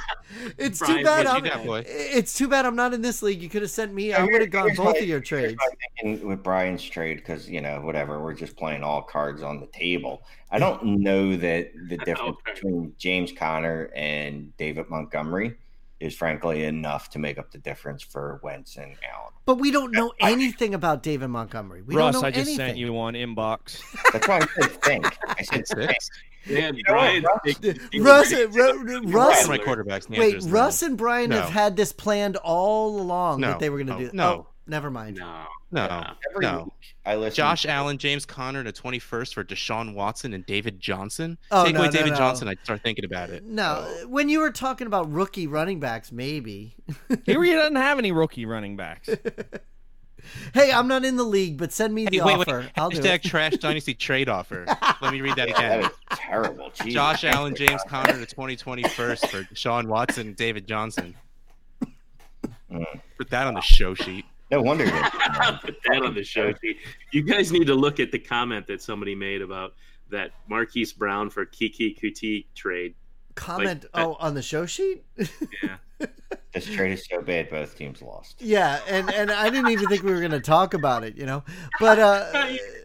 it's 0.58 0.80
Brian, 0.80 0.98
too 0.98 1.04
bad. 1.04 1.26
I'm, 1.28 1.46
you 1.46 1.52
got. 1.52 1.84
It's 1.88 2.34
too 2.34 2.48
bad 2.48 2.66
I'm 2.66 2.76
not 2.76 2.94
in 2.94 3.02
this 3.02 3.22
league. 3.22 3.42
You 3.42 3.50
could 3.50 3.62
have 3.62 3.72
sent 3.72 3.94
me. 3.94 4.14
I 4.14 4.24
would 4.24 4.42
have 4.42 4.50
gone 4.50 4.70
both 4.76 4.96
my- 4.96 5.00
of 5.00 5.08
your 5.08 5.20
trades. 5.20 5.62
with 6.04 6.42
Brian's 6.44 6.84
trade 6.84 7.18
because 7.18 7.50
you 7.50 7.62
know 7.62 7.82
whatever 7.82 8.20
we're 8.22 8.34
just 8.34 8.56
playing 8.58 8.84
all 8.84 9.02
cards 9.02 9.44
on 9.44 9.60
the 9.60 9.68
table. 9.68 10.24
I 10.52 10.58
don't 10.60 10.84
know 11.02 11.36
that 11.38 11.72
the 11.88 11.98
difference 12.06 12.38
Okay. 12.48 12.54
between 12.54 12.94
James 12.98 13.32
Conner 13.32 13.92
and 13.96 14.56
David 14.58 14.90
Montgomery 14.90 15.56
is 16.00 16.16
frankly 16.16 16.64
enough 16.64 17.10
to 17.10 17.20
make 17.20 17.38
up 17.38 17.52
the 17.52 17.58
difference 17.58 18.02
for 18.02 18.40
Wentz 18.44 18.78
and 18.78 18.96
Allen. 19.12 19.34
But 19.46 19.56
we 19.56 19.72
don't 19.72 19.92
know 19.92 20.14
anything 20.20 20.74
about 20.74 21.04
David 21.04 21.28
Montgomery. 21.28 21.82
We 21.82 21.96
Russ, 21.96 22.14
don't 22.14 22.22
know 22.22 22.28
I 22.28 22.32
just 22.32 22.48
anything. 22.48 22.68
sent 22.68 22.78
you 22.78 22.94
one 22.94 23.16
inbox. 23.16 23.82
That's 24.14 24.28
why 24.28 24.38
I 24.38 24.62
said 24.62 24.82
think. 24.82 25.18
I 25.28 25.44
said 25.44 25.60
It's 25.60 25.74
think. 25.74 25.90
this. 25.90 26.10
Man, 26.48 26.78
Brian, 26.86 27.24
Russ, 27.24 27.46
Russ, 27.94 28.34
uh, 28.34 28.48
Russ 29.04 29.48
my 29.48 29.58
quarterbacks. 29.58 30.10
Wait, 30.10 30.42
Russ 30.44 30.82
and 30.82 30.98
Brian 30.98 31.30
no. 31.30 31.42
have 31.42 31.50
had 31.50 31.76
this 31.76 31.92
planned 31.92 32.38
all 32.38 33.00
along 33.00 33.42
no. 33.42 33.50
that 33.50 33.60
they 33.60 33.70
were 33.70 33.78
going 33.84 33.88
to 33.88 33.94
no. 33.94 34.00
do. 34.00 34.06
Oh, 34.08 34.12
no, 34.14 34.30
oh, 34.30 34.48
never 34.66 34.90
mind. 34.90 35.18
No, 35.18 35.46
no, 35.72 35.86
yeah. 35.86 36.14
Every 36.32 36.46
no. 36.46 36.64
Week 36.64 36.96
I 37.06 37.16
listen. 37.16 37.36
Josh 37.36 37.66
Allen, 37.66 37.98
James 37.98 38.26
Conner, 38.26 38.64
the 38.64 38.72
twenty 38.72 39.00
first 39.00 39.34
for 39.34 39.44
Deshaun 39.44 39.94
Watson 39.94 40.34
and 40.34 40.46
David 40.46 40.80
Johnson. 40.80 41.38
Oh, 41.52 41.64
Take 41.66 41.74
no, 41.74 41.80
away 41.82 41.88
no, 41.88 41.92
David 41.94 42.12
no. 42.12 42.18
Johnson, 42.18 42.48
I 42.48 42.56
start 42.64 42.82
thinking 42.84 43.06
about 43.06 43.30
it. 43.30 43.44
No, 43.46 43.88
when 44.08 44.30
you 44.30 44.40
were 44.40 44.52
talking 44.52 44.88
about 44.88 45.12
rookie 45.12 45.48
running 45.48 45.80
backs, 45.80 46.12
maybe. 46.12 46.76
Here 47.26 47.44
he 47.44 47.52
doesn't 47.54 47.76
have 47.76 47.98
any 48.00 48.12
rookie 48.12 48.46
running 48.46 48.76
backs. 48.76 49.10
hey, 50.54 50.72
I'm 50.72 50.88
not 50.88 51.06
in 51.06 51.16
the 51.16 51.24
league, 51.24 51.58
but 51.58 51.72
send 51.72 51.94
me 51.94 52.06
the 52.06 52.22
wait, 52.22 52.38
offer. 52.38 52.60
wait. 52.60 52.72
I'll 52.76 52.90
do 52.90 53.00
Hashtag 53.00 53.16
it. 53.16 53.24
trash 53.24 53.54
dynasty 53.58 53.94
trade 53.94 54.30
offer. 54.30 54.66
Let 55.02 55.14
me 55.14 55.22
read 55.22 55.36
that 55.38 55.48
That 55.50 55.58
again. 55.80 55.84
is 55.86 55.92
terrible. 56.12 56.70
Jesus. 56.72 56.94
Josh 56.94 57.24
Allen, 57.24 57.56
James 57.56 57.82
Conner, 57.88 58.14
the 58.18 58.26
2020 58.26 58.84
first 58.90 59.28
for 59.30 59.44
Deshaun 59.44 59.88
Watson, 59.88 60.28
and 60.28 60.36
David 60.36 60.68
Johnson. 60.68 61.16
Mm. 62.72 62.86
Put 63.18 63.30
that 63.32 63.48
on 63.48 63.56
the 63.56 63.62
show 63.62 63.96
sheet. 63.96 64.26
No 64.52 64.62
wonder. 64.62 64.86
you- 64.86 64.92
Put 65.62 65.78
that 65.86 66.02
on 66.04 66.14
the 66.16 66.24
show 66.24 66.54
sheet. 66.62 66.78
You 67.12 67.22
guys 67.24 67.52
need 67.52 67.68
to 67.68 67.76
look 67.76 68.00
at 68.00 68.12
the 68.12 68.20
comment 68.20 68.68
that 68.68 68.82
somebody 68.82 69.16
made 69.16 69.42
about 69.42 69.74
that 70.10 70.32
Marquise 70.50 70.92
Brown 70.94 71.30
for 71.30 71.46
Keke 71.46 72.00
Coutee 72.00 72.46
trade. 72.56 72.96
Comment 73.36 73.86
Like, 73.94 74.06
oh 74.06 74.16
on 74.20 74.34
the 74.34 74.42
show 74.42 74.66
sheet. 74.66 75.04
Yeah. 75.64 75.78
this 76.54 76.66
trade 76.66 76.92
is 76.94 77.06
so 77.10 77.22
bad, 77.22 77.50
both 77.50 77.76
teams 77.76 78.02
lost. 78.02 78.42
Yeah, 78.42 78.80
and 78.88 79.10
and 79.14 79.32
I 79.32 79.50
didn't 79.50 79.70
even 79.70 79.88
think 79.88 80.04
we 80.04 80.12
were 80.12 80.20
going 80.20 80.32
to 80.32 80.40
talk 80.40 80.74
about 80.74 81.04
it, 81.04 81.16
you 81.18 81.26
know. 81.26 81.44
But 81.78 82.00
uh 82.00 82.28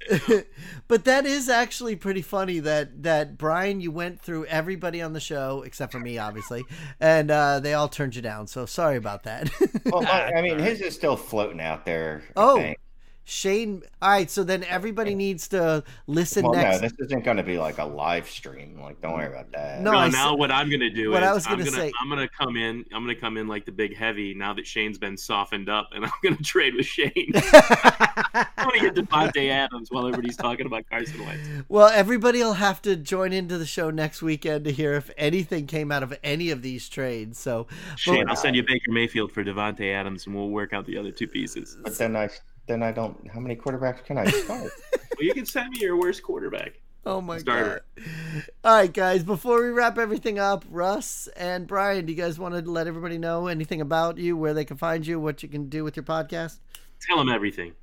but 0.88 1.04
that 1.04 1.26
is 1.26 1.48
actually 1.48 1.96
pretty 1.96 2.22
funny 2.22 2.58
that 2.60 3.02
that 3.04 3.38
Brian 3.38 3.80
you 3.80 3.90
went 3.90 4.20
through 4.20 4.46
everybody 4.46 5.00
on 5.00 5.12
the 5.12 5.20
show 5.20 5.62
except 5.62 5.92
for 5.92 6.00
me 6.00 6.18
obviously, 6.18 6.66
and 7.00 7.30
uh 7.30 7.60
they 7.60 7.74
all 7.74 7.88
turned 7.88 8.16
you 8.16 8.22
down. 8.22 8.46
So 8.46 8.66
sorry 8.66 8.96
about 8.96 9.24
that. 9.24 9.50
Well, 9.90 10.04
I, 10.06 10.32
I 10.38 10.42
mean, 10.42 10.58
his 10.58 10.80
is 10.80 10.94
still 10.94 11.16
floating 11.16 11.60
out 11.60 11.84
there. 11.84 12.22
I 12.36 12.42
Oh, 12.42 12.54
think. 12.54 12.78
Shane, 13.26 13.82
all 14.02 14.10
right, 14.10 14.30
so 14.30 14.44
then 14.44 14.64
everybody 14.64 15.14
needs 15.14 15.48
to 15.48 15.82
listen 16.06 16.44
well, 16.44 16.52
next 16.52 16.82
no, 16.82 16.88
this 16.88 16.92
isn't 17.06 17.24
going 17.24 17.38
to 17.38 17.42
be 17.42 17.56
like 17.56 17.78
a 17.78 17.84
live 17.84 18.28
stream. 18.28 18.78
Like, 18.80 19.00
don't 19.00 19.14
worry 19.14 19.26
about 19.28 19.50
that. 19.52 19.80
No, 19.80 19.92
No, 19.92 20.08
now 20.08 20.30
said- 20.30 20.38
what 20.38 20.50
I'm 20.50 20.70
gonna 20.70 20.90
do 20.90 21.10
what 21.10 21.22
is 21.22 21.28
I 21.28 21.32
was 21.32 21.46
I'm 21.46 21.58
gonna 21.58 21.70
gonna 21.70 21.90
I'm 22.02 22.08
gonna 22.10 22.28
come 22.28 22.56
in 22.56 22.84
I'm 22.92 23.02
gonna 23.02 23.14
come 23.14 23.38
in 23.38 23.48
like 23.48 23.64
the 23.64 23.72
big 23.72 23.96
heavy 23.96 24.34
now 24.34 24.52
that 24.54 24.66
Shane's 24.66 24.98
been 24.98 25.16
softened 25.16 25.70
up 25.70 25.88
and 25.94 26.04
I'm 26.04 26.12
gonna 26.22 26.36
trade 26.36 26.74
with 26.74 26.86
Shane. 26.86 27.32
I'm 27.34 28.68
gonna 28.70 28.80
get 28.80 28.94
Davante 28.94 29.48
Adams 29.50 29.90
while 29.90 30.06
everybody's 30.06 30.36
talking 30.36 30.66
about 30.66 30.88
Carson 30.90 31.24
Wentz. 31.24 31.48
Well, 31.68 31.88
everybody 31.88 32.40
will 32.40 32.54
have 32.54 32.82
to 32.82 32.94
join 32.96 33.32
into 33.32 33.56
the 33.56 33.66
show 33.66 33.90
next 33.90 34.22
weekend 34.22 34.64
to 34.64 34.72
hear 34.72 34.92
if 34.94 35.10
anything 35.16 35.66
came 35.66 35.90
out 35.90 36.02
of 36.02 36.16
any 36.22 36.50
of 36.50 36.62
these 36.62 36.88
trades. 36.88 37.38
So, 37.38 37.66
Shane, 37.96 38.28
I'll 38.28 38.36
send 38.36 38.56
you 38.56 38.62
Baker 38.62 38.90
Mayfield 38.92 39.32
for 39.32 39.42
Davante 39.44 39.92
Adams 39.94 40.26
and 40.26 40.34
we'll 40.34 40.50
work 40.50 40.72
out 40.72 40.86
the 40.86 40.98
other 40.98 41.10
two 41.10 41.26
pieces. 41.26 41.76
But 41.82 41.96
then 41.96 42.16
I, 42.16 42.28
then 42.66 42.82
I 42.82 42.92
don't. 42.92 43.28
How 43.32 43.40
many 43.40 43.56
quarterbacks 43.56 44.04
can 44.04 44.18
I 44.18 44.26
start? 44.26 44.70
Well, 45.16 45.24
you 45.28 45.32
can 45.32 45.46
send 45.46 45.70
me 45.70 45.78
your 45.78 45.96
worst 45.96 46.24
quarterback. 46.24 46.72
oh 47.06 47.20
my 47.20 47.38
Starter. 47.38 47.82
god! 47.96 48.04
All 48.64 48.74
right, 48.74 48.92
guys. 48.92 49.22
Before 49.22 49.62
we 49.62 49.68
wrap 49.68 49.96
everything 49.96 50.40
up, 50.40 50.64
Russ 50.68 51.28
and 51.36 51.68
Brian, 51.68 52.04
do 52.06 52.12
you 52.12 52.20
guys 52.20 52.36
want 52.36 52.52
to 52.56 52.68
let 52.68 52.88
everybody 52.88 53.16
know 53.16 53.46
anything 53.46 53.80
about 53.80 54.18
you, 54.18 54.36
where 54.36 54.52
they 54.54 54.64
can 54.64 54.76
find 54.76 55.06
you, 55.06 55.20
what 55.20 55.40
you 55.44 55.48
can 55.48 55.68
do 55.68 55.84
with 55.84 55.94
your 55.94 56.02
podcast? 56.02 56.58
Tell 57.00 57.16
them 57.16 57.28
everything. 57.28 57.74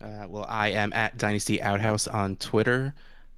Uh, 0.00 0.26
well, 0.28 0.44
I 0.48 0.70
am 0.70 0.92
at 0.94 1.16
Dynasty 1.16 1.62
Outhouse 1.62 2.08
on 2.08 2.34
Twitter. 2.34 2.92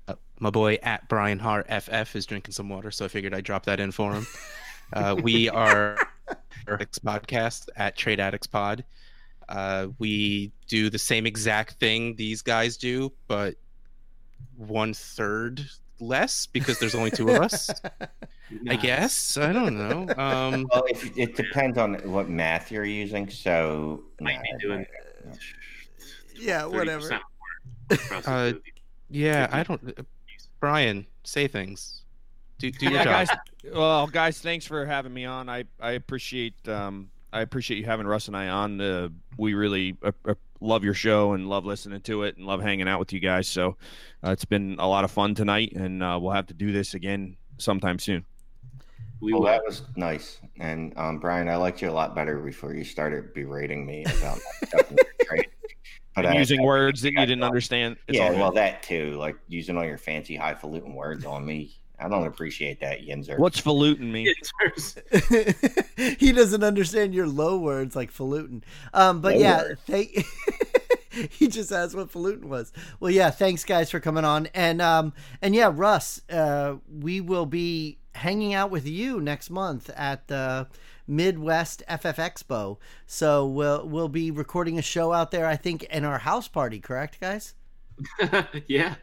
Uh, 0.09 0.15
my 0.41 0.49
boy 0.49 0.79
at 0.83 1.07
Brian 1.11 1.39
Harr 1.39 1.65
FF 1.69 2.17
is 2.17 2.25
drinking 2.25 2.53
some 2.53 2.71
water, 2.71 2.91
so 2.91 3.05
I 3.05 3.09
figured 3.09 3.35
I'd 3.35 3.45
drop 3.45 3.67
that 3.67 3.81
in 3.81 3.93
for 3.93 4.15
him. 4.15 4.27
Uh, 4.95 5.15
we 5.23 5.51
are 5.51 5.99
Addicts 6.69 7.01
podcast 7.01 7.69
at 7.77 7.97
Trade 7.99 8.19
Addicts 8.19 8.47
Pod. 8.47 8.83
Uh, 9.49 9.89
we 9.99 10.53
do 10.67 10.91
the 10.91 10.99
same 10.99 11.27
exact 11.27 11.75
thing 11.75 12.15
these 12.17 12.43
guys 12.43 12.77
do, 12.77 13.13
but 13.29 13.55
one 14.57 14.95
third 14.95 15.65
less 16.01 16.47
because 16.47 16.79
there's 16.79 16.95
only 16.95 17.11
two 17.11 17.29
of 17.31 17.43
us. 17.43 17.71
I 18.69 18.77
guess 18.77 19.37
I 19.37 19.53
don't 19.53 19.77
know. 19.77 20.03
Um, 20.17 20.69
well, 20.73 20.85
if, 20.89 21.17
it 21.17 21.37
depends 21.37 21.79
on 21.79 21.95
what 22.11 22.29
math 22.29 22.71
you're 22.71 22.85
using. 22.85 23.29
So, 23.29 24.03
Might 24.21 24.43
be 24.43 24.53
nah, 24.53 24.59
doing 24.59 24.87
Yeah, 26.37 26.67
whatever. 26.67 27.09
more 27.09 27.21
across 27.91 28.25
the 28.25 28.31
Uh, 28.31 28.53
yeah, 29.11 29.49
I 29.51 29.63
don't. 29.63 30.07
Brian, 30.61 31.07
say 31.25 31.47
things. 31.49 32.03
Do, 32.59 32.71
do 32.71 32.87
your 32.87 32.95
yeah, 32.95 33.05
job. 33.05 33.29
guys. 33.29 33.37
Well, 33.73 34.07
guys, 34.07 34.41
thanks 34.41 34.67
for 34.67 34.87
having 34.87 35.13
me 35.13 35.25
on. 35.25 35.49
I 35.49 35.65
I 35.81 35.93
appreciate 35.93 36.69
um 36.69 37.11
I 37.35 37.41
appreciate 37.41 37.79
you 37.79 37.85
having 37.85 38.07
Russ 38.07 38.29
and 38.29 38.37
I 38.37 38.47
on. 38.49 38.81
Uh, 38.81 39.09
we 39.37 39.55
really 39.55 39.97
uh, 40.05 40.13
uh, 40.25 40.35
love 40.61 40.85
your 40.85 40.95
show 40.95 41.33
and 41.33 41.49
love 41.49 41.65
listening 41.65 42.01
to 42.03 42.23
it 42.23 42.37
and 42.37 42.47
love 42.47 42.63
hanging 42.63 42.87
out 42.87 43.01
with 43.01 43.13
you 43.13 43.19
guys. 43.19 43.49
So 43.49 43.77
uh, 44.25 44.31
it's 44.31 44.45
been 44.45 44.77
a 44.79 44.87
lot 44.87 45.03
of 45.03 45.11
fun 45.11 45.35
tonight, 45.35 45.73
and 45.75 46.01
uh, 46.01 46.17
we'll 46.23 46.31
have 46.33 46.47
to 46.47 46.55
do 46.55 46.71
this 46.71 46.95
again 46.95 47.37
sometime 47.59 47.99
soon. 47.99 48.25
We 49.21 49.33
Well, 49.33 49.41
will. 49.43 49.49
that 49.49 49.63
was 49.67 49.83
nice. 49.97 50.39
And 50.61 50.97
um, 50.97 51.19
Brian, 51.19 51.49
I 51.49 51.57
liked 51.57 51.83
you 51.83 51.91
a 51.91 51.93
lot 51.93 52.15
better 52.15 52.39
before 52.39 52.73
you 52.73 52.85
started 52.85 53.35
berating 53.35 53.85
me 53.85 54.05
about 54.05 54.39
my 54.63 54.69
stuff 54.69 54.91
in 54.93 54.97
your 54.97 55.07
trade. 55.27 55.47
But 56.15 56.27
And 56.27 56.35
I- 56.37 56.39
using 56.39 56.63
words 56.63 57.03
that 57.03 57.15
you 57.15 57.27
didn't 57.27 57.43
understand. 57.43 57.97
It's 58.07 58.17
yeah, 58.19 58.29
all 58.29 58.35
well, 58.35 58.53
that 58.53 58.85
too. 58.85 59.15
Like 59.19 59.37
using 59.49 59.77
all 59.77 59.85
your 59.85 59.99
fancy 59.99 60.37
highfalutin 60.37 60.95
words 60.95 61.25
on 61.25 61.45
me. 61.45 61.81
I 62.05 62.09
don't 62.09 62.27
appreciate 62.27 62.81
that, 62.81 63.01
Yinzer. 63.01 63.39
What's 63.39 63.59
falutin 63.59 64.13
mean? 64.13 64.29
he 66.19 66.33
doesn't 66.33 66.63
understand 66.63 67.15
your 67.15 67.27
low 67.27 67.57
words 67.57 67.97
like 67.97 68.13
falutin. 68.13 68.63
Um, 68.93 69.23
but 69.23 69.35
Low 69.35 69.41
yeah, 69.41 69.69
thank. 69.87 70.23
he 71.31 71.49
just 71.49 71.73
asked 71.73 71.95
what 71.95 72.11
falutin 72.11 72.51
was. 72.51 72.75
Well, 73.01 73.11
yeah, 73.11 73.31
thanks 73.31 73.65
guys 73.65 73.91
for 73.91 74.01
coming 74.01 74.27
on, 74.27 74.49
and 74.53 74.83
um, 74.83 75.15
and 75.41 75.55
yeah, 75.55 75.73
Russ, 75.75 76.21
uh, 76.29 76.75
we 76.93 77.23
will 77.23 77.47
be 77.47 77.97
hanging 78.15 78.53
out 78.53 78.71
with 78.71 78.87
you 78.87 79.19
next 79.19 79.49
month 79.49 79.89
at 79.97 80.29
the 80.29 80.67
Midwest 81.07 81.83
FF 81.89 82.19
Expo. 82.19 82.77
So 83.07 83.47
we'll 83.47 83.89
we'll 83.89 84.09
be 84.09 84.31
recording 84.31 84.79
a 84.79 84.83
show 84.83 85.15
out 85.15 85.31
there. 85.31 85.47
I 85.47 85.57
think 85.57 85.85
in 85.85 86.05
our 86.05 86.19
house 86.19 86.49
party. 86.49 86.81
Correct, 86.81 87.19
guys? 87.19 87.55
yeah, 88.67 88.97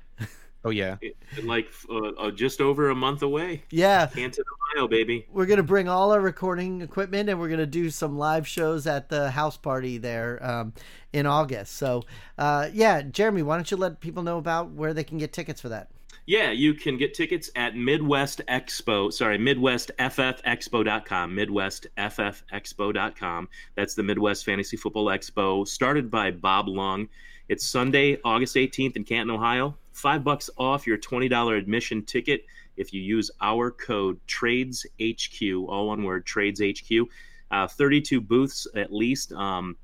Oh 0.63 0.69
yeah. 0.69 0.97
like 1.43 1.67
uh, 1.89 2.09
uh, 2.09 2.31
just 2.31 2.61
over 2.61 2.89
a 2.89 2.95
month 2.95 3.23
away. 3.23 3.63
Yeah. 3.71 4.07
Canton, 4.07 4.43
Ohio, 4.75 4.87
baby. 4.87 5.25
We're 5.31 5.47
gonna 5.47 5.63
bring 5.63 5.89
all 5.89 6.11
our 6.11 6.21
recording 6.21 6.81
equipment, 6.81 7.29
and 7.29 7.39
we're 7.39 7.49
gonna 7.49 7.65
do 7.65 7.89
some 7.89 8.17
live 8.17 8.47
shows 8.47 8.85
at 8.85 9.09
the 9.09 9.31
house 9.31 9.57
party 9.57 9.97
there 9.97 10.43
um, 10.45 10.73
in 11.13 11.25
August. 11.25 11.77
So, 11.77 12.03
uh, 12.37 12.69
yeah, 12.73 13.01
Jeremy, 13.01 13.41
why 13.41 13.55
don't 13.55 13.71
you 13.71 13.77
let 13.77 13.99
people 13.99 14.21
know 14.23 14.37
about 14.37 14.71
where 14.71 14.93
they 14.93 15.03
can 15.03 15.17
get 15.17 15.33
tickets 15.33 15.61
for 15.61 15.69
that? 15.69 15.89
Yeah, 16.27 16.51
you 16.51 16.75
can 16.75 16.97
get 16.97 17.15
tickets 17.15 17.49
at 17.55 17.75
Midwest 17.75 18.41
Expo. 18.47 19.11
Sorry, 19.11 19.39
MidwestFFExpo.com. 19.39 21.35
MidwestFFExpo.com. 21.35 23.49
That's 23.75 23.95
the 23.95 24.03
Midwest 24.03 24.45
Fantasy 24.45 24.77
Football 24.77 25.07
Expo, 25.07 25.67
started 25.67 26.11
by 26.11 26.29
Bob 26.29 26.67
Lung. 26.67 27.09
It's 27.49 27.65
Sunday, 27.65 28.19
August 28.23 28.55
18th 28.55 28.95
in 28.95 29.03
Canton, 29.03 29.35
Ohio. 29.35 29.75
Five 29.91 30.23
bucks 30.23 30.49
off 30.57 30.87
your 30.87 30.97
$20 30.97 31.57
admission 31.57 32.03
ticket 32.03 32.45
if 32.77 32.93
you 32.93 33.01
use 33.01 33.29
our 33.41 33.71
code 33.71 34.19
TradesHQ, 34.27 35.67
all 35.67 35.87
one 35.87 36.03
word, 36.03 36.25
TradesHQ. 36.25 37.05
Uh, 37.51 37.67
32 37.67 38.21
booths 38.21 38.65
at 38.75 38.93
least. 38.93 39.33
Um, 39.33 39.75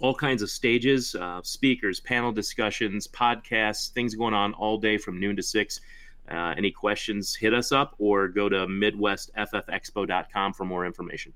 all 0.00 0.14
kinds 0.14 0.42
of 0.42 0.50
stages, 0.50 1.14
uh, 1.14 1.40
speakers, 1.44 2.00
panel 2.00 2.32
discussions, 2.32 3.06
podcasts, 3.06 3.90
things 3.90 4.16
going 4.16 4.34
on 4.34 4.52
all 4.54 4.76
day 4.78 4.98
from 4.98 5.20
noon 5.20 5.36
to 5.36 5.42
six. 5.42 5.80
Uh, 6.28 6.54
any 6.56 6.70
questions, 6.70 7.34
hit 7.34 7.54
us 7.54 7.70
up 7.72 7.94
or 7.98 8.26
go 8.28 8.48
to 8.48 8.66
MidwestFFExpo.com 8.66 10.52
for 10.52 10.64
more 10.64 10.84
information. 10.86 11.32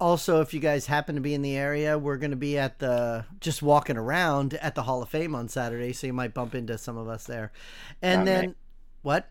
Also, 0.00 0.40
if 0.40 0.54
you 0.54 0.60
guys 0.60 0.86
happen 0.86 1.14
to 1.14 1.20
be 1.20 1.34
in 1.34 1.42
the 1.42 1.56
area, 1.56 1.98
we're 1.98 2.16
going 2.16 2.30
to 2.30 2.36
be 2.36 2.56
at 2.58 2.78
the 2.78 3.24
just 3.40 3.62
walking 3.62 3.98
around 3.98 4.54
at 4.54 4.74
the 4.74 4.82
Hall 4.82 5.02
of 5.02 5.10
Fame 5.10 5.34
on 5.34 5.48
Saturday, 5.48 5.92
so 5.92 6.06
you 6.06 6.12
might 6.14 6.32
bump 6.32 6.54
into 6.54 6.78
some 6.78 6.96
of 6.96 7.06
us 7.08 7.24
there. 7.24 7.52
And 8.00 8.20
Not 8.20 8.24
then, 8.24 8.46
me. 8.48 8.54
what? 9.02 9.30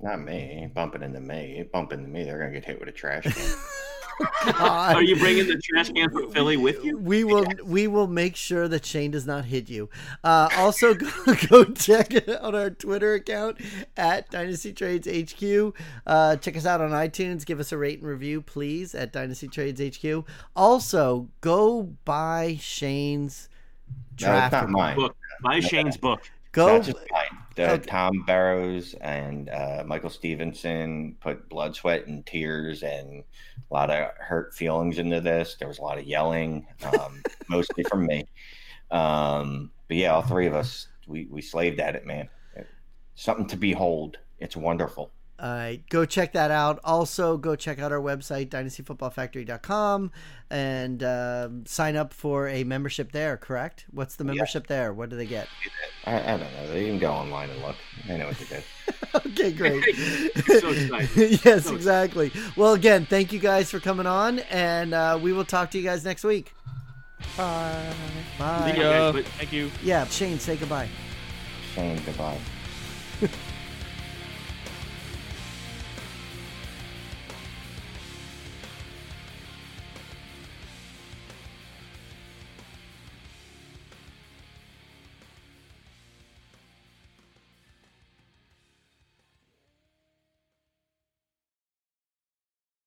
Not 0.00 0.20
me. 0.20 0.68
Bumping 0.74 1.02
into 1.02 1.20
me. 1.20 1.64
Bumping 1.72 2.00
into 2.00 2.10
me. 2.10 2.24
They're 2.24 2.38
gonna 2.38 2.52
get 2.52 2.64
hit 2.64 2.80
with 2.80 2.88
a 2.88 2.92
trash 2.92 3.24
can. 3.24 3.56
Are 4.58 5.02
you 5.02 5.16
bringing 5.16 5.46
the 5.46 5.56
trash 5.56 5.90
can 5.90 6.10
from 6.10 6.30
Philly 6.32 6.56
with 6.56 6.84
you? 6.84 6.98
We 6.98 7.24
will 7.24 7.46
we 7.64 7.86
will 7.86 8.06
make 8.06 8.36
sure 8.36 8.68
that 8.68 8.84
Shane 8.84 9.10
does 9.10 9.26
not 9.26 9.44
hit 9.44 9.68
you. 9.68 9.88
Uh, 10.24 10.48
also, 10.56 10.94
go, 11.26 11.34
go 11.48 11.64
check 11.64 12.14
it 12.14 12.28
out 12.28 12.54
our 12.54 12.70
Twitter 12.70 13.14
account 13.14 13.58
at 13.96 14.30
Dynasty 14.30 14.72
Trades 14.72 15.08
HQ. 15.08 15.74
Uh, 16.06 16.36
check 16.36 16.56
us 16.56 16.66
out 16.66 16.80
on 16.80 16.90
iTunes. 16.90 17.44
Give 17.44 17.60
us 17.60 17.72
a 17.72 17.78
rate 17.78 18.00
and 18.00 18.08
review, 18.08 18.42
please, 18.42 18.94
at 18.94 19.12
Dynasty 19.12 19.48
Trades 19.48 19.80
HQ. 19.80 20.24
Also, 20.54 21.28
go 21.40 21.94
buy 22.04 22.56
Shane's 22.60 23.48
no, 24.20 24.26
draft. 24.26 24.54
it's 24.54 24.62
not 24.62 24.70
mine. 24.70 24.96
Book. 24.96 25.16
Buy 25.42 25.60
Shane's 25.60 25.96
book. 25.96 26.30
Go 26.52 26.78
Not 26.78 26.84
just 26.84 26.98
mine. 27.10 27.39
Uh, 27.60 27.72
okay. 27.74 27.86
Tom 27.86 28.24
Barrows 28.26 28.94
and 29.00 29.48
uh, 29.50 29.84
Michael 29.86 30.10
Stevenson 30.10 31.16
put 31.20 31.48
blood, 31.48 31.76
sweat, 31.76 32.06
and 32.06 32.24
tears 32.26 32.82
and 32.82 33.22
a 33.70 33.74
lot 33.74 33.90
of 33.90 34.10
hurt 34.18 34.54
feelings 34.54 34.98
into 34.98 35.20
this. 35.20 35.56
There 35.58 35.68
was 35.68 35.78
a 35.78 35.82
lot 35.82 35.98
of 35.98 36.04
yelling, 36.04 36.66
um, 36.84 37.22
mostly 37.48 37.84
from 37.84 38.06
me. 38.06 38.26
Um, 38.90 39.70
but 39.88 39.96
yeah, 39.96 40.14
all 40.14 40.22
three 40.22 40.46
of 40.46 40.54
us, 40.54 40.88
we, 41.06 41.26
we 41.30 41.42
slaved 41.42 41.80
at 41.80 41.94
it, 41.96 42.06
man. 42.06 42.28
Something 43.14 43.46
to 43.48 43.56
behold. 43.56 44.18
It's 44.38 44.56
wonderful. 44.56 45.12
All 45.42 45.48
right, 45.48 45.80
go 45.88 46.04
check 46.04 46.34
that 46.34 46.50
out. 46.50 46.80
Also, 46.84 47.38
go 47.38 47.56
check 47.56 47.78
out 47.78 47.92
our 47.92 48.00
website, 48.00 48.50
dynastyfootballfactory.com, 48.50 50.12
and 50.50 51.02
um, 51.02 51.64
sign 51.64 51.96
up 51.96 52.12
for 52.12 52.46
a 52.46 52.62
membership 52.62 53.12
there, 53.12 53.38
correct? 53.38 53.86
What's 53.90 54.16
the 54.16 54.24
membership 54.24 54.66
yeah. 54.68 54.76
there? 54.76 54.92
What 54.92 55.08
do 55.08 55.16
they 55.16 55.24
get? 55.24 55.48
I, 56.04 56.34
I, 56.34 56.36
don't 56.36 56.52
know. 56.52 56.72
They 56.72 56.84
can 56.84 56.98
go 56.98 57.10
online 57.10 57.48
and 57.48 57.62
look. 57.62 57.76
I 58.06 58.18
know 58.18 58.26
what 58.26 58.36
to 58.36 58.44
do. 58.44 58.56
okay, 59.30 59.52
great. 59.52 59.82
so 60.46 60.68
yes, 61.16 61.64
so 61.64 61.74
exactly. 61.74 62.32
Well, 62.54 62.74
again, 62.74 63.06
thank 63.06 63.32
you 63.32 63.38
guys 63.38 63.70
for 63.70 63.80
coming 63.80 64.06
on, 64.06 64.40
and 64.50 64.92
uh, 64.92 65.18
we 65.22 65.32
will 65.32 65.46
talk 65.46 65.70
to 65.70 65.78
you 65.78 65.84
guys 65.84 66.04
next 66.04 66.22
week. 66.22 66.52
Bye. 67.38 67.94
Bye. 68.38 68.74
Guys, 68.76 69.24
Thank 69.38 69.52
you. 69.52 69.70
Yeah, 69.82 70.04
Shane, 70.06 70.38
say 70.38 70.56
goodbye. 70.56 70.88
Shane, 71.74 71.98
goodbye. 72.04 72.36